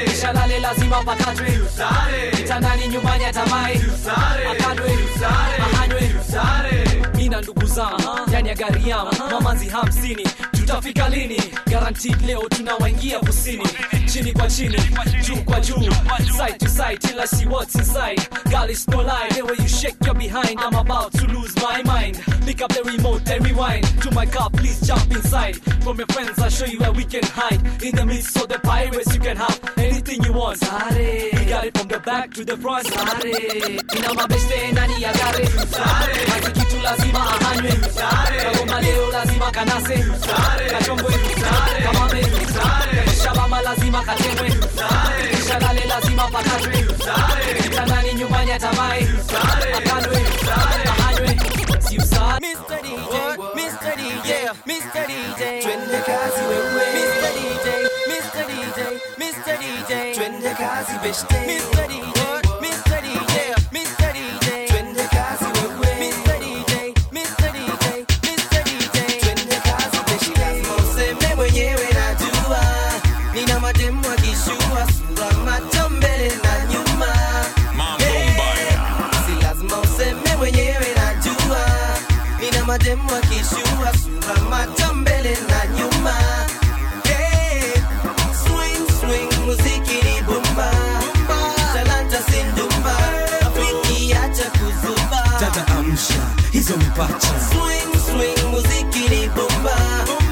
kishalale 0.05 0.59
lazima 0.59 1.03
pakatwe. 1.03 1.59
Kitandani 2.35 2.87
nyumbani 2.87 3.25
atamae 3.25 3.81
akadwe 4.51 4.97
ahanywe 5.73 6.15
mina 7.33 7.41
ndugu 7.41 7.65
zangu 7.65 8.19
ndani 8.27 8.49
ya 8.49 8.55
gari 8.55 8.89
yangu 8.89 9.11
mamanzi 9.31 9.69
hamsini 9.69 10.27
tutafika 10.51 11.09
lini? 11.09 11.41
Guaranteed 11.67 12.21
leo 12.25 12.41
tunawaingia 12.49 13.19
kusini 13.19 13.63
chini 14.05 14.31
kwa 14.33 14.47
chini 14.47 14.77
juu 15.27 15.35
kwa 15.35 15.59
juu 15.59 15.81
side 16.37 16.57
to 16.59 16.67
side 16.69 16.97
till 16.99 17.19
I 17.19 17.25
see 17.25 17.45
what's 17.45 17.75
inside. 17.75 18.21
Girl 18.51 18.69
it's 18.69 18.87
no 18.87 19.01
lie 19.01 19.29
the 19.29 19.41
way 19.41 19.55
you 19.59 19.67
shake 19.67 19.95
your 20.05 20.13
behind 20.15 20.59
I'm 20.59 20.75
about 20.75 21.11
to 21.13 21.25
lose 21.27 21.55
my 21.55 21.81
mind. 21.83 22.17
Pick 22.45 22.61
up 22.61 22.71
the 22.73 22.83
remote 22.83 23.27
and 23.29 23.45
rewind 23.45 23.85
to 24.03 24.11
my 24.11 24.25
car 24.27 24.49
please 24.51 24.81
jump 24.85 25.11
inside. 25.11 25.55
From 25.83 25.97
your 25.97 26.07
friends 26.07 26.37
I'll 26.39 26.49
show 26.49 26.65
you 26.65 26.77
where 26.79 26.91
we 26.93 27.03
can 27.03 27.23
hide. 27.23 27.61
In 27.83 27.95
the 27.95 28.05
midst 28.05 28.37
of 28.37 28.47
the 28.47 28.59
pirates 28.59 29.13
you 29.15 29.19
can 29.19 29.37
have 29.37 29.59
anything 29.77 30.23
you 30.23 30.33
want. 30.33 30.59
Sare. 30.59 31.29
we 31.33 31.45
got 31.45 31.65
it 31.65 31.75
from 31.77 31.87
the 31.87 31.99
back 31.99 32.31
to 32.35 32.45
the 32.45 32.57
front. 32.57 32.85
Sare. 32.87 33.29
ina 33.97 34.13
mabeste 34.13 34.71
ndani 34.71 35.01
ya 35.01 35.13
gari. 35.13 35.47
Basi 35.47 36.51
kitu 36.51 36.62
lazima 36.83 37.19
ahanywe 37.19 37.71
kagoma 38.43 38.81
leo 38.81 39.11
lazima 39.11 39.51
kanase 39.51 40.05
kachongwe 40.71 41.13
kamame 41.83 42.21
shabama 43.23 43.61
lazima 43.61 44.01
katengwe 44.03 44.49
kishalale 45.35 45.85
lazima 45.85 46.27
pakatwe 46.27 46.85
kitandani 47.63 48.13
nyumbani 48.13 48.51
atamae 48.51 49.07
akadwe 49.77 50.25
ahanywe 50.89 51.37
si 51.79 51.97
usahau 51.97 52.39
Mr. 52.41 52.81
DJ, 52.81 53.15
Mr. 53.55 53.95
DJ, 53.95 54.29
Mr. 54.65 55.07
DJ, 55.07 55.61
twende 55.63 55.99
kazi 56.05 56.41
wewe. 56.49 56.83
Mr. 56.95 57.31
DJ, 57.37 57.67
Mr. 58.09 58.43
DJ, 58.47 58.79
Mr. 59.17 59.57
DJ, 59.57 60.15
twende 60.15 60.49
kazi 60.49 60.93
beshte. 61.03 61.35
Mr. 61.47 61.87
DJ, 61.87 62.12
hizo 97.07 97.33
swing, 97.49 97.91
swing, 98.05 98.47
muziki 98.51 99.09
ni 99.09 99.29
bumba 99.29 99.75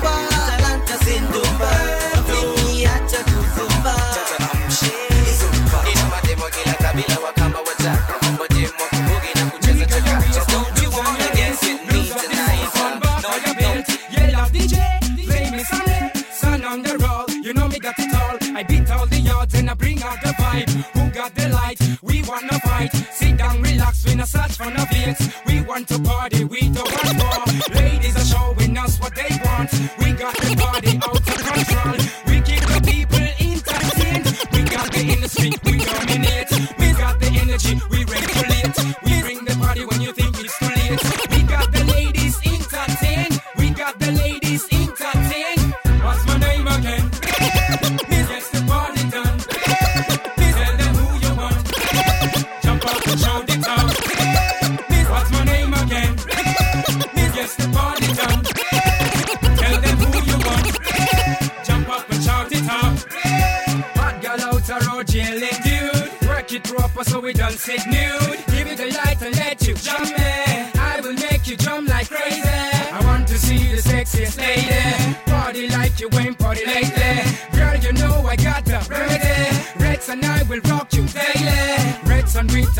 talanta 0.02 0.98
sindumba 1.06 1.72
rafiki 2.16 2.86
acha 2.86 3.24
kuzuba 3.24 3.96
nina 5.84 6.06
mademo 6.10 6.46
kila 6.50 6.74
kabila 6.74 7.20
wakamba 7.26 7.60
wataka 7.60 8.32
mademo 8.40 8.84
kubugi 8.90 9.32
na 9.36 9.46
kucheza 9.46 9.86
chakacha 9.86 10.42
don't 17.52 17.74
no 17.74 18.08
don't. 18.08 18.56
I 18.56 18.64
beat 18.64 18.90
all 18.92 19.06
the 19.08 19.34
odds 19.36 19.54
and 19.56 19.70
I 19.70 19.74
bring 19.74 20.02
out 20.04 20.18
the 20.22 20.30
vibe. 20.30 20.70
Who 20.94 21.10
got 21.12 21.34
the 21.36 21.50
light? 21.50 21.80
We 22.02 22.24
wanna 22.24 22.60
fight. 22.60 22.92
Sit 23.12 23.38
down, 23.38 23.62
relax, 23.62 24.06
we 24.06 24.16
not 24.16 24.28
search 24.28 24.54
for 24.58 24.70
no 24.70 24.86
beats. 24.92 25.41
Want 25.82 25.90
to 25.90 26.00
party, 26.04 26.44
we 26.44 26.70
don't 26.70 26.92
want 26.92 27.31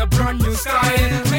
a 0.02 0.06
brand 0.06 0.42
new 0.42 0.54
style. 0.54 1.31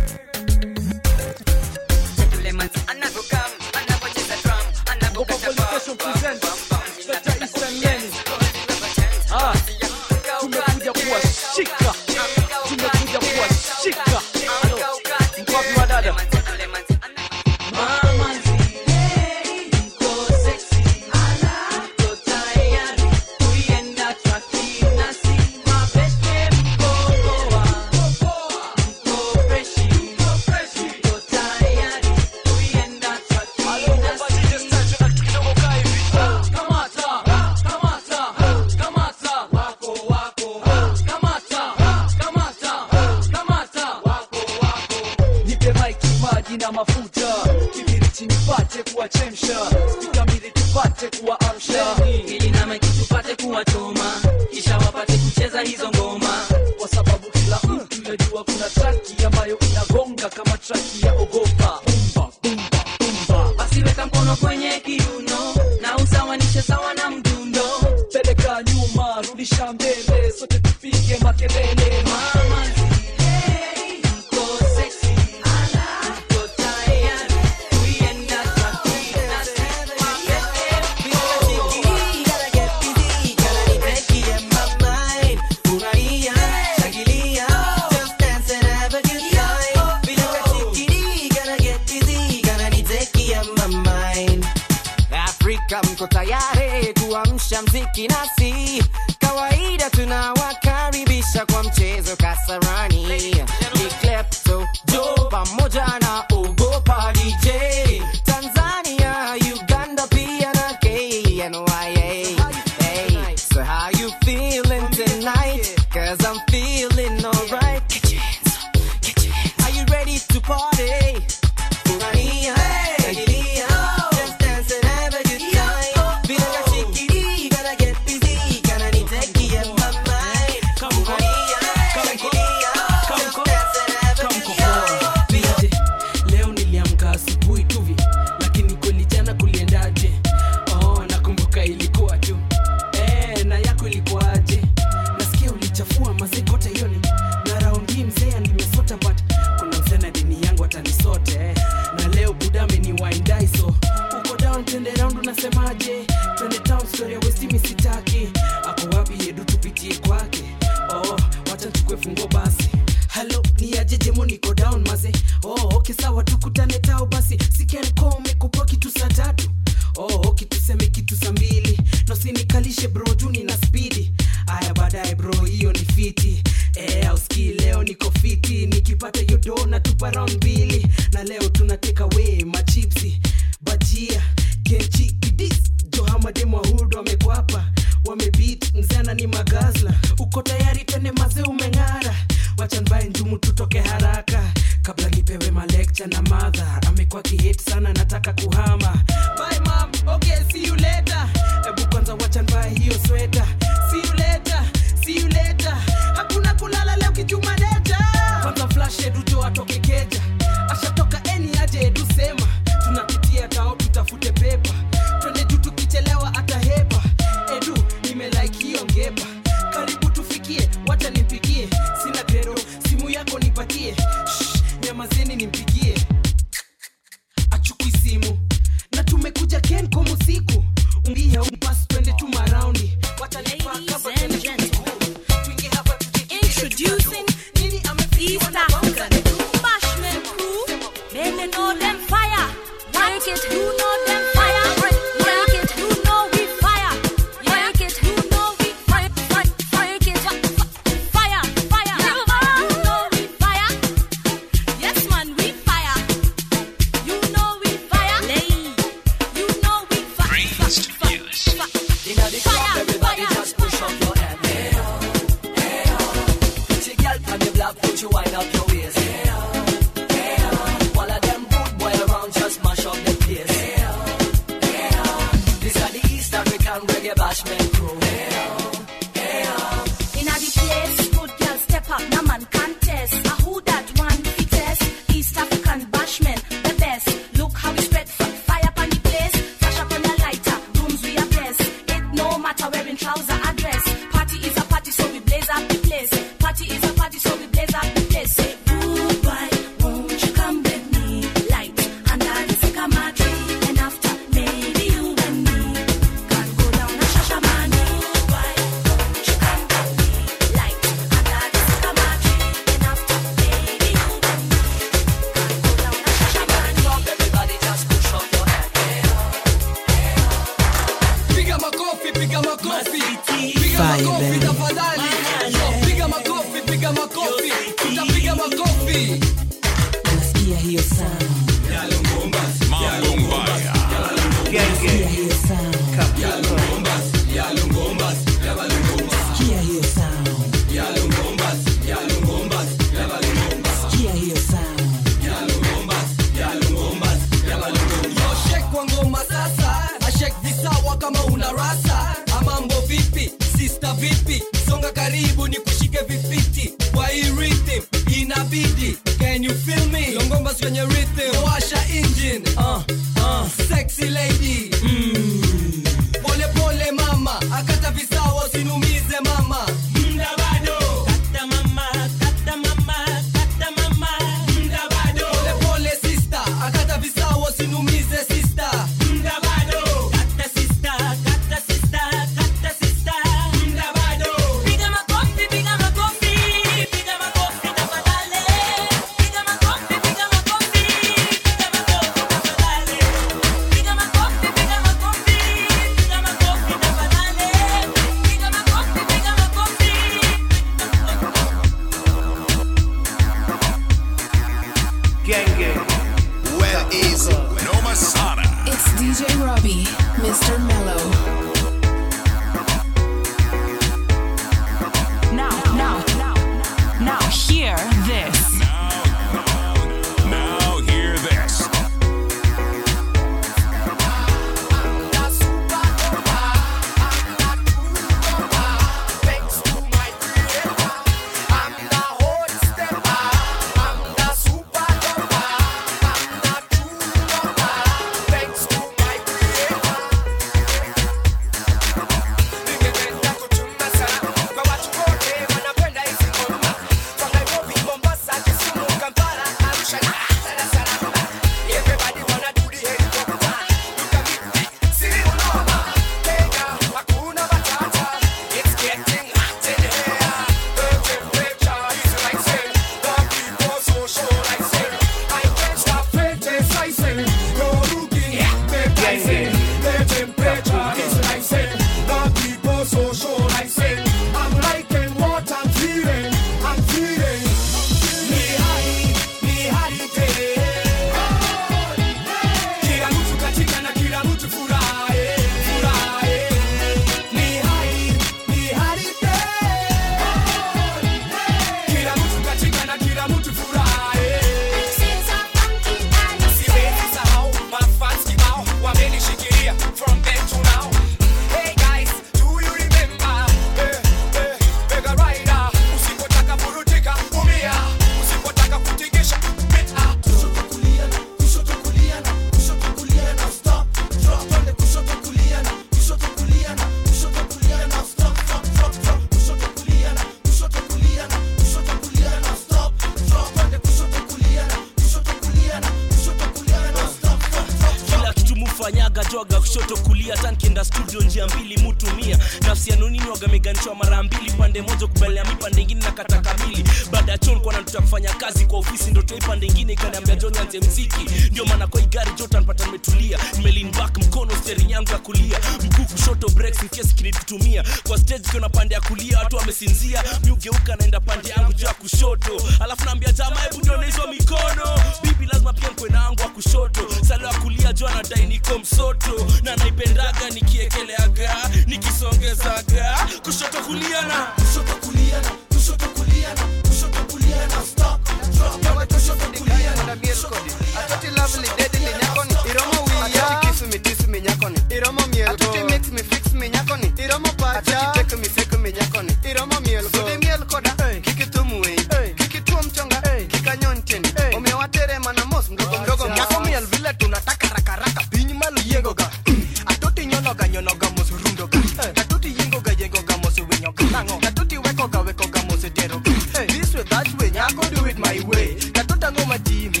Neno 590.48 590.54
ganyono 590.60 590.94
ga 590.98 591.10
mos 591.10 591.30
rundo 591.30 591.68
ka. 591.68 591.78
Katuti 592.14 592.48
yingo 592.58 592.80
ga 592.80 592.92
yengo 592.98 593.20
ga 593.22 593.36
mos 593.36 593.54
winyo 593.58 593.92
ka. 593.92 594.04
Nango. 594.04 594.38
Katuti 594.40 594.78
weko 594.78 595.06
ga 595.08 595.20
weko 595.20 595.46
ga 595.52 595.62
mos 595.68 595.82
dero 595.92 596.18
ka 596.24 596.30
This 596.66 596.94
way 596.94 597.02
that 597.04 597.28
way 597.38 597.50
nyako 597.50 597.84
do 597.94 598.06
it 598.06 598.18
my 598.18 598.40
way. 598.48 598.74
Katuta 598.96 599.30
ngoma 599.32 599.58
timi 599.58 600.00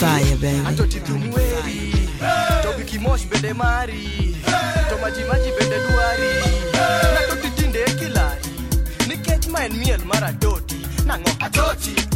Fire 0.00 0.36
baby. 0.40 0.66
Atoti 0.66 1.00
tumweri 1.00 2.08
Tobi 2.62 2.84
kimosh 2.84 3.26
bende 3.28 3.52
mari. 3.52 4.34
Tomaji 4.88 5.24
maji 5.28 5.50
bende 5.60 5.76
duari. 5.84 6.32
Natoti 7.14 7.50
tinde 7.50 7.84
kilari. 7.98 8.50
Nikech 9.08 9.46
ma 9.48 9.64
en 9.66 9.76
miel 9.76 10.00
mar 10.06 10.24
adoti. 10.24 10.76
Nango 11.04 11.30
adoti. 11.38 12.11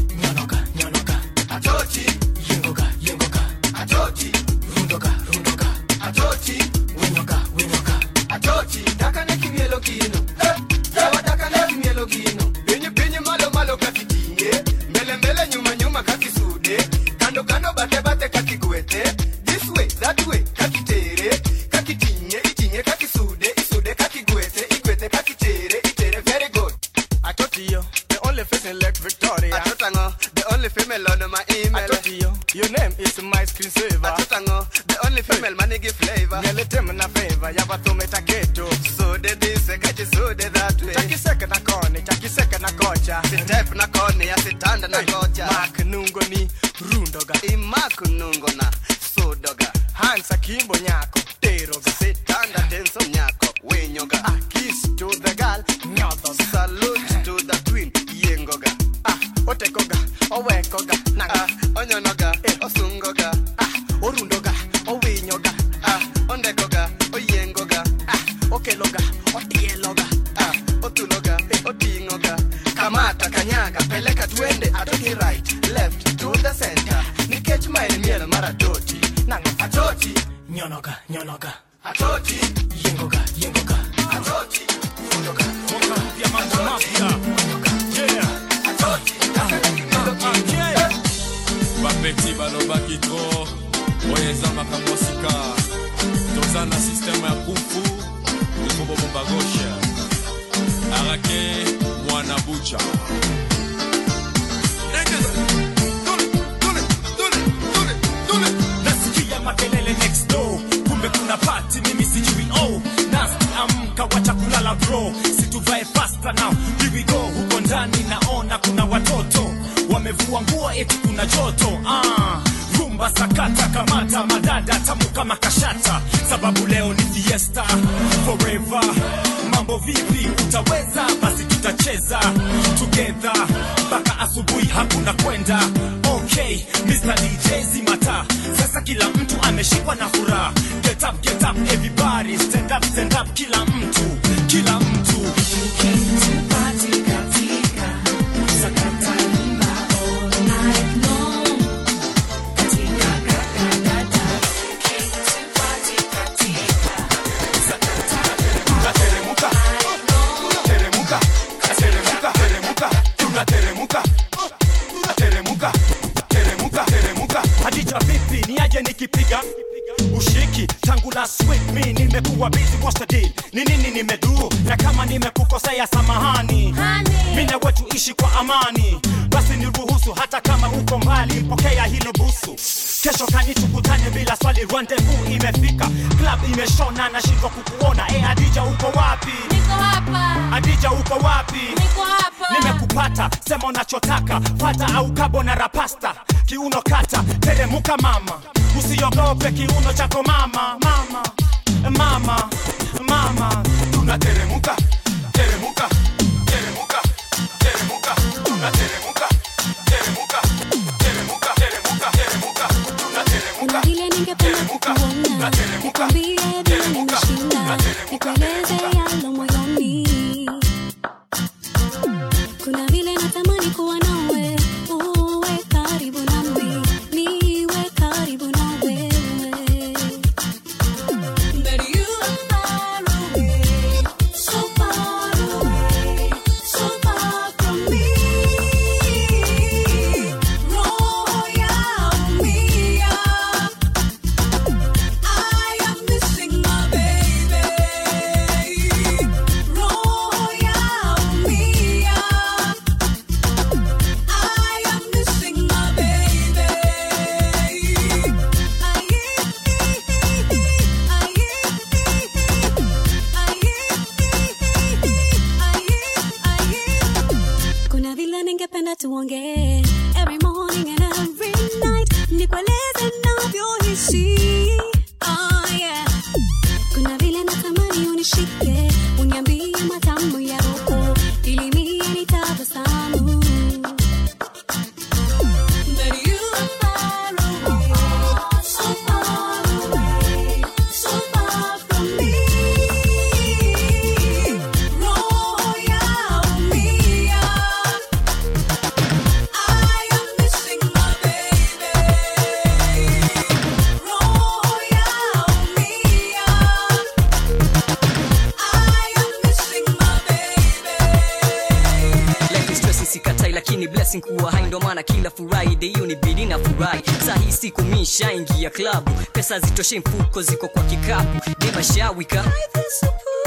nishaingia 318.06 318.70
klabu, 318.70 319.10
pesa 319.32 319.60
zitoshe, 319.60 319.98
mfuko 319.98 320.42
ziko 320.42 320.68
kwa 320.68 320.82
kikapu, 320.82 321.50
demashawika 321.58 322.44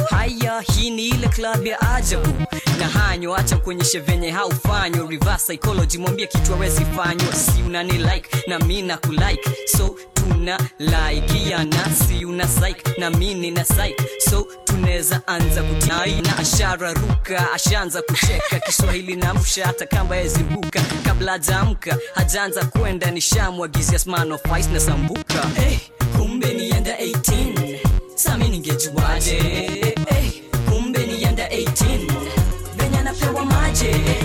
Haya, 0.10 0.62
hii 0.62 0.90
ni 0.90 1.08
ile 1.08 1.28
klabu 1.28 1.66
ya 1.68 1.82
ajabu. 1.96 2.34
Na 2.80 2.88
hanyo, 2.88 3.36
acha 3.36 3.58
kuonyeshe 3.58 4.00
venye 4.00 4.32
haufanywa. 4.32 5.08
Reverse 5.10 5.46
psychology, 5.54 5.98
mwambie 5.98 6.28
kitu 6.28 6.52
hawezi 6.54 6.86
fanywa. 6.86 7.36
Si 7.36 7.62
unani 7.66 7.92
like 7.94 8.30
na 8.48 8.60
mimi 8.60 8.82
na 8.82 8.98
kulike 8.98 9.50
so 9.78 9.96
una 10.40 10.58
like 10.80 11.34
yana 11.50 11.84
si 11.96 12.24
una 12.26 12.46
psych 12.46 12.98
na 12.98 13.10
mini 13.10 13.52
na 13.52 13.64
psych. 13.64 13.96
So 14.30 14.48
tunaweza 14.66 15.22
anza 15.28 15.64
kutai 15.64 16.22
na 16.22 16.38
ashara 16.38 16.94
ruka 16.94 17.52
ashaanza 17.54 18.02
kucheka. 18.02 18.60
Kiswahili 18.60 19.16
na 19.16 19.34
msha 19.34 19.66
hata 19.66 19.86
kamba 19.86 20.16
yazimbuka 20.18 20.82
kabla 21.06 21.32
hajaamka 21.32 21.98
hajaanza 22.16 22.66
kwenda 22.66 23.12
nishamwagizia 23.12 24.00
smano 24.00 24.38
fice 24.38 24.70
na 24.74 24.80
sambuka. 24.80 25.46
Hey, 25.56 25.78
kumbe 26.18 26.54
ni 26.54 26.70
yanda 26.70 26.98
18 26.98 27.80
sami 28.16 28.50
ningejuaje? 28.50 29.36
Hey, 30.10 30.32
kumbe 30.70 31.06
ni 31.06 31.24
yanda 31.24 31.48
18 31.48 32.00
venya 32.78 33.02
napewa 33.04 33.46
maje 33.46 33.86
hey, 33.92 34.24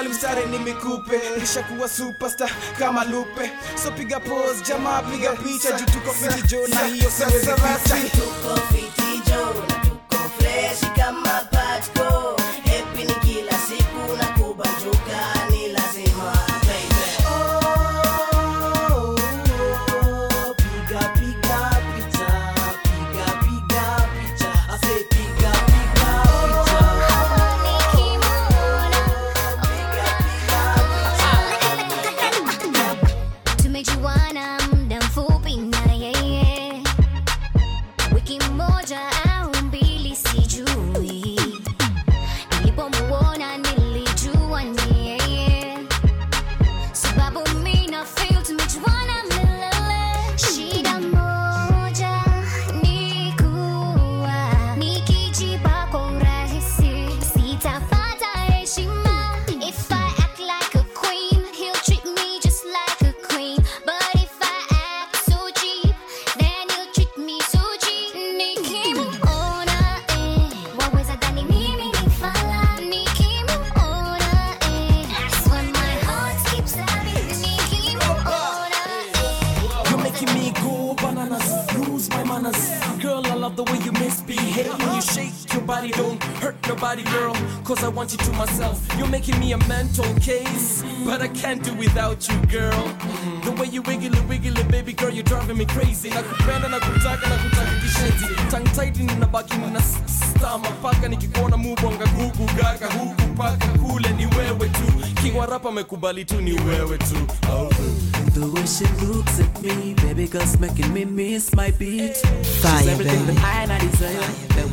kali 0.00 0.12
mstari 0.12 0.46
ni 0.46 0.58
mikupe 0.58 1.20
kisha 1.40 1.62
kuwa 1.62 1.88
superstar 1.88 2.50
kama 2.78 3.04
Lupe. 3.04 3.50
So 3.84 3.90
piga 3.90 4.20
pose 4.20 4.64
jamaa 4.68 5.02
piga 5.02 5.32
picha. 5.32 5.72
Juu 5.72 5.84
tuko 5.86 6.12
fiti 6.12 6.42
jo 6.42 6.66
na 6.68 6.80
hiyo 6.86 7.10
siwezi 7.10 7.46
pita. 7.46 7.96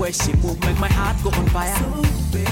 Way 0.07 0.13
she 0.13 0.31
my 0.79 0.87
heart 0.87 1.17
go 1.23 1.29
on 1.37 1.47
fire. 1.47 1.75
So 1.75 2.46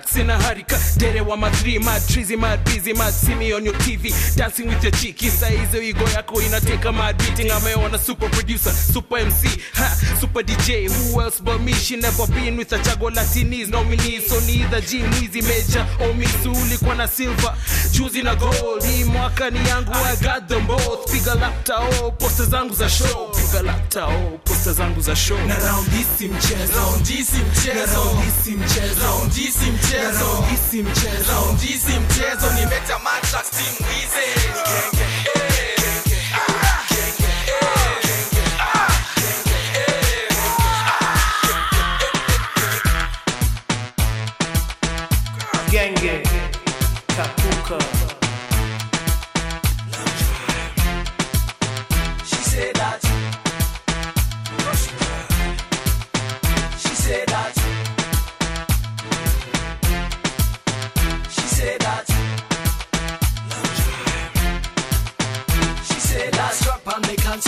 free 0.00 0.24
mad 0.24 0.40
track 0.40 0.41
dere 1.32 1.36
wa 1.36 1.36
madri 1.36 1.78
mad 1.78 2.02
trizy 2.08 2.36
mad 2.36 2.62
busy 2.64 2.92
mad 2.92 3.12
see 3.12 3.34
me 3.34 3.52
on 3.52 3.64
your 3.64 3.74
TV 3.74 4.10
dancing 4.36 4.68
with 4.68 4.82
your 4.82 4.92
cheeky. 4.92 5.28
Saizo 5.30 5.82
igo 5.82 6.04
yako 6.14 6.42
inateka 6.42 6.92
mad 6.92 7.16
beating 7.18 7.50
ameona 7.50 7.98
super 7.98 8.28
producer 8.30 8.70
super 8.72 9.18
MC 9.18 9.48
ha 9.74 9.88
super 10.20 10.42
DJ 10.42 10.88
who 10.88 11.20
else 11.20 11.40
but 11.40 11.60
me? 11.60 11.72
She 11.72 11.96
never 11.96 12.26
been 12.28 12.56
with 12.56 12.72
a 12.72 12.78
chago 12.78 13.10
latinis 13.10 13.68
nominees 13.68 14.26
so 14.26 14.40
neither 14.40 14.80
G 14.80 14.98
mwizi 15.02 15.42
major 15.42 15.86
or 16.00 16.14
misuli 16.14 16.78
kwa 16.78 16.94
na 16.94 17.08
silver 17.08 17.54
juzi 17.92 18.22
na 18.22 18.34
gold. 18.34 18.82
Hii 18.84 19.04
mwaka 19.04 19.50
ni 19.50 19.68
yangu 19.68 19.92
I 19.92 20.16
got 20.16 20.48
them 20.48 20.66
both. 20.66 21.12
Piga 21.12 21.34
lapta 21.34 21.78
o 21.78 22.06
oh 22.06 22.10
posta 22.10 22.44
zangu 22.44 22.74
za 22.74 22.88
show. 22.90 23.30
Piga 23.34 23.62
lapta 23.62 24.06
o 24.06 24.10
oh 24.10 24.38
posta 24.44 24.72
zangu 24.72 25.00
za 25.00 25.16
show. 25.16 25.38
Na 25.46 25.54
round 25.58 25.88
hii 25.92 26.04
si 26.18 26.28
mchezo. 26.28 26.72
Round 26.76 27.06
hii 27.08 27.24
si 27.24 27.36
mchezo. 27.38 27.94
Round 27.94 28.24
hii 28.24 28.30
si 28.44 28.50
mchezo. 28.50 29.02
Round 29.06 29.32
hii 29.34 29.50
si 29.50 29.70
mchezo. 29.70 30.24
Round 30.24 30.46
hii 30.50 30.56
si 30.70 30.82
mchezo 30.82 31.21
hii 31.60 31.78
si 31.78 31.92
mchezo 31.98 32.50
nimeta 32.54 32.98
matrax 32.98 33.50
team 33.50 33.74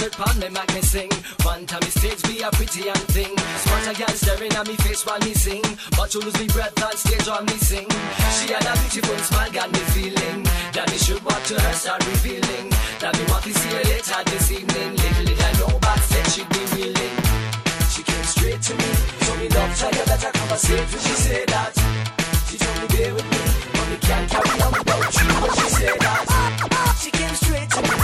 the 0.05 0.11
concert, 0.11 0.53
make 0.53 0.75
me 0.75 0.83
sing. 0.83 1.11
One 1.43 1.65
time 1.67 1.81
me 1.81 1.91
stage 1.91 2.21
be 2.29 2.43
a 2.43 2.51
pretty 2.53 2.85
young 2.85 3.05
thing. 3.17 3.33
Spot 3.65 3.89
a 3.89 3.93
girl 3.97 4.15
staring 4.15 4.53
at 4.53 4.67
me 4.67 4.77
face 4.85 5.05
while 5.07 5.19
me 5.21 5.33
sing. 5.35 5.65
But 5.97 6.11
to 6.13 6.19
lose 6.19 6.39
me 6.39 6.47
breath 6.49 6.77
on 6.83 6.97
stage 6.97 7.27
while 7.27 7.45
me 7.45 7.57
sing. 7.57 7.89
She 8.37 8.53
had 8.53 8.67
a 8.69 8.75
beautiful 8.85 9.17
smile, 9.25 9.51
got 9.53 9.73
me 9.73 9.81
feeling 9.97 10.45
that 10.77 10.87
me 10.91 10.99
should 10.99 11.23
walk 11.25 11.43
to 11.49 11.55
her, 11.57 11.73
start 11.73 12.05
revealing 12.05 12.69
that 13.01 13.13
me 13.17 13.25
want 13.31 13.45
to 13.45 13.53
see 13.55 13.73
her 13.73 13.85
later 13.85 14.21
this 14.29 14.51
evening. 14.53 14.91
Little 14.93 15.25
did 15.25 15.41
I 15.41 15.51
know 15.59 15.73
backstage 15.81 16.31
she'd 16.37 16.49
be 16.53 16.63
willing. 16.75 17.17
She 17.89 18.03
came 18.05 18.27
straight 18.29 18.61
to 18.61 18.73
me, 18.77 18.89
told 19.25 19.39
me 19.41 19.49
love, 19.57 19.73
try 19.79 19.89
your 19.89 20.07
better 20.07 20.33
conversate 20.37 20.87
with. 20.93 21.03
She 21.07 21.15
said 21.17 21.49
that. 21.49 21.73
She 22.49 22.57
told 22.61 22.77
me 22.77 22.87
bear 22.93 23.13
with 23.15 23.29
me, 23.33 23.43
but 23.73 23.87
me 23.89 23.97
can't 24.05 24.27
carry 24.29 24.53
on 24.61 24.73
without 24.75 25.13
you. 25.17 25.27
But 25.41 25.53
she 25.57 25.69
said 25.81 25.99
that. 26.05 26.23
She 27.01 27.11
came 27.11 27.35
straight 27.41 27.71
to 27.73 27.81
me 27.83 28.04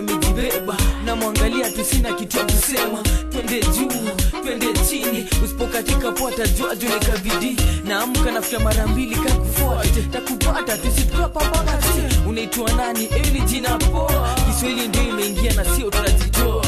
amejibeba 0.00 0.76
takupata 10.12 10.78
tusitukapapakati 10.78 12.28
unaitwa 12.28 12.72
nani? 12.72 13.04
Eli 13.04 13.40
jina 13.40 13.78
poa 13.78 14.34
kiswahili 14.46 14.88
ndio 14.88 15.02
imeingia 15.02 15.52
na 15.54 15.64
sio 15.64 15.90
tunajitoa 15.90 16.64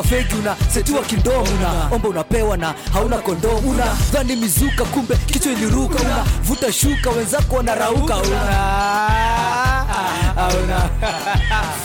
unataka 0.00 0.02
feki 0.02 0.34
una 0.34 0.56
setua 0.74 1.02
kindomu 1.02 1.46
na 1.62 1.88
omba 1.96 2.08
unapewa 2.08 2.56
na 2.56 2.74
hauna 2.92 3.18
kondomu 3.18 3.70
una. 3.70 3.84
Dhani 4.12 4.36
mizuka 4.36 4.84
kumbe 4.84 5.16
kichwa 5.16 5.52
iliruka 5.52 6.00
una. 6.00 6.24
Vuta 6.44 6.72
shuka 6.72 7.10
wenzako 7.10 7.56
wanarauka 7.56 8.16
una, 8.16 8.40
ah, 8.50 9.84
ah, 9.88 10.34
ah, 10.36 10.48
una. 10.64 10.90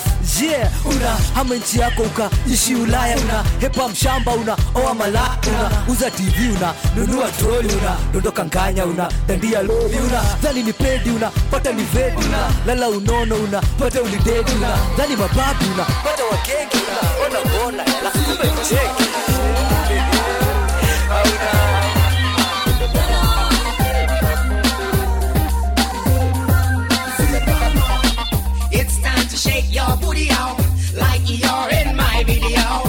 yeah, 0.41 0.69
una 0.85 1.17
ama 1.35 1.55
nchi 1.55 1.79
yako 1.79 2.03
ukaishi 2.03 2.75
ulaya 2.75 3.17
una 3.17 3.43
hepa 3.59 3.87
mshamba 3.87 4.31
una 4.31 4.57
oa 4.75 4.93
mala 4.93 5.37
una 5.47 5.71
uza 5.87 6.11
tv 6.11 6.49
una 6.55 6.73
nunua 6.95 7.31
troli 7.31 7.73
una 7.73 7.97
dondoka 8.13 8.45
nganya 8.45 8.85
una 8.85 9.09
dandia 9.27 9.61
lovi 9.61 9.97
una 9.97 10.21
dhani 10.41 10.63
ni 10.63 10.73
pedi 10.73 11.09
una 11.09 11.29
pata 11.51 11.71
livedi 11.71 12.25
una 12.25 12.51
lala 12.65 12.89
unono 12.89 13.35
una 13.35 13.61
pata 13.79 14.01
ulidedi 14.01 14.51
una 14.51 14.77
dhani 14.97 15.15
mababu 15.15 15.65
una 15.73 15.83
pata 15.85 16.23
wakengi 16.31 16.77
una 16.77 17.25
ona 17.25 17.49
bona 17.59 17.83
lakumbe 18.03 18.63
cheki. 18.69 19.74
you're 31.27 31.69
in 31.69 31.95
my 31.95 32.23
video. 32.25 32.84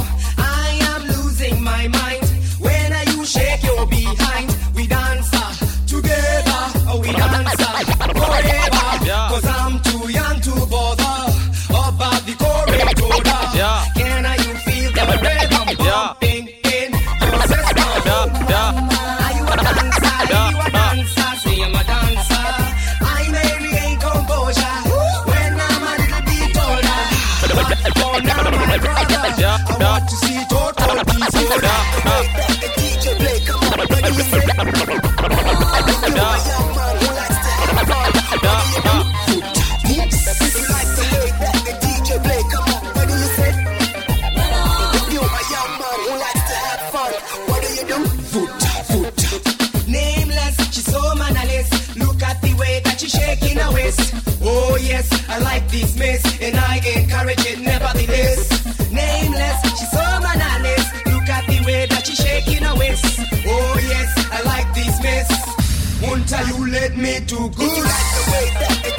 treat 66.87 66.99
me 66.99 67.27
too 67.27 67.49
good. 67.51 67.77
You 67.77 67.83
like 67.83 68.11
the 68.15 68.31
way 68.33 68.51
that 68.61 68.87
it 68.87 68.96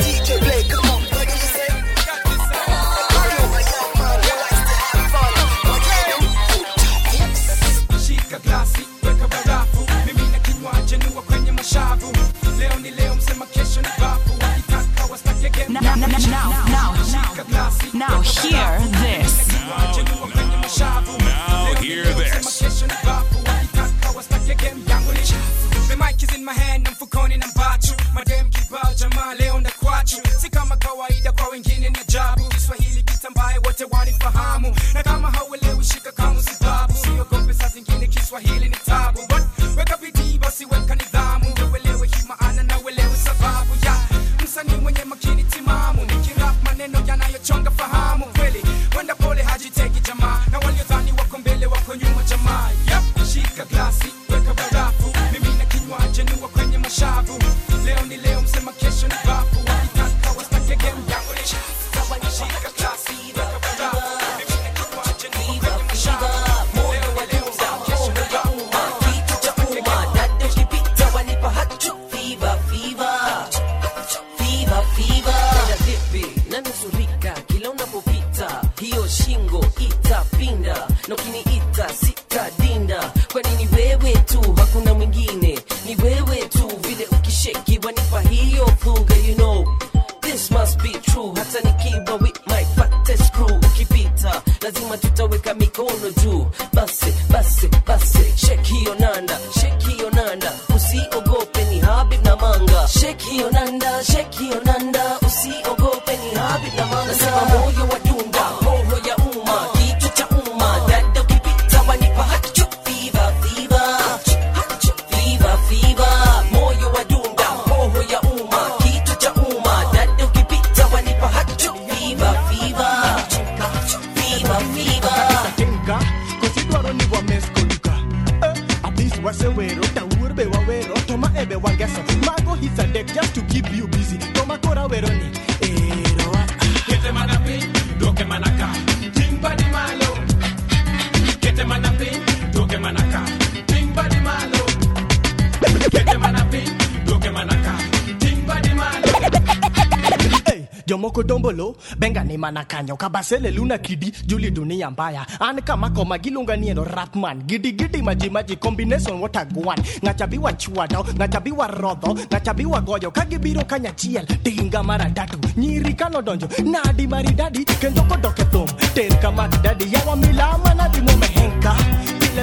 Asele 153.27 153.51
luna 153.51 153.77
kidi, 153.77 154.13
juli 154.25 154.51
dunia 154.51 154.89
mbaya. 154.91 155.25
Anka 155.39 155.77
mako 155.77 156.05
magilunga 156.05 156.55
nieno 156.55 156.83
rapman. 156.85 157.43
Gidi 157.45 157.71
gidi 157.73 158.01
maji 158.01 158.29
maji 158.29 158.55
combination 158.55 159.19
what 159.19 159.35
a 159.35 159.43
gwan. 159.45 159.77
Ngachabiwa 160.01 160.53
chuadao, 160.53 161.03
ngachabiwa 161.15 161.67
rodho, 161.67 162.13
ngachabiwa 162.15 162.81
goyo. 162.81 163.11
Kagibiro 163.11 163.65
kanyachiel, 163.65 164.25
tinga 164.43 164.81
mara 164.83 165.09
datu. 165.09 165.37
Nyiri 165.57 165.93
kano 165.93 166.21
donjo, 166.21 166.47
nadi 166.63 167.05
mari 167.07 167.33
dadi. 167.33 167.65
Kendoko 167.65 168.15
doke 168.15 168.45
thum, 168.49 168.67
ter 168.95 169.09
kamat 169.19 169.61
dadi. 169.61 169.91
Yawa 169.93 170.15
milama 170.15 170.73
nadi 170.73 171.01
mome 171.01 171.27
henka. 171.27 171.75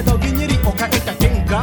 Dhogi 0.05 0.31
nyiri 0.31 0.59
oka 0.67 0.85
entatenga. 0.91 1.61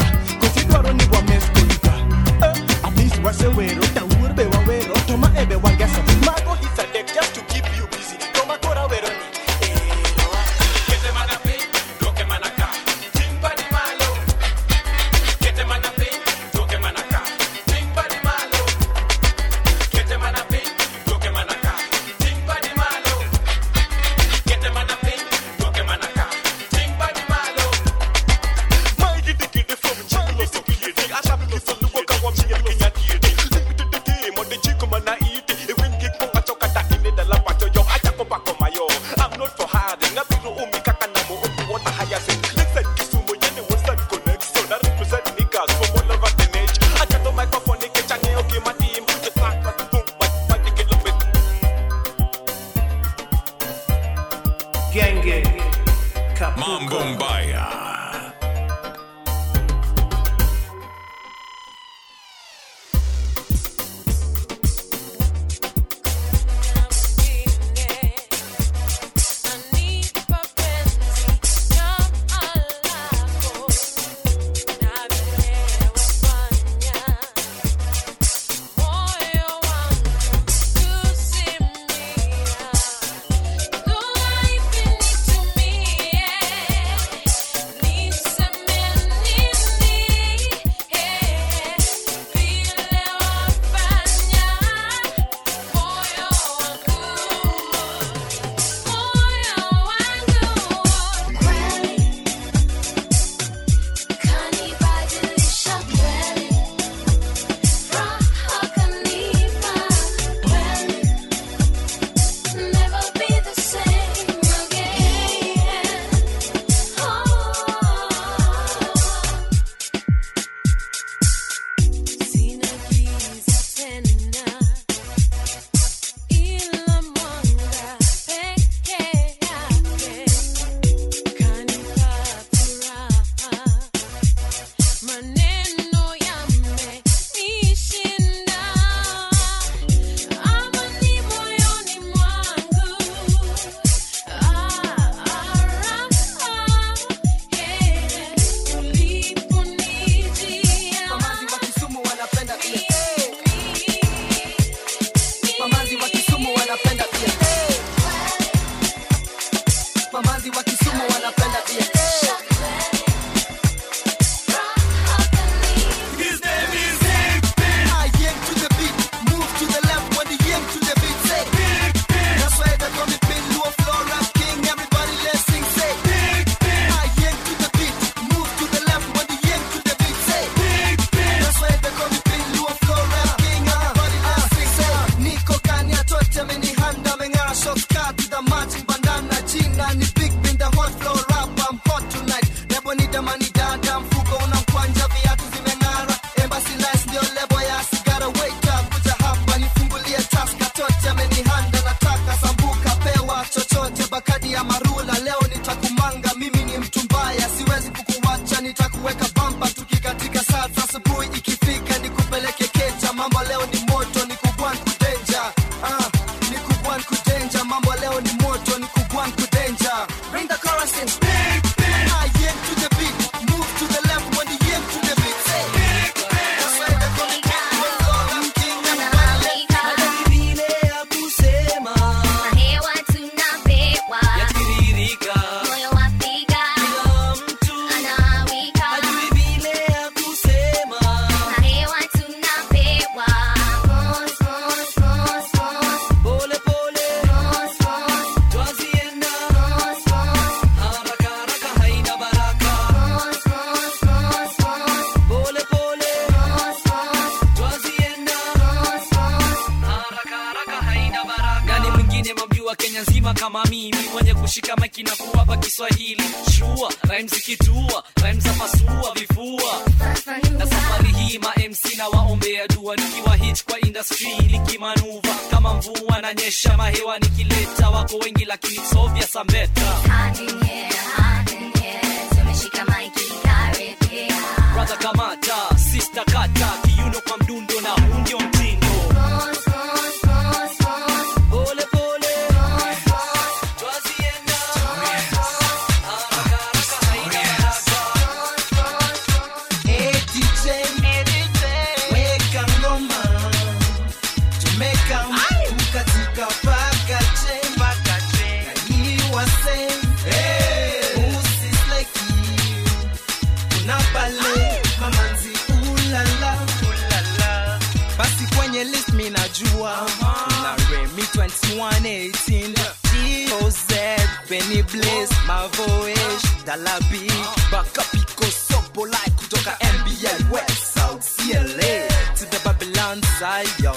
Side 333.20 333.84
yo. 333.84 333.94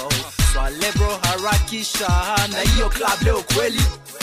Swale 0.53 0.91
bro 0.95 1.19
harakisha 1.23 2.07
na 2.51 2.59
hiyo 2.71 2.89
club 2.89 3.21
leo 3.21 3.41
kweli. 3.53 3.81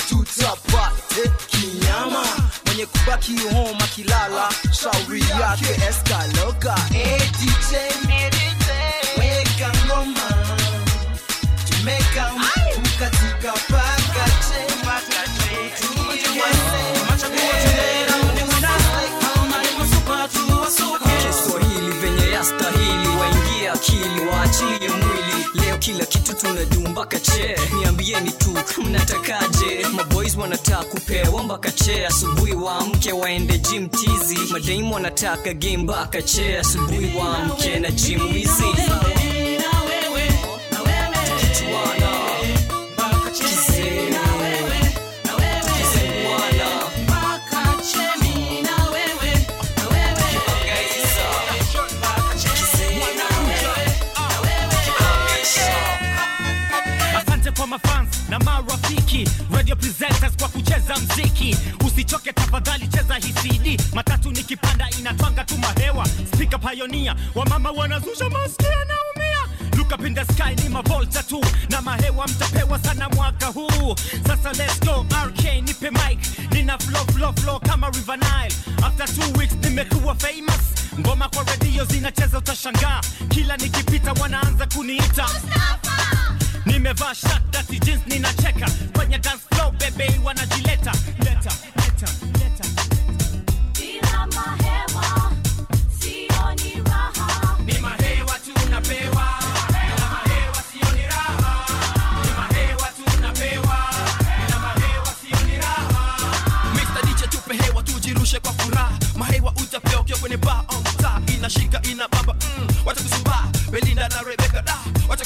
Tutapate 0.09 1.31
kinyama. 1.47 2.25
Mwenye 2.67 2.87
kubaki 2.87 3.39
home 3.39 3.79
akilala 3.85 4.49
shauri 4.81 5.21
yake 5.41 5.83
eskaloka 5.89 6.75
hey, 6.93 7.19
DJ, 7.19 7.73
weka 9.19 9.73
ngoma 9.87 10.29
tumeka 11.69 12.31
kukatika 12.75 13.53
akili 24.53 24.73
waachilie 24.73 24.89
mwili. 24.89 25.47
Leo 25.67 25.79
kila 25.79 26.07
kitu 26.07 26.35
tunadu 26.35 26.81
mpaka 26.81 27.19
che 27.21 27.57
niambieni 27.79 28.31
tu 28.33 28.83
mnatakaje? 28.83 29.87
Maboys 29.97 30.37
wanataka 30.37 30.85
kupewa 30.85 31.43
mpaka 31.43 31.71
che 31.71 32.07
asubuhi 32.07 32.53
waamke 32.55 33.13
waende 33.13 33.59
gym 33.59 33.89
tizi. 33.89 34.39
Madaimu 34.53 34.95
wanataka 34.95 35.55
game 35.55 35.77
mpaka 35.77 36.23
asubuhi 36.59 37.17
waamke 37.19 37.79
na 37.79 37.91
gym 37.91 38.33
wizi 38.35 38.65
radio 59.73 59.77
presenters 59.77 60.37
kwa 60.37 60.49
kucheza 60.49 60.97
mziki. 60.97 61.57
Usichoke 61.87 62.33
tafadhali 62.33 62.89
cheza 62.89 63.15
hii 63.15 63.33
matatu 63.95 64.31
nikipanda 64.31 64.89
inatwanga 64.99 65.45
tu 65.45 65.59
mahewa. 65.59 66.07
Spika 66.35 66.59
payonia 66.59 67.17
wamama 67.35 67.71
wanazusha 67.71 68.31
maski 68.31 68.67
anaumia 68.67 69.39
look 69.77 69.93
up 69.93 70.01
sky 70.25 70.63
ni 70.63 70.69
mavolta 70.69 71.23
tu. 71.23 71.45
Na 71.71 71.83
mahewa 71.83 72.27
mtapewa 72.29 72.79
sana 72.79 73.09
mwaka 73.09 73.47
huu. 73.47 73.95
Sasa 74.27 74.53
let's 74.53 74.81
go 74.81 75.07
rk 75.27 75.45
nipe 75.63 75.91
mic. 75.91 76.19
Nina 76.53 76.79
flow 76.79 77.05
flow 77.07 77.33
flow 77.33 77.59
kama 77.61 77.91
river 77.91 78.19
nile. 78.19 78.55
After 78.83 79.07
two 79.15 79.39
weeks 79.39 79.55
nimekuwa 79.63 80.15
famous 80.15 80.61
ngoma 81.01 81.29
kwa 81.29 81.45
redio 81.45 81.85
zinacheza 81.85 82.39
utashangaa. 82.39 83.01
Kila 83.29 83.57
nikipita 83.57 84.13
wanaanza 84.13 84.67
kuniita. 84.67 85.27
Nimevaa 86.67 87.15
shirt 87.15 87.43
dati 87.51 87.79
jeans 87.79 88.01
ninacheka. 88.07 88.67
Kwenye 88.97 89.19
dance 89.19 89.43
floor 89.55 89.73
bebe 89.73 90.21
wanajileta. 90.25 90.93
Leta 91.19 91.53
leta 91.77 92.13
leta. 92.39 92.65
Bila 93.81 94.27
mahewa, 94.27 95.33
sioni 95.99 96.83
raha. 96.85 97.57
ni 97.67 97.79
mahewa 97.79 98.35
tunapewa 98.39 99.33
kwa 108.41 108.53
furaha. 108.53 108.93
Mahewa 109.17 109.53
utapewa 109.63 110.01
ukiwa 110.01 110.19
kwenye 110.19 110.37
au 110.69 110.81
mtaa 110.81 110.82
inashika 111.43 111.83
ina 111.91 112.09
baba 112.09 112.35
mm, 112.35 112.67
wacha 112.87 113.01
Belinda 113.71 114.09
na 114.09 114.23
Rebecca 114.23 114.63
da 114.63 114.79
wacha 115.09 115.25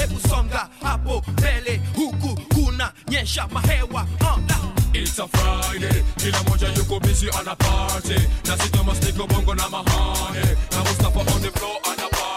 hebu 0.00 0.20
songa 0.28 0.68
hapo 0.82 1.24
mbele 1.28 1.80
huku 1.96 2.40
kuna 2.54 2.92
nyesha 3.08 3.48
mahewa 3.48 4.06
uh. 4.20 4.38
It's 4.94 5.18
a. 5.18 5.28
Friday 5.28 6.02
kila 6.16 6.42
moja 6.42 6.68
yuko 6.68 7.00
busy 7.00 7.28
ana 7.40 7.54
party 7.56 8.14
na 8.46 8.58
sito 8.58 8.84
mastiko 8.84 9.26
bongo 9.26 9.54
na 9.54 9.68
mahane 9.68 10.56
na 10.70 10.78
Mustafa 10.84 11.18
on 11.20 11.42
the 11.42 11.50
floor 11.50 11.76
ana 11.84 12.08
party 12.08 12.27